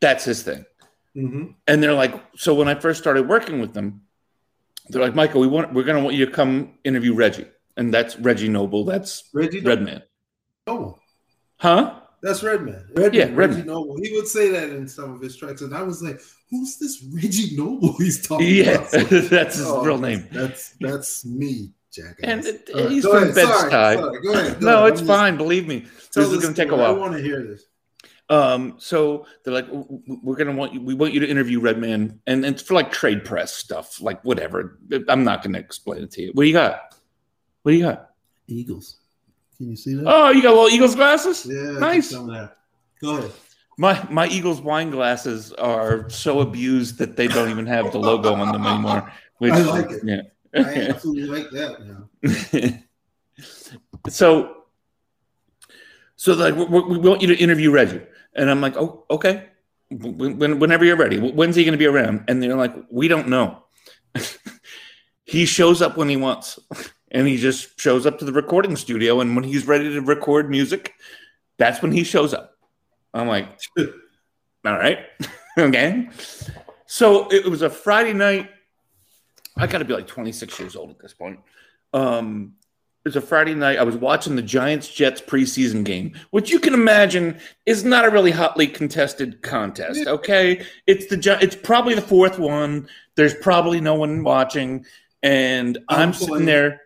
That's 0.00 0.24
his 0.24 0.42
thing. 0.42 0.64
Mm-hmm. 1.16 1.52
And 1.66 1.82
they're 1.82 1.94
like, 1.94 2.20
so 2.36 2.54
when 2.54 2.68
I 2.68 2.74
first 2.74 3.00
started 3.00 3.28
working 3.28 3.60
with 3.60 3.74
them, 3.74 4.02
they're 4.88 5.02
like, 5.02 5.14
Michael, 5.14 5.40
we 5.40 5.46
want 5.46 5.72
we're 5.72 5.84
gonna 5.84 6.02
want 6.02 6.16
you 6.16 6.26
to 6.26 6.32
come 6.32 6.74
interview 6.82 7.14
Reggie, 7.14 7.46
and 7.76 7.94
that's 7.94 8.18
Reggie 8.18 8.48
Noble. 8.48 8.84
That's 8.84 9.28
Reggie 9.32 9.60
Redman. 9.60 10.02
Oh, 10.66 10.98
huh? 11.58 12.00
That's 12.22 12.42
Redman. 12.42 12.86
Redman. 12.94 13.14
Yeah, 13.14 13.24
Redman. 13.24 13.36
Reggie 13.36 13.62
Noble. 13.62 13.96
He 14.02 14.12
would 14.14 14.26
say 14.26 14.50
that 14.50 14.70
in 14.70 14.88
some 14.88 15.12
of 15.12 15.20
his 15.20 15.36
tracks, 15.36 15.62
and 15.62 15.74
I 15.74 15.82
was 15.82 16.02
like, 16.02 16.20
"Who's 16.50 16.76
this 16.78 17.04
Reggie 17.14 17.56
Noble 17.56 17.92
he's 17.98 18.26
talking 18.26 18.48
yeah, 18.48 18.70
about?" 18.70 19.12
Yeah, 19.12 19.20
that's 19.28 19.56
his 19.56 19.66
oh, 19.66 19.84
real 19.84 19.98
name. 19.98 20.26
That's 20.32 20.74
that's 20.80 21.24
me 21.24 21.70
jackass. 21.92 22.16
And 22.22 22.44
right, 22.44 22.90
he's 22.90 23.04
from 23.04 23.32
Bed 23.34 23.48
Stuy. 23.48 24.22
Go 24.22 24.32
ahead. 24.32 24.60
Go 24.60 24.66
no, 24.66 24.78
ahead. 24.86 24.92
it's 24.92 25.02
fine. 25.02 25.36
Believe 25.36 25.66
me, 25.66 25.86
this 26.14 26.28
is 26.28 26.42
going 26.42 26.54
to 26.54 26.62
take 26.62 26.72
a 26.72 26.76
while. 26.76 26.94
I 26.94 26.98
want 26.98 27.12
to 27.14 27.22
hear 27.22 27.42
this. 27.44 27.64
Um, 28.30 28.76
so 28.78 29.26
they're 29.44 29.52
like, 29.52 29.66
we're 30.22 30.36
gonna 30.36 30.54
want 30.54 30.72
you. 30.72 30.80
We 30.80 30.94
want 30.94 31.12
you 31.12 31.18
to 31.18 31.28
interview 31.28 31.58
Redman, 31.58 31.92
and, 32.28 32.44
and 32.44 32.46
it's 32.46 32.62
for 32.62 32.74
like 32.74 32.92
trade 32.92 33.24
press 33.24 33.52
stuff, 33.52 34.00
like 34.00 34.24
whatever. 34.24 34.78
I'm 35.08 35.24
not 35.24 35.42
gonna 35.42 35.58
explain 35.58 36.04
it 36.04 36.12
to 36.12 36.22
you. 36.22 36.30
What 36.32 36.44
do 36.44 36.46
you 36.46 36.54
got? 36.54 36.94
What 37.62 37.72
do 37.72 37.76
you 37.76 37.84
got? 37.84 38.10
Eagles. 38.46 39.00
Can 39.56 39.70
you 39.70 39.76
see 39.76 39.94
that? 39.94 40.04
Oh, 40.06 40.30
you 40.30 40.42
got 40.42 40.54
little 40.54 40.68
Eagles 40.68 40.94
glasses. 40.94 41.44
Yeah, 41.44 41.78
nice. 41.80 42.12
Go 42.12 42.30
ahead. 43.16 43.32
My 43.76 44.06
my 44.10 44.28
Eagles 44.28 44.60
wine 44.60 44.90
glasses 44.90 45.52
are 45.54 46.08
so 46.08 46.40
abused 46.40 46.98
that 46.98 47.16
they 47.16 47.26
don't 47.26 47.50
even 47.50 47.66
have 47.66 47.90
the 47.90 47.98
logo 47.98 48.32
on 48.34 48.52
them 48.52 48.64
anymore. 48.64 49.12
Which, 49.38 49.52
I 49.54 49.62
like 49.62 49.90
it. 49.90 50.02
Yeah. 50.04 50.20
I 50.54 50.88
absolutely 50.88 51.24
like 51.24 51.50
that 51.50 51.76
now. 51.86 52.80
so, 54.08 54.56
so 56.16 56.34
like 56.34 56.54
we, 56.54 56.64
we, 56.64 56.98
want 56.98 57.22
you 57.22 57.28
to 57.28 57.36
interview 57.36 57.70
Reggie, 57.70 58.02
and 58.34 58.50
I'm 58.50 58.60
like, 58.60 58.76
oh, 58.76 59.04
okay. 59.10 59.46
When, 59.90 60.60
whenever 60.60 60.84
you're 60.84 60.96
ready. 60.96 61.18
When's 61.18 61.56
he 61.56 61.64
going 61.64 61.72
to 61.72 61.78
be 61.78 61.86
around? 61.86 62.24
And 62.28 62.40
they're 62.40 62.54
like, 62.54 62.74
we 62.90 63.08
don't 63.08 63.28
know. 63.28 63.64
he 65.24 65.46
shows 65.46 65.82
up 65.82 65.96
when 65.96 66.08
he 66.08 66.16
wants, 66.16 66.58
and 67.10 67.26
he 67.26 67.36
just 67.36 67.78
shows 67.80 68.06
up 68.06 68.18
to 68.20 68.24
the 68.24 68.32
recording 68.32 68.76
studio. 68.76 69.20
And 69.20 69.34
when 69.34 69.44
he's 69.44 69.66
ready 69.66 69.92
to 69.92 70.00
record 70.00 70.48
music, 70.48 70.94
that's 71.58 71.82
when 71.82 71.92
he 71.92 72.04
shows 72.04 72.34
up. 72.34 72.56
I'm 73.12 73.26
like, 73.26 73.48
all 73.78 73.88
right, 74.64 74.98
okay. 75.58 76.08
So 76.86 77.28
it 77.32 77.46
was 77.46 77.62
a 77.62 77.70
Friday 77.70 78.12
night 78.12 78.50
I 79.60 79.66
got 79.66 79.78
to 79.78 79.84
be 79.84 79.94
like 79.94 80.06
26 80.06 80.58
years 80.58 80.76
old 80.76 80.90
at 80.90 80.98
this 80.98 81.12
point. 81.12 81.40
Um, 81.92 82.54
it 83.04 83.08
was 83.08 83.16
a 83.16 83.20
Friday 83.20 83.54
night. 83.54 83.78
I 83.78 83.82
was 83.82 83.96
watching 83.96 84.36
the 84.36 84.42
Giants 84.42 84.88
Jets 84.92 85.22
preseason 85.22 85.84
game, 85.84 86.12
which 86.30 86.50
you 86.50 86.60
can 86.60 86.74
imagine 86.74 87.38
is 87.64 87.82
not 87.82 88.04
a 88.04 88.10
really 88.10 88.30
hotly 88.30 88.66
contested 88.66 89.40
contest. 89.40 90.06
Okay, 90.06 90.66
it's 90.86 91.06
the 91.06 91.38
it's 91.40 91.56
probably 91.56 91.94
the 91.94 92.02
fourth 92.02 92.38
one. 92.38 92.88
There's 93.14 93.34
probably 93.34 93.80
no 93.80 93.94
one 93.94 94.22
watching, 94.22 94.84
and 95.22 95.78
I'm, 95.88 96.08
I'm 96.08 96.12
sitting 96.12 96.44
there. 96.44 96.82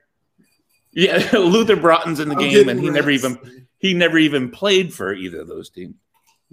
Yeah, 0.93 1.29
Luther 1.33 1.75
Broughton's 1.75 2.21
in 2.21 2.29
the 2.29 2.37
I'm 2.37 2.41
game, 2.41 2.69
and 2.69 2.79
he 2.79 2.91
rest. 2.91 2.95
never 2.95 3.11
even 3.11 3.67
he 3.79 3.93
never 3.93 4.17
even 4.17 4.51
played 4.51 4.95
for 4.95 5.13
either 5.13 5.41
of 5.41 5.49
those 5.49 5.69
teams. 5.69 5.97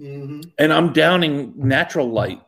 Mm-hmm. 0.00 0.40
And 0.58 0.72
I'm 0.72 0.92
downing 0.92 1.54
natural 1.56 2.10
light 2.10 2.42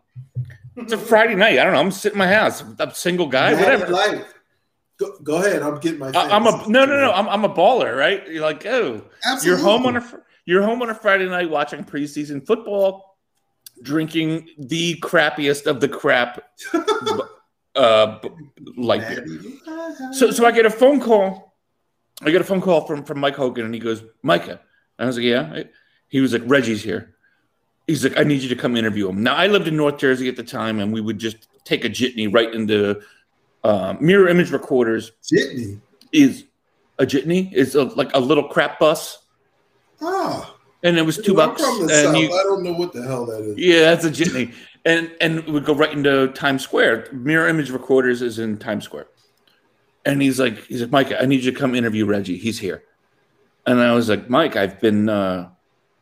it's 0.76 0.92
a 0.92 0.98
Friday 0.98 1.34
night. 1.34 1.58
I 1.58 1.64
don't 1.64 1.72
know. 1.72 1.80
I'm 1.80 1.90
sitting 1.90 2.16
in 2.16 2.18
my 2.18 2.32
house. 2.32 2.62
I'm 2.62 2.76
a 2.78 2.94
single 2.94 3.26
guy. 3.26 3.54
whatever. 3.54 3.88
Life. 3.88 4.34
Go, 4.96 5.16
go 5.22 5.36
ahead. 5.36 5.62
I'm 5.62 5.80
getting 5.80 5.98
my. 5.98 6.10
I, 6.10 6.36
I'm 6.36 6.46
a 6.46 6.68
no, 6.68 6.84
no, 6.84 7.00
no. 7.00 7.12
I'm, 7.12 7.28
I'm 7.28 7.44
a 7.44 7.48
baller, 7.48 7.96
right? 7.96 8.26
You're 8.28 8.42
like, 8.42 8.64
oh, 8.66 9.02
Absolutely. 9.24 9.48
you're 9.48 9.58
home 9.58 9.86
on 9.86 9.96
a 9.96 10.22
you're 10.44 10.62
home 10.62 10.82
on 10.82 10.90
a 10.90 10.94
Friday 10.94 11.28
night 11.28 11.50
watching 11.50 11.84
preseason 11.84 12.46
football, 12.46 13.16
drinking 13.82 14.48
the 14.58 14.96
crappiest 15.00 15.66
of 15.66 15.80
the 15.80 15.88
crap, 15.88 16.44
uh, 17.74 18.18
light 18.76 19.08
beer. 19.08 19.26
So, 20.12 20.30
so 20.30 20.46
I 20.46 20.52
get 20.52 20.66
a 20.66 20.70
phone 20.70 21.00
call. 21.00 21.56
I 22.22 22.30
get 22.30 22.40
a 22.40 22.44
phone 22.44 22.60
call 22.60 22.86
from 22.86 23.04
from 23.04 23.18
Mike 23.18 23.34
Hogan, 23.34 23.64
and 23.64 23.74
he 23.74 23.80
goes, 23.80 24.04
"Micah." 24.22 24.60
I 24.98 25.06
was 25.06 25.16
like, 25.16 25.24
"Yeah." 25.24 25.64
He 26.06 26.20
was 26.20 26.32
like, 26.32 26.42
"Reggie's 26.46 26.84
here." 26.84 27.13
He's 27.86 28.02
like, 28.04 28.18
"I 28.18 28.22
need 28.24 28.40
you 28.42 28.48
to 28.48 28.56
come 28.56 28.76
interview 28.76 29.08
him." 29.08 29.22
Now, 29.22 29.34
I 29.36 29.46
lived 29.46 29.68
in 29.68 29.76
North 29.76 29.98
Jersey 29.98 30.28
at 30.28 30.36
the 30.36 30.42
time, 30.42 30.80
and 30.80 30.92
we 30.92 31.00
would 31.00 31.18
just 31.18 31.48
take 31.64 31.84
a 31.84 31.88
jitney 31.90 32.32
right 32.32 32.52
into 32.54 33.00
uh, 33.62 33.94
mirror 34.00 34.28
image 34.28 34.50
recorders. 34.50 35.12
Jitney. 35.22 35.80
Is 36.12 36.44
a 36.98 37.04
jitney 37.04 37.52
is 37.52 37.74
a, 37.74 37.84
like 37.84 38.10
a 38.14 38.20
little 38.20 38.44
crap 38.48 38.78
bus, 38.78 39.18
Ah, 40.00 40.54
and 40.84 40.96
it 40.96 41.02
was 41.02 41.18
two 41.18 41.34
bucks. 41.34 41.60
and 41.62 41.90
south. 41.90 42.16
you- 42.16 42.32
I 42.32 42.42
don't 42.44 42.62
know 42.62 42.72
what 42.72 42.92
the 42.92 43.02
hell 43.02 43.26
that 43.26 43.40
is. 43.42 43.58
yeah, 43.58 43.80
that's 43.94 44.04
a 44.04 44.10
jitney. 44.10 44.54
And 44.86 45.10
and 45.20 45.44
we 45.46 45.60
go 45.60 45.74
right 45.74 45.90
into 45.92 46.28
Times 46.28 46.62
Square. 46.62 47.08
Mirror 47.12 47.48
image 47.48 47.70
recorders 47.70 48.22
is 48.22 48.38
in 48.38 48.58
Times 48.58 48.84
Square. 48.84 49.06
And 50.06 50.20
he's 50.22 50.38
like, 50.38 50.58
he's 50.66 50.82
like, 50.82 50.90
Mike, 50.90 51.12
I 51.18 51.24
need 51.24 51.42
you 51.42 51.50
to 51.50 51.58
come 51.58 51.74
interview 51.74 52.04
Reggie. 52.04 52.36
He's 52.36 52.58
here. 52.60 52.82
And 53.66 53.80
I 53.80 53.92
was 53.94 54.10
like, 54.10 54.28
Mike, 54.28 54.54
I've 54.56 54.78
been 54.80 55.08
uh 55.08 55.48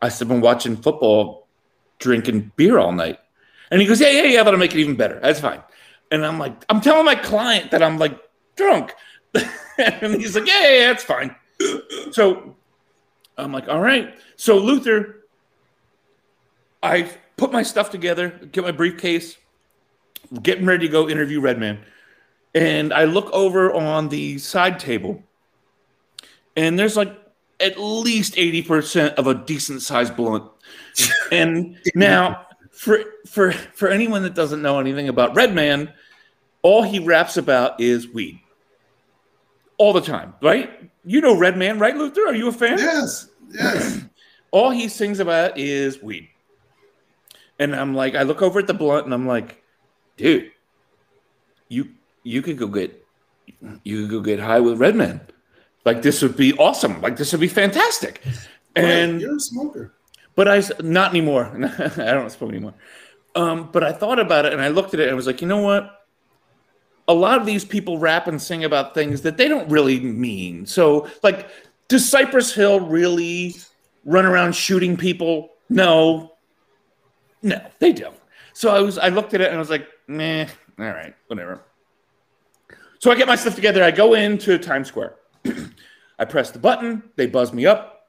I've 0.03 0.19
been 0.19 0.41
watching 0.41 0.77
football, 0.77 1.42
drinking 1.99 2.53
beer 2.57 2.79
all 2.79 2.93
night. 2.93 3.19
And 3.71 3.81
he 3.81 3.87
goes, 3.87 4.01
Yeah, 4.01 4.11
yeah, 4.11 4.25
yeah, 4.25 4.43
that'll 4.43 4.61
make 4.61 4.75
it 4.75 4.79
even 4.79 4.97
better. 4.97 5.19
That's 5.21 5.41
fine. 5.41 5.63
And 6.11 6.27
I'm 6.27 6.39
like, 6.39 6.65
I'm 6.69 6.81
telling 6.81 7.07
my 7.07 7.15
client 7.15 7.71
that 7.71 7.83
I'm 7.83 7.99
like 7.99 8.19
drunk. 8.57 8.93
and 9.79 10.15
he's 10.21 10.35
like, 10.35 10.47
Yeah, 10.47 10.63
yeah, 10.63 10.73
yeah, 10.73 10.87
that's 10.89 11.05
fine. 11.05 11.35
So 12.11 12.57
I'm 13.37 13.53
like, 13.53 13.69
all 13.69 13.81
right. 13.81 14.15
So 14.37 14.59
Luther, 14.59 15.25
I 16.83 17.11
put 17.37 17.53
my 17.53 17.63
stuff 17.63 17.91
together, 17.91 18.29
get 18.53 18.65
my 18.65 18.73
briefcase, 18.73 19.37
getting 20.43 20.67
ready 20.67 20.87
to 20.87 20.93
go 20.93 21.09
interview 21.09 21.41
Redman. 21.41 21.79
And 22.55 22.93
I 22.93 23.05
look 23.05 23.31
over 23.33 23.73
on 23.73 24.11
the 24.11 24.39
side 24.39 24.79
table, 24.79 25.23
and 26.55 26.79
there's 26.79 26.97
like 26.97 27.17
at 27.61 27.79
least 27.79 28.35
80% 28.35 29.15
of 29.15 29.27
a 29.27 29.35
decent 29.35 29.83
sized 29.83 30.17
blunt. 30.17 30.51
and 31.31 31.79
now 31.95 32.47
for 32.71 32.99
for 33.27 33.53
for 33.53 33.89
anyone 33.89 34.23
that 34.23 34.35
doesn't 34.35 34.63
know 34.63 34.81
anything 34.81 35.09
about 35.09 35.35
Redman, 35.37 35.93
all 36.63 36.83
he 36.83 36.99
raps 36.99 37.37
about 37.37 37.81
is 37.81 38.09
weed. 38.09 38.41
All 39.79 39.93
the 39.93 40.01
time, 40.01 40.35
right? 40.43 40.91
You 41.05 41.21
know 41.21 41.37
Redman, 41.37 41.79
right, 41.79 41.97
Luther? 41.97 42.27
Are 42.27 42.35
you 42.35 42.49
a 42.49 42.53
fan? 42.53 42.79
Yes, 42.79 43.29
yes. 43.51 44.01
all 44.51 44.71
he 44.71 44.89
sings 44.89 45.19
about 45.21 45.59
is 45.59 46.03
weed. 46.03 46.29
And 47.59 47.75
I'm 47.75 47.95
like, 47.95 48.15
I 48.15 48.23
look 48.23 48.43
over 48.43 48.59
at 48.59 48.67
the 48.67 48.75
blunt 48.75 49.05
and 49.05 49.15
I'm 49.15 49.27
like, 49.27 49.63
dude, 50.17 50.51
you 51.69 51.91
you 52.23 52.43
could 52.43 52.59
go 52.59 52.67
get 52.67 53.05
you 53.85 54.03
could 54.03 54.11
go 54.11 54.21
get 54.21 54.41
high 54.41 54.61
with 54.61 54.79
Redman. 54.79 55.21
Like 55.85 56.03
this 56.03 56.23
would 56.23 56.37
be 56.37 56.53
awesome. 56.55 57.01
Like 57.01 57.17
this 57.17 57.33
would 57.33 57.41
be 57.41 57.49
fantastic. 57.49 58.23
And 58.77 59.21
you're 59.21 59.37
a 59.37 59.41
smoker. 59.41 59.95
but 60.35 60.49
I 60.49 60.63
not 60.81 61.11
anymore. 61.11 61.45
I 61.79 62.13
don't 62.13 62.31
smoke 62.31 62.51
anymore. 62.51 62.75
Um, 63.35 63.71
but 63.73 63.83
I 63.83 63.93
thought 63.93 64.19
about 64.19 64.45
it 64.45 64.53
and 64.53 64.63
I 64.63 64.69
looked 64.69 64.95
at 64.95 65.01
it 65.01 65.05
and 65.05 65.13
I 65.13 65.15
was 65.15 65.27
like, 65.27 65.41
you 65.41 65.49
know 65.49 65.63
what? 65.63 66.07
A 67.09 67.15
lot 67.15 67.41
of 67.41 67.47
these 67.47 67.65
people 67.65 67.99
rap 67.99 68.29
and 68.29 68.41
sing 68.41 68.65
about 68.65 68.95
things 68.95 69.23
that 69.23 69.37
they 69.37 69.49
don't 69.49 69.69
really 69.69 69.99
mean. 70.01 70.67
So, 70.67 71.09
like, 71.23 71.49
does 71.89 72.09
Cypress 72.09 72.55
Hill 72.55 72.81
really 72.81 73.57
run 74.05 74.25
around 74.25 74.55
shooting 74.55 74.97
people? 74.97 75.51
No, 75.69 76.35
no, 77.43 77.61
they 77.81 77.93
don't. 77.93 78.17
So 78.53 78.75
I 78.75 78.81
was, 78.81 78.99
I 78.99 79.09
looked 79.09 79.35
at 79.35 79.41
it 79.41 79.49
and 79.49 79.57
I 79.57 79.59
was 79.59 79.71
like, 79.71 79.89
meh, 80.07 80.47
all 80.79 80.85
right, 80.85 81.15
whatever. 81.27 81.63
So 83.01 83.11
I 83.11 83.17
get 83.17 83.27
my 83.27 83.35
stuff 83.35 83.57
together. 83.57 83.83
I 83.83 83.91
go 83.91 84.15
into 84.15 84.59
Times 84.59 84.89
Square. 84.89 85.17
I 86.19 86.25
press 86.25 86.51
the 86.51 86.59
button. 86.59 87.03
They 87.17 87.27
buzz 87.27 87.53
me 87.53 87.67
up. 87.67 88.09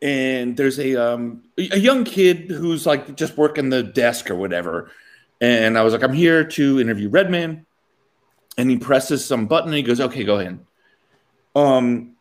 And 0.00 0.56
there's 0.56 0.78
a 0.78 0.94
um 0.96 1.42
a 1.56 1.78
young 1.78 2.04
kid 2.04 2.50
who's 2.50 2.86
like 2.86 3.16
just 3.16 3.36
working 3.36 3.70
the 3.70 3.82
desk 3.82 4.30
or 4.30 4.36
whatever. 4.36 4.90
And 5.40 5.76
i 5.76 5.82
was 5.82 5.92
like 5.92 6.04
i'm 6.04 6.12
here 6.12 6.44
to 6.44 6.80
interview 6.80 7.08
redman. 7.08 7.66
And 8.56 8.70
he 8.70 8.76
presses 8.76 9.24
some 9.24 9.46
button 9.46 9.68
and 9.70 9.76
he 9.76 9.82
goes 9.82 10.00
okay 10.00 10.22
go 10.22 10.38
ahead. 10.38 10.60
Um 11.56 12.14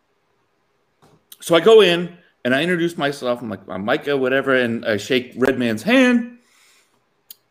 so 1.39 1.55
i 1.55 1.59
go 1.59 1.81
in 1.81 2.17
and 2.43 2.55
i 2.55 2.63
introduce 2.63 2.97
myself. 2.97 3.41
I'm 3.41 3.49
like 3.49 3.61
i'm 3.67 3.85
micah 3.85 4.17
whatever. 4.17 4.55
And 4.55 4.83
i 4.83 4.97
shake 4.97 5.33
redman's 5.35 5.83
hand. 5.83 6.39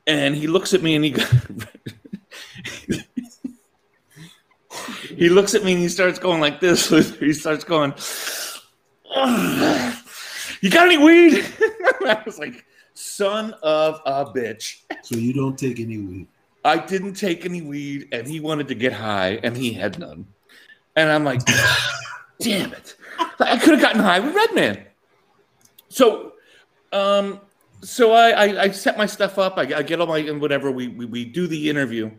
And 0.09 0.35
he 0.35 0.49
looks 0.49 0.75
at 0.75 0.83
me 0.83 0.97
and 0.97 1.05
he 1.05 1.11
goes 1.13 1.27
he 5.17 5.29
looks 5.29 5.55
at 5.55 5.65
me 5.65 5.73
and 5.73 5.81
he 5.81 5.89
starts 5.89 6.19
going 6.19 6.41
like 6.41 6.61
this 6.61 6.89
he 7.19 7.33
starts 7.33 7.65
going 7.65 7.95
you 10.61 10.71
got 10.71 10.87
any 10.87 10.99
weed? 10.99 11.45
I 11.61 12.23
was 12.25 12.39
like, 12.39 12.65
son 12.95 13.55
of 13.63 14.01
a 14.05 14.25
bitch. 14.27 14.83
So 15.03 15.17
you 15.17 15.33
don't 15.33 15.59
take 15.59 15.81
any 15.81 15.99
weed. 15.99 16.29
I 16.65 16.79
didn't 16.79 17.15
take 17.15 17.45
any 17.45 17.63
weed 17.63 18.09
and 18.13 18.27
he 18.27 18.41
wanted 18.41 18.69
to 18.69 18.75
get 18.75 18.93
high 18.93 19.39
and 19.43 19.57
he 19.57 19.73
had 19.73 19.99
none. 19.99 20.27
And 20.97 21.11
I'm 21.11 21.25
like, 21.25 21.41
damn 22.41 22.73
it. 22.73 22.97
I 23.39 23.57
could 23.59 23.75
have 23.75 23.81
gotten 23.81 24.01
high 24.01 24.21
with 24.21 24.35
Redman. 24.35 24.85
So, 25.89 26.33
um, 26.93 27.41
so 27.83 28.13
I, 28.13 28.31
I, 28.31 28.63
I 28.63 28.71
set 28.71 28.99
my 28.99 29.07
stuff 29.07 29.39
up. 29.39 29.59
I, 29.59 29.63
I 29.63 29.83
get 29.83 30.01
all 30.01 30.07
my, 30.07 30.19
and 30.19 30.41
whatever, 30.41 30.71
we, 30.71 30.89
we, 30.89 31.07
we 31.07 31.25
do 31.25 31.47
the 31.47 31.71
interview. 31.71 32.11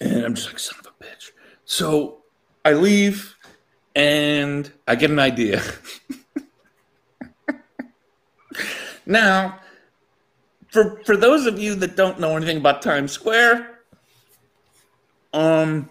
And 0.00 0.24
I'm 0.24 0.34
just 0.34 0.48
like, 0.48 0.58
son 0.58 0.78
of 0.80 0.86
a 0.86 0.87
bitch. 1.02 1.30
So 1.64 2.22
I 2.64 2.72
leave 2.72 3.36
and 3.94 4.70
I 4.86 4.94
get 4.94 5.10
an 5.10 5.18
idea. 5.18 5.62
now, 9.06 9.58
for 10.70 11.02
for 11.04 11.16
those 11.16 11.46
of 11.46 11.58
you 11.58 11.74
that 11.76 11.96
don't 11.96 12.20
know 12.20 12.36
anything 12.36 12.58
about 12.58 12.82
Times 12.82 13.12
Square, 13.12 13.78
um, 15.32 15.88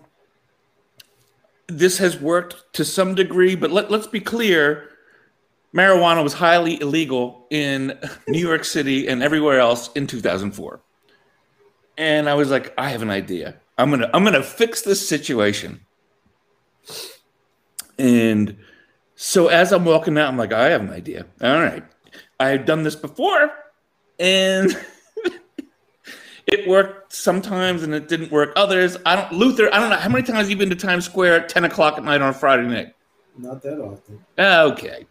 this 1.67 1.97
has 1.97 2.19
worked 2.19 2.73
to 2.73 2.85
some 2.85 3.15
degree, 3.15 3.55
but 3.55 3.71
let, 3.71 3.91
let's 3.91 4.07
be 4.07 4.19
clear. 4.19 4.89
Marijuana 5.75 6.23
was 6.23 6.33
highly 6.33 6.79
illegal 6.81 7.45
in 7.49 7.99
New 8.27 8.39
York 8.39 8.63
City 8.63 9.07
and 9.07 9.21
everywhere 9.21 9.59
else 9.59 9.89
in 9.93 10.07
2004. 10.07 10.81
And 11.97 12.29
I 12.29 12.35
was 12.35 12.49
like, 12.49 12.73
I 12.77 12.89
have 12.89 13.01
an 13.01 13.09
idea. 13.09 13.55
I'm 13.77 13.89
gonna 13.89 14.09
I'm 14.13 14.23
gonna 14.23 14.43
fix 14.43 14.81
this 14.81 15.07
situation. 15.07 15.81
And 17.99 18.57
so 19.15 19.47
as 19.47 19.71
I'm 19.71 19.85
walking 19.85 20.17
out, 20.17 20.27
I'm 20.29 20.37
like, 20.37 20.53
I 20.53 20.69
have 20.69 20.81
an 20.81 20.89
idea. 20.89 21.25
All 21.41 21.59
right. 21.59 21.83
I've 22.39 22.65
done 22.65 22.83
this 22.83 22.95
before 22.95 23.51
and 24.19 24.75
it 26.47 26.67
worked 26.67 27.13
sometimes 27.13 27.83
and 27.83 27.93
it 27.93 28.07
didn't 28.07 28.31
work 28.31 28.53
others. 28.55 28.97
I 29.05 29.15
don't 29.15 29.31
Luther, 29.33 29.73
I 29.73 29.79
don't 29.79 29.89
know 29.89 29.97
how 29.97 30.09
many 30.09 30.23
times 30.23 30.49
you've 30.49 30.59
been 30.59 30.69
to 30.69 30.75
Times 30.75 31.05
Square 31.05 31.41
at 31.41 31.49
10 31.49 31.65
o'clock 31.65 31.97
at 31.97 32.03
night 32.03 32.21
on 32.21 32.29
a 32.29 32.33
Friday 32.33 32.67
night. 32.67 32.93
Not 33.37 33.61
that 33.63 33.79
often. 33.79 34.23
Okay. 34.37 35.05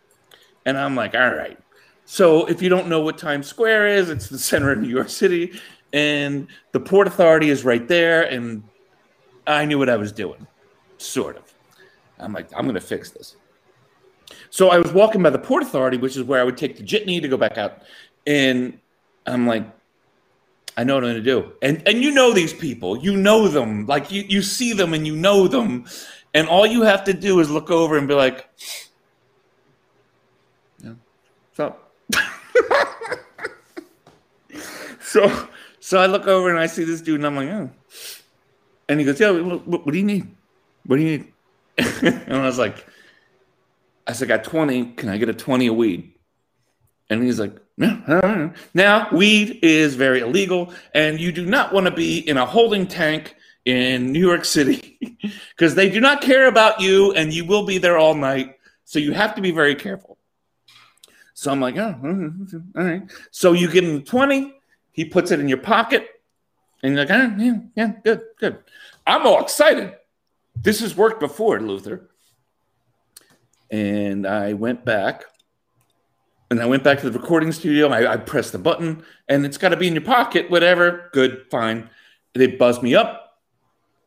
And 0.65 0.79
I'm 0.79 0.95
like, 0.95 1.15
all 1.15 1.35
right. 1.35 1.59
So 2.05 2.47
if 2.47 2.63
you 2.63 2.69
don't 2.69 2.89
know 2.89 3.01
what 3.01 3.19
Times 3.19 3.49
Square 3.49 3.89
is, 3.89 4.11
it's 4.11 4.29
the 4.29 4.39
center 4.39 4.71
of 4.71 4.79
New 4.79 4.89
York 4.89 5.09
City, 5.09 5.61
and 5.93 6.49
the 6.73 6.81
Port 6.81 7.07
Authority 7.07 7.51
is 7.51 7.65
right 7.65 7.87
there. 7.87 8.23
And 8.23 8.63
I 9.47 9.65
knew 9.65 9.79
what 9.79 9.89
I 9.89 9.97
was 9.97 10.13
doing, 10.13 10.47
sort 10.99 11.37
of. 11.37 11.55
I'm 12.19 12.33
like, 12.33 12.49
I'm 12.57 12.63
going 12.63 12.75
to 12.75 12.81
fix 12.81 13.11
this. 13.11 13.37
So 14.51 14.71
I 14.71 14.79
was 14.79 14.93
walking 14.93 15.23
by 15.23 15.31
the 15.31 15.39
Port 15.39 15.63
Authority, 15.63 15.99
which 15.99 16.17
is 16.17 16.23
where 16.23 16.41
I 16.41 16.45
would 16.45 16.57
take 16.57 16.77
the 16.77 16.83
jitney 16.83 17.21
to 17.21 17.29
go 17.29 17.37
back 17.37 17.59
out. 17.59 17.83
And 18.27 18.79
I'm 19.27 19.47
like, 19.47 19.65
I 20.77 20.85
know 20.85 20.95
what 20.95 21.05
I'm 21.05 21.11
going 21.11 21.23
to 21.25 21.31
do. 21.31 21.53
And 21.63 21.83
and 21.87 22.03
you 22.03 22.11
know 22.11 22.33
these 22.33 22.53
people, 22.53 22.99
you 22.99 23.17
know 23.17 23.49
them, 23.49 23.87
like 23.87 24.11
you 24.11 24.25
you 24.29 24.43
see 24.43 24.73
them 24.73 24.93
and 24.93 25.07
you 25.07 25.17
know 25.17 25.49
them, 25.49 25.87
and 26.35 26.49
all 26.49 26.67
you 26.67 26.83
have 26.83 27.05
to 27.05 27.15
do 27.15 27.41
is 27.41 27.51
look 27.51 27.71
over 27.71 27.97
and 27.97 28.07
be 28.07 28.15
like, 28.15 28.47
yeah, 30.83 30.93
what's 31.55 31.61
up? 31.61 31.93
so 35.01 35.49
so 35.87 36.01
I 36.01 36.07
look 36.07 36.27
over 36.27 36.51
and 36.51 36.59
I 36.59 36.67
see 36.67 36.83
this 36.83 37.01
dude 37.01 37.21
and 37.21 37.27
I'm 37.29 37.37
like, 37.37 37.49
oh, 37.49 37.71
and 38.89 38.99
he 38.99 39.07
goes, 39.07 39.21
yeah, 39.21 39.31
what, 39.31 39.65
what, 39.69 39.93
do 39.93 39.97
you 39.97 40.05
need? 40.05 40.27
What 40.85 40.97
do 40.97 41.03
you 41.03 41.19
need? 41.19 41.33
and 42.03 42.35
I 42.35 42.45
was 42.45 42.59
like, 42.59 42.85
I 44.05 44.13
said, 44.13 44.29
I 44.29 44.37
got 44.37 44.43
20. 44.43 44.95
Can 44.95 45.09
I 45.11 45.17
get 45.17 45.29
a 45.29 45.33
20 45.33 45.69
of 45.69 45.77
weed? 45.77 46.13
And 47.09 47.23
he's 47.23 47.39
like, 47.39 47.57
no, 47.77 48.03
no, 48.09 48.19
no, 48.19 48.35
no. 48.35 48.53
Now, 48.75 49.09
weed 49.13 49.61
is 49.63 49.95
very 49.95 50.23
illegal, 50.23 50.75
and 50.93 51.21
you 51.21 51.31
do 51.31 51.47
not 51.47 51.73
want 51.73 51.87
to 51.87 51.93
be 51.93 52.19
in 52.29 52.37
a 52.37 52.45
holding 52.45 52.89
tank 52.89 53.37
in 53.65 54.11
New 54.11 54.27
York 54.27 54.45
City 54.45 54.99
because 55.51 55.77
they 55.77 55.89
do 55.89 56.01
not 56.01 56.21
care 56.21 56.49
about 56.49 56.81
you 56.81 57.13
and 57.13 57.33
you 57.33 57.45
will 57.45 57.65
be 57.65 57.79
there 57.79 57.97
all 57.97 58.15
night. 58.15 58.57
So 58.83 58.99
you 58.99 59.13
have 59.13 59.37
to 59.37 59.41
be 59.41 59.53
very 59.53 59.77
careful. 59.77 60.19
So 61.35 61.53
I'm 61.53 61.61
like, 61.61 61.77
oh, 61.77 61.95
mm-hmm, 61.95 62.43
mm-hmm, 62.43 62.77
all 62.77 62.85
right. 62.85 63.03
So 63.31 63.53
you 63.53 63.71
give 63.71 63.85
him 63.85 64.03
20, 64.03 64.56
he 64.97 65.05
puts 65.05 65.31
it 65.31 65.39
in 65.39 65.49
your 65.49 65.59
pocket, 65.59 66.09
and 66.83 66.95
you're 66.95 67.05
like, 67.05 67.11
oh, 67.15 67.37
yeah, 67.39 67.59
yeah, 67.77 67.93
good, 68.03 68.23
good. 68.41 68.59
I'm 69.07 69.27
all 69.27 69.43
excited. 69.43 69.95
This 70.57 70.81
has 70.81 70.97
worked 70.97 71.21
before, 71.21 71.61
Luther. 71.61 72.09
And 73.71 74.27
I 74.27 74.55
went 74.55 74.85
back 74.85 75.25
and 76.51 76.63
I 76.63 76.67
went 76.67 76.85
back 76.85 77.01
to 77.01 77.11
the 77.11 77.19
recording 77.19 77.53
studio. 77.53 77.89
I, 77.89 78.15
I 78.15 78.17
pressed 78.17 78.53
the 78.53 78.59
button, 78.59 79.05
and 79.29 79.45
it's 79.45 79.59
got 79.59 79.71
to 79.71 79.77
be 79.77 79.89
in 79.89 79.95
your 79.95 80.03
pocket, 80.03 80.51
whatever. 80.51 81.11
Good, 81.13 81.47
fine. 81.51 81.91
They 82.35 82.47
buzz 82.47 82.83
me 82.83 82.95
up. 82.95 83.39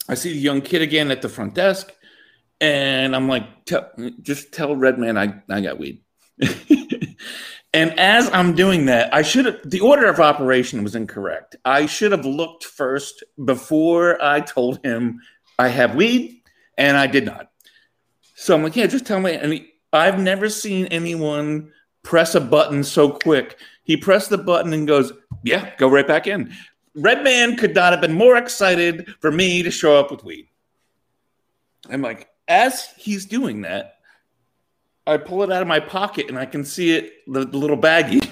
I 0.08 0.16
see 0.16 0.32
the 0.34 0.40
young 0.40 0.62
kid 0.62 0.82
again 0.82 1.12
at 1.12 1.22
the 1.22 1.30
front 1.30 1.54
desk, 1.54 1.92
and 2.60 3.16
I'm 3.16 3.28
like, 3.28 3.66
just 4.22 4.52
tell 4.54 4.76
Redman 4.76 5.18
I, 5.18 5.42
I 5.50 5.62
got 5.62 5.78
weed. 5.78 6.02
and 7.74 8.00
as 8.00 8.30
I'm 8.34 8.56
doing 8.56 8.86
that, 8.86 9.14
I 9.14 9.22
should 9.22 9.46
have, 9.46 9.60
the 9.64 9.82
order 9.82 10.08
of 10.08 10.20
operation 10.20 10.84
was 10.84 10.96
incorrect. 10.96 11.56
I 11.66 11.86
should 11.86 12.12
have 12.12 12.26
looked 12.26 12.64
first 12.64 13.24
before 13.46 14.22
I 14.22 14.42
told 14.42 14.84
him 14.84 15.22
I 15.60 15.68
have 15.68 15.96
weed, 15.96 16.42
and 16.78 16.98
I 16.98 17.08
did 17.08 17.26
not. 17.26 17.52
So 18.36 18.56
I'm 18.56 18.64
like, 18.64 18.76
yeah, 18.76 18.88
just 18.88 19.06
tell 19.06 19.20
me. 19.20 19.34
And 19.34 19.54
he, 19.54 19.74
I've 19.92 20.20
never 20.20 20.50
seen 20.50 20.86
anyone 20.88 21.72
press 22.04 22.34
a 22.36 22.42
button 22.42 22.84
so 22.84 23.10
quick. 23.10 23.60
He 23.84 23.98
pressed 23.98 24.30
the 24.30 24.38
button 24.38 24.74
and 24.74 24.88
goes, 24.88 25.12
yeah, 25.44 25.72
go 25.78 25.90
right 25.90 26.08
back 26.08 26.26
in. 26.26 26.54
Redman 26.96 27.58
could 27.58 27.76
not 27.76 27.92
have 27.92 28.02
been 28.02 28.14
more 28.14 28.38
excited 28.38 29.14
for 29.20 29.32
me 29.32 29.62
to 29.64 29.72
show 29.72 30.00
up 30.00 30.10
with 30.10 30.24
weed. 30.24 30.48
I'm 31.90 32.02
like, 32.02 32.30
as 32.48 32.88
he's 32.98 33.26
doing 33.26 33.62
that, 33.62 33.99
I 35.10 35.18
pull 35.18 35.44
it 35.44 35.52
out 35.52 35.62
of 35.62 35.68
my 35.68 35.80
pocket 35.80 36.30
and 36.30 36.38
I 36.38 36.46
can 36.46 36.64
see 36.64 36.96
it, 36.96 37.14
the, 37.28 37.46
the 37.46 37.58
little 37.58 37.78
baggie. 37.78 38.28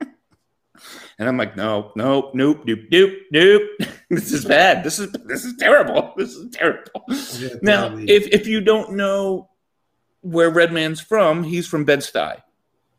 and 1.18 1.28
I'm 1.28 1.36
like, 1.36 1.56
no, 1.56 1.92
no, 1.96 2.30
nope, 2.34 2.62
nope, 2.64 2.80
nope, 2.90 3.12
nope. 3.30 3.62
this 4.10 4.32
is 4.32 4.44
bad. 4.44 4.84
This 4.84 4.98
is 4.98 5.10
this 5.24 5.44
is 5.44 5.54
terrible. 5.56 6.14
This 6.16 6.34
is 6.34 6.50
terrible. 6.50 7.04
Yeah, 7.38 7.48
now, 7.62 7.96
if 7.96 8.26
if 8.28 8.46
you 8.46 8.60
don't 8.60 8.92
know 8.92 9.50
where 10.20 10.50
Redman's 10.50 11.00
from, 11.00 11.42
he's 11.42 11.66
from 11.66 11.84
Bed 11.84 12.00
Stuy. 12.00 12.42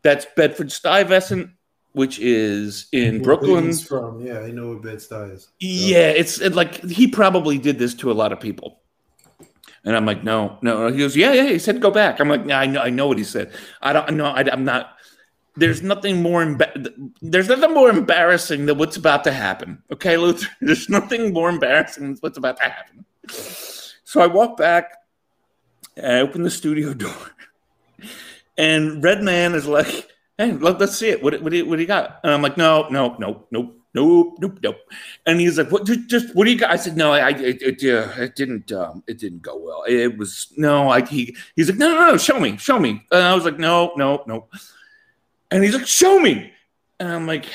That's 0.02 0.26
Bedford 0.36 0.72
Stuyvesant, 0.72 1.50
which 1.92 2.18
is 2.18 2.88
in 2.92 3.16
where 3.16 3.36
Brooklyn. 3.36 3.74
from 3.74 4.20
yeah, 4.20 4.40
I 4.40 4.50
know 4.50 4.68
where 4.68 4.78
Bed 4.78 4.98
Stuy 4.98 5.34
is. 5.34 5.48
Yeah, 5.60 6.08
it's 6.08 6.40
it, 6.40 6.54
like 6.54 6.82
he 6.84 7.08
probably 7.08 7.58
did 7.58 7.78
this 7.78 7.94
to 7.96 8.10
a 8.10 8.14
lot 8.14 8.32
of 8.32 8.40
people. 8.40 8.77
And 9.84 9.96
I'm 9.96 10.06
like, 10.06 10.24
no, 10.24 10.58
no. 10.62 10.88
He 10.88 10.98
goes, 10.98 11.16
yeah, 11.16 11.32
yeah. 11.32 11.48
He 11.48 11.58
said, 11.58 11.80
go 11.80 11.90
back. 11.90 12.20
I'm 12.20 12.28
like, 12.28 12.44
yeah, 12.46 12.60
I 12.60 12.66
know, 12.66 12.80
I 12.80 12.90
know 12.90 13.06
what 13.06 13.18
he 13.18 13.24
said. 13.24 13.52
I 13.80 13.92
don't 13.92 14.16
know. 14.16 14.26
I, 14.26 14.42
am 14.52 14.64
not. 14.64 14.96
There's 15.56 15.82
nothing 15.82 16.22
more. 16.22 16.44
Emba- 16.44 17.12
there's 17.22 17.48
nothing 17.48 17.74
more 17.74 17.88
embarrassing 17.88 18.66
than 18.66 18.78
what's 18.78 18.96
about 18.96 19.24
to 19.24 19.32
happen. 19.32 19.82
Okay, 19.92 20.16
Luther. 20.16 20.48
There's 20.60 20.88
nothing 20.88 21.32
more 21.32 21.48
embarrassing 21.48 22.04
than 22.04 22.16
what's 22.20 22.38
about 22.38 22.58
to 22.58 22.64
happen. 22.64 23.04
So 24.04 24.20
I 24.20 24.26
walk 24.26 24.56
back. 24.56 24.92
And 25.96 26.06
I 26.06 26.20
open 26.20 26.42
the 26.42 26.50
studio 26.50 26.94
door, 27.04 27.32
and 28.56 29.02
Redman 29.02 29.54
is 29.54 29.66
like, 29.66 30.08
"Hey, 30.36 30.52
let, 30.52 30.80
us 30.80 30.96
see 30.96 31.08
it. 31.08 31.22
What, 31.22 31.42
what, 31.42 31.50
do 31.50 31.58
you, 31.58 31.66
what 31.66 31.74
do 31.76 31.82
you 31.82 31.88
got?" 31.88 32.20
And 32.22 32.32
I'm 32.32 32.40
like, 32.40 32.56
"No, 32.56 32.88
no, 32.88 33.16
no, 33.18 33.46
nope." 33.50 33.77
Nope, 33.94 34.38
nope, 34.40 34.58
nope. 34.62 34.76
And 35.26 35.40
he's 35.40 35.58
like, 35.58 35.70
what? 35.70 35.86
Just, 35.86 36.08
just 36.08 36.34
what 36.34 36.44
do 36.44 36.52
you 36.52 36.58
got? 36.58 36.70
I 36.70 36.76
said, 36.76 36.96
no, 36.96 37.12
I, 37.12 37.30
it, 37.30 37.62
it, 37.62 37.94
uh, 37.94 38.22
it 38.22 38.36
didn't, 38.36 38.72
um, 38.72 39.02
it 39.06 39.18
didn't 39.18 39.42
go 39.42 39.56
well. 39.56 39.84
It 39.88 40.16
was 40.16 40.52
no, 40.56 40.88
I. 40.88 41.04
He, 41.04 41.36
he's 41.56 41.68
like, 41.68 41.78
no, 41.78 41.94
no, 41.94 42.10
no, 42.12 42.16
show 42.16 42.38
me, 42.38 42.56
show 42.56 42.78
me. 42.78 43.04
And 43.10 43.22
I 43.22 43.34
was 43.34 43.44
like, 43.44 43.58
no, 43.58 43.92
no, 43.96 44.22
no. 44.26 44.48
And 45.50 45.64
he's 45.64 45.74
like, 45.74 45.86
show 45.86 46.18
me. 46.18 46.52
And 47.00 47.08
I'm 47.08 47.26
like, 47.26 47.46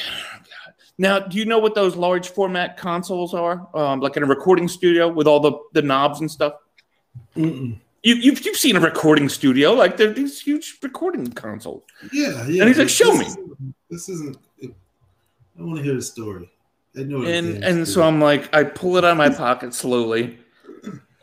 now, 0.97 1.19
do 1.19 1.37
you 1.37 1.45
know 1.45 1.59
what 1.59 1.75
those 1.75 1.95
large 1.95 2.29
format 2.29 2.77
consoles 2.77 3.33
are? 3.33 3.67
Um, 3.75 3.99
like 3.99 4.15
in 4.17 4.23
a 4.23 4.27
recording 4.27 4.67
studio 4.67 5.07
with 5.07 5.27
all 5.27 5.39
the 5.39 5.53
the 5.73 5.81
knobs 5.81 6.19
and 6.19 6.29
stuff. 6.29 6.53
Mm-mm. 7.35 7.79
You, 8.03 8.15
you've, 8.15 8.45
you've 8.45 8.57
seen 8.57 8.75
a 8.75 8.81
recording 8.81 9.29
studio, 9.29 9.71
like 9.71 9.95
they're 9.95 10.11
these 10.11 10.41
huge 10.41 10.77
recording 10.83 11.31
consoles. 11.31 11.83
Yeah, 12.11 12.45
yeah. 12.47 12.61
And 12.63 12.67
he's 12.67 12.77
like, 12.77 12.89
show 12.89 13.11
this 13.11 13.19
me. 13.19 13.25
Isn't, 13.27 13.75
this 13.89 14.09
isn't 14.09 14.37
I 15.57 15.63
want 15.63 15.77
to 15.77 15.83
hear 15.83 15.95
the 15.95 16.01
story. 16.01 16.51
I 16.97 17.03
know. 17.03 17.23
And 17.23 17.63
and 17.63 17.87
so 17.87 18.03
I'm 18.03 18.21
like, 18.21 18.53
I 18.55 18.63
pull 18.63 18.97
it 18.97 19.05
out 19.05 19.11
of 19.11 19.17
my 19.17 19.29
pocket 19.29 19.73
slowly, 19.73 20.37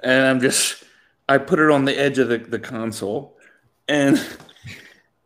and 0.03 0.27
I'm 0.27 0.41
just, 0.41 0.85
I 1.29 1.39
put 1.39 1.59
it 1.59 1.71
on 1.71 1.85
the 1.85 1.99
edge 1.99 2.19
of 2.19 2.29
the, 2.29 2.39
the 2.39 2.59
console, 2.59 3.37
and 3.89 4.25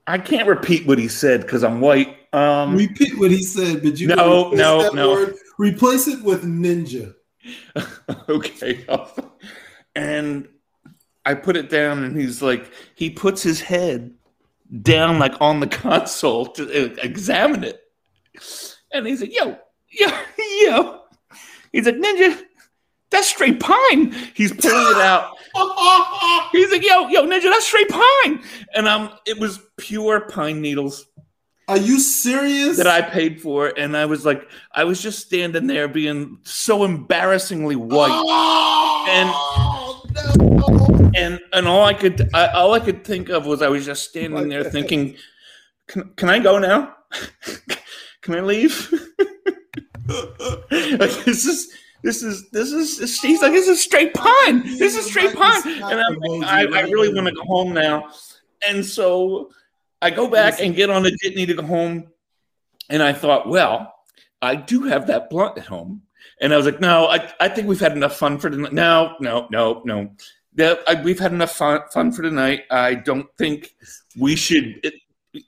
I 0.06 0.18
can't 0.18 0.48
repeat 0.48 0.86
what 0.86 0.98
he 0.98 1.08
said 1.08 1.42
because 1.42 1.64
I'm 1.64 1.80
white. 1.80 2.16
Um, 2.32 2.76
repeat 2.76 3.18
what 3.18 3.30
he 3.30 3.42
said, 3.42 3.82
but 3.82 3.98
you 3.98 4.08
no, 4.08 4.50
no, 4.50 4.90
no. 4.90 5.12
Word. 5.12 5.34
Replace 5.58 6.08
it 6.08 6.22
with 6.22 6.44
ninja. 6.44 7.14
okay. 8.28 8.84
And 9.94 10.48
I 11.24 11.34
put 11.34 11.56
it 11.56 11.70
down, 11.70 12.04
and 12.04 12.18
he's 12.18 12.42
like, 12.42 12.70
he 12.94 13.08
puts 13.08 13.42
his 13.42 13.60
head 13.60 14.12
down 14.82 15.18
like 15.18 15.34
on 15.40 15.60
the 15.60 15.66
console 15.66 16.46
to 16.46 16.64
uh, 16.64 16.94
examine 17.02 17.64
it. 17.64 17.80
And 18.94 19.08
he's 19.08 19.20
like, 19.20 19.34
yo, 19.34 19.58
yo, 19.90 20.08
yo. 20.62 21.00
He's 21.72 21.84
like, 21.84 21.96
Ninja, 21.96 22.40
that's 23.10 23.28
straight 23.28 23.58
pine. 23.58 24.12
He's 24.34 24.52
pulling 24.52 24.96
it 24.96 25.02
out. 25.02 25.36
he's 26.52 26.70
like, 26.70 26.84
yo, 26.84 27.08
yo, 27.08 27.26
Ninja, 27.26 27.50
that's 27.50 27.66
straight 27.66 27.88
pine. 27.88 28.42
And 28.74 28.86
um, 28.86 29.10
it 29.26 29.38
was 29.38 29.58
pure 29.76 30.20
pine 30.20 30.60
needles. 30.60 31.06
Are 31.66 31.76
you 31.76 31.98
serious? 31.98 32.76
That 32.76 32.86
I 32.86 33.02
paid 33.02 33.40
for, 33.40 33.72
and 33.76 33.96
I 33.96 34.04
was 34.04 34.26
like, 34.26 34.46
I 34.72 34.84
was 34.84 35.00
just 35.00 35.20
standing 35.20 35.66
there 35.66 35.88
being 35.88 36.38
so 36.42 36.84
embarrassingly 36.84 37.74
white, 37.74 38.10
oh, 38.12 39.06
and 39.08 40.10
no. 40.38 41.10
and 41.16 41.40
and 41.54 41.66
all 41.66 41.82
I 41.82 41.94
could, 41.94 42.28
I, 42.34 42.48
all 42.48 42.74
I 42.74 42.80
could 42.80 43.02
think 43.02 43.30
of 43.30 43.46
was 43.46 43.62
I 43.62 43.68
was 43.68 43.86
just 43.86 44.06
standing 44.06 44.50
there 44.50 44.62
thinking, 44.62 45.16
can, 45.86 46.12
can 46.16 46.28
I 46.28 46.38
go 46.38 46.58
now? 46.58 46.96
Can 48.24 48.34
I 48.34 48.40
leave? 48.40 48.90
like 50.08 51.24
this 51.24 51.44
is 51.44 51.72
this 52.02 52.22
is 52.22 52.48
this 52.50 52.72
is 52.72 53.18
she's 53.18 53.42
like 53.42 53.52
this 53.52 53.68
is 53.68 53.82
straight 53.82 54.14
pun. 54.14 54.62
This 54.62 54.96
is 54.96 55.06
a 55.06 55.08
straight 55.10 55.34
pun. 55.34 55.62
And 55.66 56.00
I'm 56.00 56.16
like, 56.16 56.48
I, 56.48 56.80
I 56.80 56.82
really 56.84 57.12
want 57.12 57.28
to 57.28 57.34
go 57.34 57.44
home 57.44 57.74
now. 57.74 58.10
And 58.66 58.84
so 58.84 59.50
I 60.00 60.08
go 60.08 60.26
back 60.26 60.60
and 60.60 60.74
get 60.74 60.88
on 60.88 61.02
the 61.02 61.16
jitney 61.22 61.46
to 61.46 61.54
go 61.54 61.62
home. 61.62 62.08
And 62.88 63.02
I 63.02 63.12
thought, 63.12 63.46
well, 63.46 63.94
I 64.40 64.54
do 64.56 64.84
have 64.84 65.06
that 65.08 65.28
blunt 65.28 65.58
at 65.58 65.66
home. 65.66 66.02
And 66.40 66.52
I 66.52 66.56
was 66.56 66.66
like, 66.66 66.80
no, 66.80 67.06
I, 67.06 67.30
I 67.40 67.48
think 67.48 67.68
we've 67.68 67.80
had 67.80 67.92
enough 67.92 68.16
fun 68.16 68.38
for 68.38 68.50
tonight. 68.50 68.72
No, 68.72 69.16
no, 69.20 69.48
no, 69.50 69.82
no. 69.84 70.10
I, 70.58 71.00
we've 71.02 71.18
had 71.18 71.32
enough 71.32 71.56
fun, 71.56 71.80
fun 71.92 72.12
for 72.12 72.22
tonight. 72.22 72.62
I 72.70 72.94
don't 72.94 73.26
think 73.36 73.74
we 74.18 74.34
should 74.36 74.92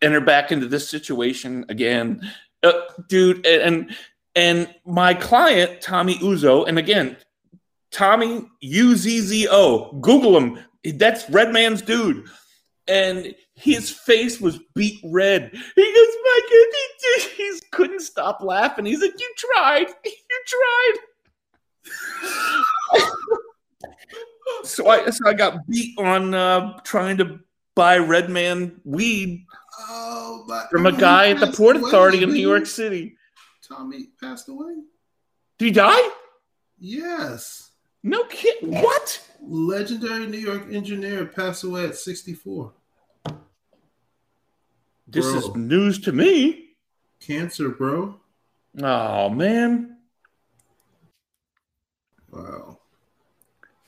enter 0.02 0.20
back 0.20 0.52
into 0.52 0.68
this 0.68 0.88
situation 0.88 1.64
again. 1.68 2.20
Uh, 2.62 2.72
dude, 3.08 3.46
and 3.46 3.94
and 4.34 4.74
my 4.84 5.14
client 5.14 5.80
Tommy 5.80 6.16
Uzzo, 6.16 6.66
and 6.68 6.78
again, 6.78 7.16
Tommy 7.90 8.42
U 8.60 8.96
Z 8.96 9.20
Z 9.20 9.48
O. 9.50 9.92
Google 10.00 10.36
him. 10.36 10.58
That's 10.84 11.28
Redman's 11.30 11.82
dude, 11.82 12.26
and 12.86 13.34
his 13.54 13.90
face 13.90 14.40
was 14.40 14.60
beat 14.74 15.00
red. 15.04 15.50
He 15.52 15.58
goes, 15.58 16.14
"My 16.22 16.40
God, 16.42 16.66
he, 17.00 17.28
he 17.36 17.60
couldn't 17.72 18.00
stop 18.00 18.42
laughing." 18.42 18.84
He's 18.84 19.00
like, 19.00 19.18
"You 19.18 19.34
tried, 19.36 19.86
you 20.04 20.42
tried." 20.46 20.94
so 24.64 24.88
I 24.88 25.10
so 25.10 25.28
I 25.28 25.34
got 25.34 25.66
beat 25.66 25.98
on 25.98 26.34
uh, 26.34 26.78
trying 26.84 27.16
to 27.18 27.40
buy 27.74 27.98
Redman 27.98 28.80
weed 28.84 29.46
Oh, 29.78 30.44
but 30.48 30.70
from 30.70 30.86
a 30.86 30.92
guy 30.92 31.30
at 31.30 31.40
the 31.40 31.52
Port 31.52 31.76
Authority 31.76 32.22
of 32.22 32.30
New 32.30 32.40
York 32.40 32.66
City. 32.66 33.16
Tommy 33.66 34.08
passed 34.20 34.48
away. 34.48 34.74
Did 35.58 35.64
he 35.64 35.70
die? 35.70 36.10
Yes. 36.78 37.70
No 38.02 38.24
kid. 38.24 38.56
What? 38.62 39.22
Legendary 39.42 40.26
New 40.26 40.38
York 40.38 40.72
engineer 40.72 41.26
passed 41.26 41.64
away 41.64 41.86
at 41.86 41.96
64. 41.96 42.72
This 45.08 45.26
bro. 45.26 45.38
is 45.38 45.54
news 45.56 46.00
to 46.00 46.12
me. 46.12 46.70
Cancer, 47.20 47.70
bro. 47.70 48.20
Oh 48.82 49.28
man. 49.30 49.96
Wow. 52.30 52.78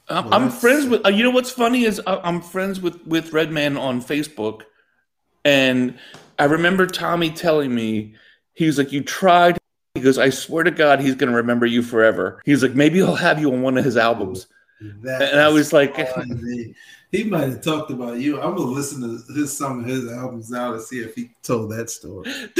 I'm, 0.09 0.33
I'm 0.33 0.51
friends 0.51 0.87
with. 0.87 1.05
Uh, 1.05 1.11
you 1.11 1.23
know 1.23 1.31
what's 1.31 1.51
funny 1.51 1.85
is 1.85 2.01
uh, 2.07 2.21
I'm 2.23 2.41
friends 2.41 2.81
with 2.81 3.07
with 3.07 3.33
Redman 3.33 3.77
on 3.77 4.01
Facebook, 4.01 4.63
and 5.49 5.99
I 6.39 6.45
remember 6.45 6.87
Tommy 6.87 7.31
telling 7.31 7.75
me, 7.75 8.15
he 8.55 8.67
was 8.67 8.79
like, 8.79 8.93
You 8.93 9.03
tried 9.03 9.59
He 9.95 10.01
goes, 10.01 10.19
I 10.19 10.31
swear 10.31 10.65
to 10.65 10.71
God, 10.71 11.01
he's 11.01 11.15
going 11.15 11.31
to 11.31 11.37
remember 11.37 11.67
you 11.67 11.83
forever. 11.83 12.43
He's 12.45 12.63
like, 12.63 12.75
maybe 12.75 12.97
he'll 12.97 13.15
have 13.15 13.41
you 13.41 13.53
on 13.53 13.63
one 13.63 13.79
of 13.79 13.85
his 13.85 13.97
albums. 13.97 14.47
That 15.03 15.23
And 15.23 15.41
I 15.41 15.49
was 15.49 15.73
like, 15.73 15.97
he 17.11 17.25
might 17.25 17.49
have 17.49 17.63
talked 17.63 17.91
about 17.91 18.19
you. 18.19 18.41
I'm 18.41 18.55
gonna 18.55 18.71
listen 18.71 19.01
to 19.01 19.33
his 19.33 19.57
some 19.57 19.81
of 19.81 19.87
his 19.87 20.09
albums 20.13 20.51
now 20.51 20.73
to 20.73 20.81
see 20.81 21.01
if 21.01 21.15
he 21.17 21.31
told 21.43 21.73
that 21.73 21.91
story. 21.91 22.31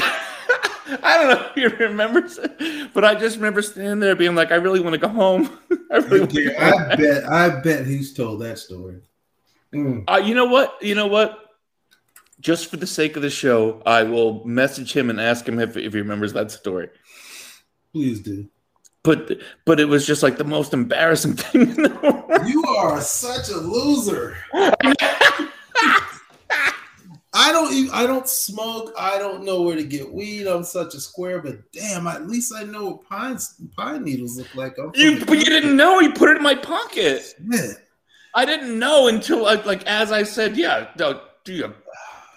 I 0.91 1.19
don't 1.19 1.29
know 1.29 1.47
if 1.47 1.55
he 1.55 1.85
remembers 1.85 2.39
it, 2.39 2.93
but 2.95 3.05
I 3.05 3.15
just 3.15 3.37
remember 3.37 3.61
standing 3.63 4.01
there 4.01 4.17
being 4.17 4.35
like, 4.35 4.51
I 4.51 4.57
really 4.57 4.81
want 4.81 4.95
to 4.95 4.99
go 4.99 5.09
home. 5.09 5.59
I 5.93 5.99
really 5.99 6.27
to 6.27 6.45
go. 6.45 6.57
I 6.59 6.97
bet, 6.97 7.25
I 7.29 7.61
bet 7.61 7.87
he's 7.87 8.15
told 8.15 8.41
that 8.41 8.59
story. 8.59 9.01
Mm. 9.73 10.05
Uh, 10.09 10.17
you 10.17 10.35
know 10.35 10.47
what? 10.47 10.79
You 10.81 10.95
know 10.95 11.07
what? 11.07 11.48
Just 12.41 12.71
for 12.71 12.77
the 12.77 12.87
sake 12.87 13.17
of 13.17 13.23
the 13.23 13.31
show, 13.31 13.83
I 13.85 14.05
will 14.05 14.45
message 14.45 14.93
him 14.93 15.11
and 15.11 15.21
ask 15.21 15.49
him 15.49 15.59
if, 15.59 15.77
if 15.77 15.93
he 15.93 15.99
remembers 15.99 16.33
that 16.35 16.51
story. 16.51 16.89
Please 17.93 18.21
do. 18.21 18.49
But 19.03 19.41
but 19.65 19.81
it 19.81 19.87
was 19.87 20.07
just 20.07 20.23
like 20.23 20.39
the 20.39 20.45
most 20.45 20.73
embarrassing 20.73 21.35
thing 21.37 21.63
in 21.63 21.83
the 21.83 21.99
world. 22.03 22.49
You 22.49 22.65
are 22.65 23.01
such 23.01 23.49
a 23.49 23.57
loser. 23.57 24.37
I 27.35 27.53
don't 27.53 27.73
even, 27.73 27.91
I 27.93 28.07
don't 28.07 28.29
smoke. 28.29 28.93
I 28.99 29.19
don't 29.19 29.45
know 29.45 29.63
where 29.63 29.77
to 29.77 29.85
get 29.85 30.13
weed. 30.13 30.47
I'm 30.47 30.65
such 30.65 30.95
a 30.95 31.01
square, 31.01 31.41
but 31.41 31.71
damn, 31.73 32.07
at 32.07 32.27
least 32.27 32.53
I 32.55 32.65
know 32.65 32.85
what 32.85 33.09
pine 33.09 33.39
pine 33.77 34.05
needles 34.05 34.37
look 34.37 34.55
like. 34.55 34.77
You 34.95 35.25
but 35.25 35.39
you 35.39 35.45
didn't 35.45 35.77
know 35.77 36.01
You 36.01 36.13
put 36.13 36.31
it 36.31 36.39
in 36.39 36.43
my 36.43 36.55
pocket. 36.55 37.35
Yeah. 37.51 37.73
I 38.35 38.45
didn't 38.45 38.79
know 38.79 39.09
until 39.09 39.43
like, 39.43 39.67
like 39.67 39.87
as 39.87 40.13
I 40.13 40.23
said, 40.23 40.57
yeah, 40.57 40.89
you 41.47 41.75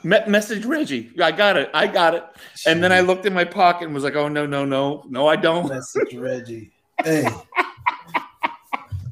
me- 0.03 0.19
message 0.27 0.65
Reggie? 0.65 1.11
I 1.21 1.31
got 1.31 1.57
it, 1.57 1.69
I 1.73 1.87
got 1.87 2.13
it. 2.15 2.23
And 2.65 2.83
then 2.83 2.91
I 2.91 3.01
looked 3.01 3.25
in 3.25 3.33
my 3.33 3.45
pocket 3.45 3.85
and 3.85 3.93
was 3.93 4.03
like, 4.03 4.15
oh 4.15 4.27
no, 4.27 4.45
no, 4.45 4.65
no, 4.65 5.03
no, 5.09 5.27
I 5.27 5.35
don't. 5.35 5.67
message 5.69 6.13
Reggie. 6.15 6.71
Hey, 7.03 7.25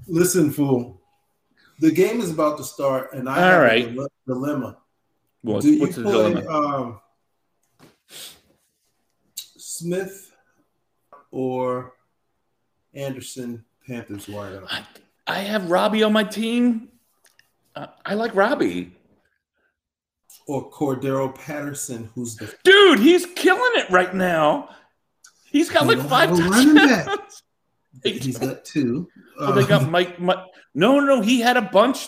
listen, 0.08 0.52
fool. 0.52 1.02
The 1.80 1.92
game 1.92 2.20
is 2.20 2.32
about 2.32 2.58
to 2.58 2.64
start, 2.64 3.14
and 3.14 3.30
I 3.30 3.36
All 3.36 3.42
have 3.42 3.62
right. 3.62 3.88
a 3.98 4.08
dilemma. 4.28 4.78
What's, 5.42 5.66
Do 5.66 5.74
you 5.74 5.80
what's 5.80 5.96
the 5.96 6.02
play 6.04 6.12
dilemma? 6.34 6.50
um, 6.52 7.00
Smith 9.36 10.32
or 11.32 11.94
Anderson 12.94 13.64
Panthers 13.88 14.26
wideout? 14.26 14.68
I, 14.70 14.84
I 15.28 15.40
have 15.40 15.70
Robbie 15.72 16.04
on 16.04 16.12
my 16.12 16.24
team. 16.26 16.90
Uh, 17.76 17.88
I 18.06 18.16
like 18.16 18.36
Robbie, 18.36 18.92
or 20.50 20.70
Cordarrelle 20.72 21.34
Patterson, 21.36 22.10
who's 22.16 22.36
the 22.36 22.54
dude. 22.64 23.00
He's 23.00 23.26
killing 23.28 23.72
it 23.76 23.90
right 23.90 24.14
now. 24.16 24.70
He's 25.52 25.70
got 25.70 25.88
They 25.88 25.96
like 25.96 26.08
five 26.10 26.30
have 26.30 26.40
a 26.40 26.50
running 26.50 26.74
back. 26.76 27.06
touchdowns. 27.06 27.44
he's 28.04 28.38
got 28.38 28.66
two. 28.66 29.08
Oh, 29.40 29.52
they 29.54 29.66
got 29.66 29.84
Um, 29.84 29.92
Mike, 29.92 30.20
Mike. 30.20 30.40
No, 30.74 31.00
no, 31.00 31.22
he 31.22 31.40
had 31.40 31.58
a 31.58 31.62
bunch 31.62 32.08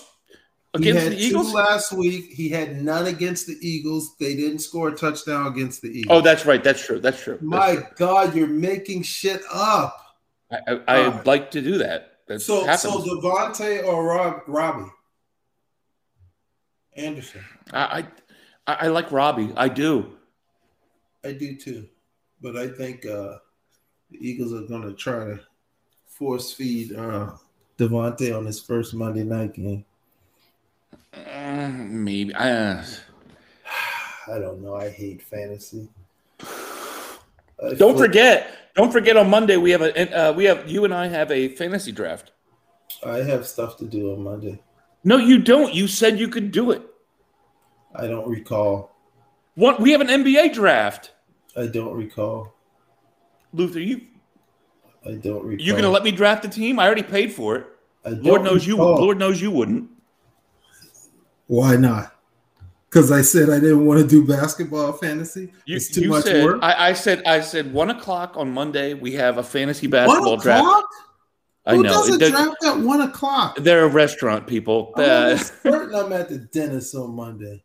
against 0.74 1.10
the 1.10 1.18
Eagles. 1.18 1.54
last 1.54 1.92
week. 1.94 2.26
He 2.32 2.50
had 2.50 2.82
none 2.82 3.08
against 3.08 3.48
the 3.48 3.58
Eagles. 3.62 4.16
They 4.20 4.36
didn't 4.36 4.60
score 4.60 4.90
a 4.90 4.96
touchdown 4.96 5.48
against 5.48 5.82
the 5.82 5.90
Eagles. 5.90 6.18
Oh, 6.18 6.22
that's 6.22 6.46
right. 6.46 6.64
That's 6.64 6.84
true. 6.86 7.00
That's 7.00 7.22
true. 7.22 7.34
That's 7.34 7.44
my 7.44 7.76
true. 7.76 7.86
God, 7.98 8.36
you're 8.36 8.48
making 8.48 9.04
shit 9.04 9.42
up. 9.54 9.98
I, 10.52 10.58
I, 10.68 10.80
I 10.88 11.06
Alright. 11.06 11.26
like 11.28 11.52
to 11.52 11.62
do 11.62 11.78
that. 11.80 12.08
That 12.28 12.42
So, 12.42 12.64
happens. 12.66 12.82
so 12.82 13.02
DeVonta 13.02 13.84
or 13.86 14.06
Rob, 14.06 14.42
Robbie 14.48 14.90
Anderson, 16.96 17.42
I, 17.72 17.80
I 18.00 18.08
I 18.68 18.88
like 18.88 19.12
Robbie. 19.12 19.52
I 19.58 19.68
do. 19.68 20.14
I 21.24 21.34
do 21.34 21.56
too, 21.56 21.88
but 22.42 22.56
I 22.56 22.68
think 22.68 23.06
uh, 23.06 23.38
the 24.10 24.18
Eagles 24.20 24.54
are 24.54 24.66
going 24.68 24.84
to 24.84 24.94
try 24.94 25.26
to 25.26 25.40
force 26.06 26.54
feed 26.54 26.96
uh, 26.96 27.32
DeVonta 27.78 28.38
on 28.38 28.46
his 28.46 28.60
first 28.60 28.94
Monday 28.94 29.24
night 29.24 29.54
game. 29.54 29.86
Mm, 31.14 31.90
maybe. 31.90 32.34
I, 32.34 32.52
uh, 32.52 32.86
I 34.28 34.40
don't 34.40 34.62
know. 34.62 34.76
I 34.76 34.90
hate 34.90 35.22
fantasy. 35.22 35.90
I 36.42 37.74
don't 37.76 37.96
flip- 37.96 37.98
forget. 37.98 38.74
Don't 38.76 38.92
forget. 38.92 39.18
On 39.18 39.30
Monday 39.30 39.58
we 39.58 39.72
have 39.72 39.82
a. 39.82 40.30
Uh, 40.30 40.34
we 40.34 40.46
have 40.46 40.70
you 40.70 40.86
and 40.86 40.94
I 40.94 41.08
have 41.08 41.32
a 41.32 41.50
fantasy 41.50 41.92
draft. 41.92 42.32
I 43.06 43.18
have 43.18 43.46
stuff 43.48 43.78
to 43.78 43.86
do 43.86 44.14
on 44.14 44.24
Monday. 44.24 44.62
No, 45.04 45.18
you 45.18 45.40
don't. 45.40 45.74
You 45.74 45.88
said 45.88 46.20
you 46.20 46.28
could 46.28 46.52
do 46.52 46.72
it. 46.72 46.82
I 47.96 48.08
don't 48.08 48.28
recall. 48.28 48.96
What? 49.56 49.80
We 49.80 49.92
have 49.92 50.02
an 50.02 50.08
NBA 50.08 50.54
draft. 50.54 51.12
I 51.56 51.68
don't 51.68 51.94
recall. 51.96 52.54
Luther, 53.54 53.80
you 53.82 54.02
I 55.06 55.14
don't 55.14 55.44
recall. 55.44 55.66
you 55.66 55.74
gonna 55.76 55.90
let 55.90 56.04
me 56.04 56.12
draft 56.12 56.44
the 56.44 56.48
team? 56.48 56.80
I 56.80 56.86
already 56.86 57.04
paid 57.04 57.34
for 57.34 57.56
it. 57.58 57.68
I 58.06 58.12
don't 58.12 58.24
Lord 58.24 58.44
knows 58.44 58.66
you. 58.66 58.78
Lord 58.78 59.18
knows 59.20 59.42
you 59.42 59.52
wouldn't. 59.52 59.90
Why 61.48 61.76
not? 61.76 62.16
Because 62.90 63.12
I 63.12 63.22
said 63.22 63.50
I 63.50 63.60
didn't 63.60 63.86
want 63.86 64.02
to 64.02 64.08
do 64.08 64.26
basketball 64.26 64.94
fantasy. 64.94 65.52
You, 65.66 65.76
it's 65.78 65.90
too 65.90 66.02
you 66.02 66.10
much 66.10 66.24
said, 66.26 66.44
work. 66.46 66.60
I, 66.62 66.90
I 66.90 66.94
said. 66.94 67.24
I 67.26 67.42
said 67.42 67.74
one 67.74 67.90
o'clock 67.90 68.34
on 68.38 68.52
Monday. 68.52 68.94
We 68.94 69.14
have 69.14 69.38
a 69.38 69.44
fantasy 69.44 69.88
one 69.88 69.92
basketball 69.92 70.38
draft. 70.38 70.62
o'clock? 70.66 70.86
I 71.66 71.76
Who 71.76 71.84
know. 71.84 71.90
does 71.90 72.16
a 72.16 72.18
They're, 72.18 72.30
draft 72.32 72.64
at 72.66 72.80
one 72.80 73.02
o'clock? 73.02 73.58
they're 73.58 73.84
a 73.86 73.88
restaurant 73.90 74.48
people. 74.48 74.94
I'm 74.96 75.04
Uh, 75.04 75.38
certain 75.38 75.94
I'm 75.96 76.12
at 76.14 76.30
the 76.30 76.38
dentist 76.40 76.96
on 76.96 77.12
Monday. 77.16 77.64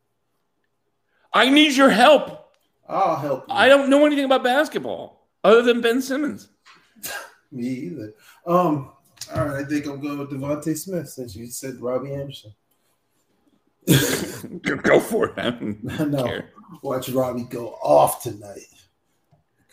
I 1.37 1.51
need 1.51 1.75
your 1.77 1.91
help. 1.91 2.51
I'll 2.89 3.17
help 3.17 3.49
you. 3.49 3.55
I 3.55 3.69
don't 3.69 3.91
know 3.91 4.07
anything 4.07 4.25
about 4.25 4.43
basketball 4.45 5.27
other 5.45 5.63
than 5.63 5.81
Ben 5.81 6.01
Simmons. 6.01 6.49
Me 7.53 7.67
either. 7.67 8.15
Um. 8.47 8.91
All 9.35 9.45
right, 9.45 9.65
I 9.65 9.69
think 9.69 9.87
I'm 9.87 10.01
going 10.01 10.19
with 10.19 10.31
DeVonta 10.31 10.77
Smith 10.77 11.09
since 11.09 11.35
you 11.35 11.47
said 11.49 11.81
Robbie 11.81 12.15
Anderson. 12.15 12.53
Go 14.83 15.01
for 15.01 15.33
it. 15.37 15.39
I 15.91 16.23
care. 16.27 16.51
watch 16.83 17.09
Robbie 17.09 17.45
go 17.45 17.71
off 17.83 18.23
tonight. 18.23 18.67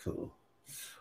Cool. 0.02 0.32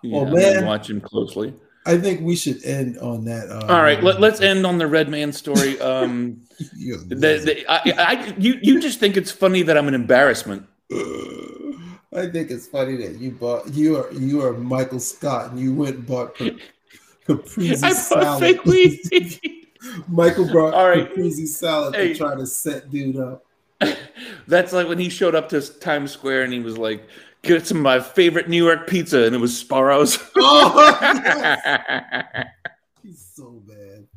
Yeah, 0.02 0.18
Oh, 0.20 0.26
man. 0.26 0.66
watch 0.66 0.90
him 0.90 1.02
closely. 1.02 1.54
I 1.86 1.98
think 1.98 2.22
we 2.22 2.36
should 2.36 2.64
end 2.64 2.98
on 3.00 3.26
that. 3.26 3.50
Uh, 3.50 3.66
All 3.68 3.82
right, 3.82 4.02
let, 4.02 4.20
let's 4.22 4.40
end 4.42 4.66
on 4.66 4.78
the 4.78 4.88
Redman 4.88 5.34
story. 5.34 5.80
Um, 5.82 6.42
the, 6.60 7.16
the, 7.16 7.66
I, 7.70 7.82
I, 7.98 8.34
you, 8.38 8.58
you 8.62 8.80
just 8.80 9.00
think 9.00 9.18
it's 9.18 9.32
funny 9.32 9.64
that 9.64 9.78
I'm 9.78 9.88
an 9.88 9.94
embarrassment. 9.94 10.66
I 12.16 12.28
think 12.28 12.52
it's 12.52 12.68
funny 12.68 12.96
that 12.98 13.18
you 13.20 13.32
bought 13.32 13.74
you 13.74 13.98
are 13.98 14.12
you 14.14 14.44
are 14.44 14.54
Michael 14.54 15.00
Scott 15.00 15.50
and 15.52 15.60
you 15.60 15.74
went 15.74 15.96
and 15.96 16.06
bought 16.06 16.36
Cap- 16.36 16.54
caprese 17.28 17.84
I 17.84 17.90
bought 17.90 18.40
salad. 18.40 18.60
Michael 20.08 20.48
brought 20.50 20.74
All 20.76 20.88
right. 20.88 21.10
caprese 21.10 21.48
salad 21.48 21.96
Hey. 21.96 22.10
to 22.10 22.16
try 22.16 22.36
to 22.36 22.46
set 22.46 22.92
dude 22.92 23.18
up. 23.18 23.44
That's 24.48 24.72
like 24.72 24.88
when 24.88 25.00
he 25.00 25.10
showed 25.10 25.34
up 25.36 25.50
to 25.50 25.62
Times 25.80 26.12
Square 26.12 26.44
and 26.44 26.54
he 26.54 26.60
was 26.60 26.78
like, 26.78 27.04
"Get 27.44 27.68
some 27.68 27.78
of 27.78 27.84
my 27.84 28.00
favorite 28.00 28.50
New 28.50 28.64
York 28.64 28.88
pizza," 28.88 29.24
and 29.24 29.36
it 29.36 29.40
was 29.40 29.64
Sbarro's. 29.64 30.18
Oh, 30.36 30.74
yes. 31.04 32.48
he's 33.04 33.26
so 33.36 33.62
bad. 33.68 34.08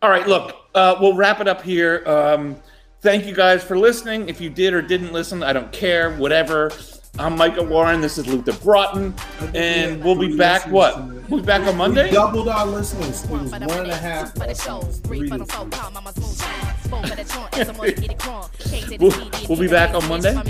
All 0.00 0.10
right, 0.10 0.26
look, 0.26 0.56
uh, 0.74 0.96
we'll 1.00 1.14
wrap 1.14 1.40
it 1.40 1.46
up 1.48 1.62
here. 1.62 2.02
Um, 2.06 2.56
thank 3.00 3.26
you 3.26 3.34
guys 3.34 3.62
for 3.62 3.78
listening. 3.78 4.28
If 4.28 4.40
you 4.40 4.50
did 4.50 4.74
or 4.74 4.82
didn't 4.82 5.12
listen, 5.12 5.42
I 5.42 5.52
don't 5.52 5.70
care. 5.70 6.16
Whatever. 6.16 6.72
I'm 7.18 7.36
Micah 7.36 7.62
Warren. 7.62 8.00
This 8.00 8.16
is 8.16 8.26
Luther 8.26 8.52
Broughton, 8.64 9.14
and 9.54 10.02
we'll 10.02 10.18
be 10.18 10.34
back. 10.34 10.66
What? 10.68 10.98
We'll 11.28 11.40
be 11.40 11.46
back 11.46 11.60
on 11.66 11.76
Monday. 11.76 12.04
We 12.04 12.06
Monday. 12.06 12.12
doubled 12.12 12.48
our 12.48 12.66
listeners. 12.66 13.24
It 13.24 13.30
was 13.30 13.50
one 13.50 13.62
and 13.80 13.90
a 13.90 13.94
half. 13.96 14.32
We'll- 18.98 19.30
we'll 19.48 19.58
be 19.58 19.68
back 19.68 19.94
on 19.94 20.06
Monday. 20.08 20.30
I 20.32 20.42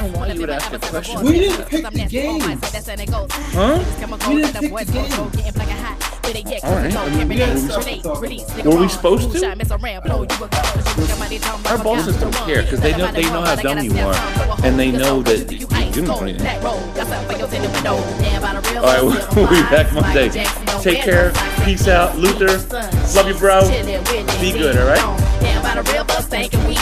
don't 0.00 0.12
know 0.12 0.18
why 0.18 0.32
you 0.32 0.40
would 0.40 0.50
ask 0.50 0.72
a 0.72 0.78
question. 0.78 1.22
We 1.22 1.32
didn't 1.40 1.68
pick 1.68 1.82
the 1.92 2.06
games. 2.08 2.44
Huh? 3.52 3.78
We 4.30 4.42
didn't 4.42 4.60
pick 4.60 4.72
the 4.86 4.92
games. 4.92 5.14
All 6.64 6.74
right. 6.76 6.96
I 6.96 7.10
mean, 7.16 7.28
we 7.28 7.36
had 7.38 7.58
stuff 7.58 7.84
to 7.84 7.90
talk 8.02 8.18
about. 8.18 8.64
Were 8.64 8.80
we 8.80 8.88
supposed 8.88 9.32
to? 9.32 9.38
Our 11.70 11.78
bosses 11.84 12.16
don't 12.20 12.34
care 12.46 12.62
because 12.62 12.80
they 12.80 12.96
know 12.96 13.09
they 13.14 13.22
know 13.22 13.42
how 13.42 13.56
dumb 13.56 13.78
you 13.78 13.92
are, 13.98 14.14
and 14.64 14.78
they 14.78 14.90
know 14.90 15.22
that 15.22 15.50
you 15.50 15.66
didn't 15.66 15.92
do 15.92 16.22
anything. 16.22 16.46
All 18.76 18.84
right, 18.84 19.02
we'll 19.36 19.48
be 19.48 19.62
back 19.70 19.92
Monday. 19.92 20.28
Take 20.80 21.02
care. 21.02 21.32
Peace 21.64 21.88
out, 21.88 22.16
Luther. 22.16 22.58
Love 23.14 23.28
you, 23.28 23.34
bro. 23.34 23.60
Be 24.40 24.52
good, 24.52 24.76
all 24.76 24.86
right? 24.86 25.30
By 25.62 25.74
the 25.76 25.82
thinking 26.22 26.64
we 26.66 26.74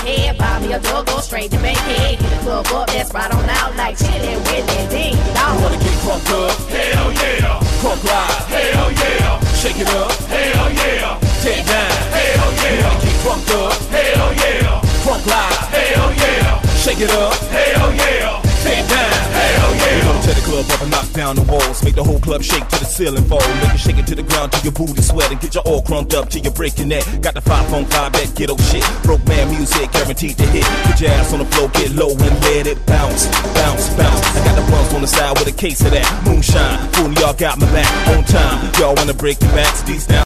me 0.63 0.73
a 0.73 0.81
go 0.81 1.05
straight 1.21 1.51
to. 1.51 2.17
Get 2.17 2.19
the 2.19 2.39
club 2.43 2.67
up, 2.69 2.87
that's 2.89 3.13
right 3.13 3.31
on 3.35 3.49
out 3.51 3.77
like 3.77 3.99
with 4.39 4.65
it. 4.65 4.91
Ding. 4.91 5.17
Wanna 5.61 5.77
get 5.77 5.93
crunk 6.01 6.31
up? 6.31 6.57
Hell 6.71 7.13
yeah. 7.13 7.61
Crunk 7.81 8.05
live? 8.05 8.47
Hell 8.49 8.93
yeah. 8.93 9.41
Shake 9.55 9.79
it 9.81 9.89
up? 9.89 10.13
Hell 10.13 10.73
yeah. 10.73 11.19
It 11.45 11.67
down? 11.67 11.91
Hell 12.17 12.53
yeah. 12.53 12.89
Wanna 12.89 13.05
get 13.05 13.17
crunk 13.21 13.51
up? 13.67 13.73
Hell 13.91 14.33
yeah. 14.35 14.88
Crunk 15.09 15.25
live? 15.25 15.69
Hell 15.73 16.13
yeah. 16.21 16.61
Shake 16.77 17.01
it 17.01 17.09
up? 17.09 17.33
Hell 17.49 17.95
yeah. 17.95 18.43
Tear 18.61 18.85
it 18.85 18.89
down? 18.93 19.17
Hell 19.33 19.73
yeah. 19.81 20.21
Tear 20.21 20.35
the 20.35 20.45
club 20.45 20.67
up 20.69 20.83
and 20.83 20.91
knock 20.91 21.11
down 21.13 21.37
the 21.37 21.43
walls. 21.49 21.83
Make 21.83 21.95
the 21.95 22.05
whole 22.05 22.21
club 22.21 22.43
shake 22.43 22.69
to 22.69 22.79
the 22.79 22.85
ceiling 22.85 23.25
fall. 23.25 23.41
Make 23.65 23.73
it 23.73 23.81
shake 23.81 23.97
it 23.97 24.07
to 24.09 24.15
the 24.15 24.23
ground 24.23 24.53
till 24.53 24.65
your 24.69 24.73
booty 24.73 25.01
sweat 25.01 25.33
and 25.33 25.41
get 25.41 25.55
you 25.55 25.63
all 25.63 25.81
crunked 25.81 26.13
up 26.13 26.29
till 26.29 26.43
you 26.43 26.51
break 26.51 26.77
your 26.77 26.89
neck. 26.89 27.05
Got 27.23 27.33
the 27.33 27.41
five 27.41 27.73
on 27.73 27.87
five 27.87 28.13
that 28.13 28.35
ghetto 28.37 28.59
shit. 28.69 28.85
Broke 29.03 29.25
man 29.25 29.49
music 29.49 29.91
guaranteed 29.93 30.37
to 30.37 30.45
hit. 30.53 30.69
Put 30.85 31.01
your 31.01 31.11
ass 31.17 31.33
on 31.33 31.39
the 31.39 31.49
floor, 31.57 31.71
get 31.73 31.91
low 31.93 32.13
and 32.13 32.37
let 32.45 32.67
it 32.67 32.77
bounce, 32.85 33.33
bounce, 33.57 33.89
bounce. 33.97 34.21
I 34.37 34.45
got 34.45 34.57
the 34.61 34.71
bumps 34.71 34.93
on 34.93 35.01
the 35.01 35.09
side 35.09 35.39
with 35.39 35.49
a 35.49 35.57
case 35.57 35.81
of 35.89 35.93
that 35.93 36.05
moonshine. 36.29 36.77
Fooling 36.93 37.17
y'all 37.17 37.33
got 37.33 37.57
my 37.57 37.65
back 37.73 37.89
on 38.13 38.25
time. 38.25 38.61
Y'all 38.77 38.95
wanna 38.95 39.15
break 39.15 39.41
your 39.41 39.53
backs, 39.57 39.81
these 39.89 40.05
down. 40.05 40.17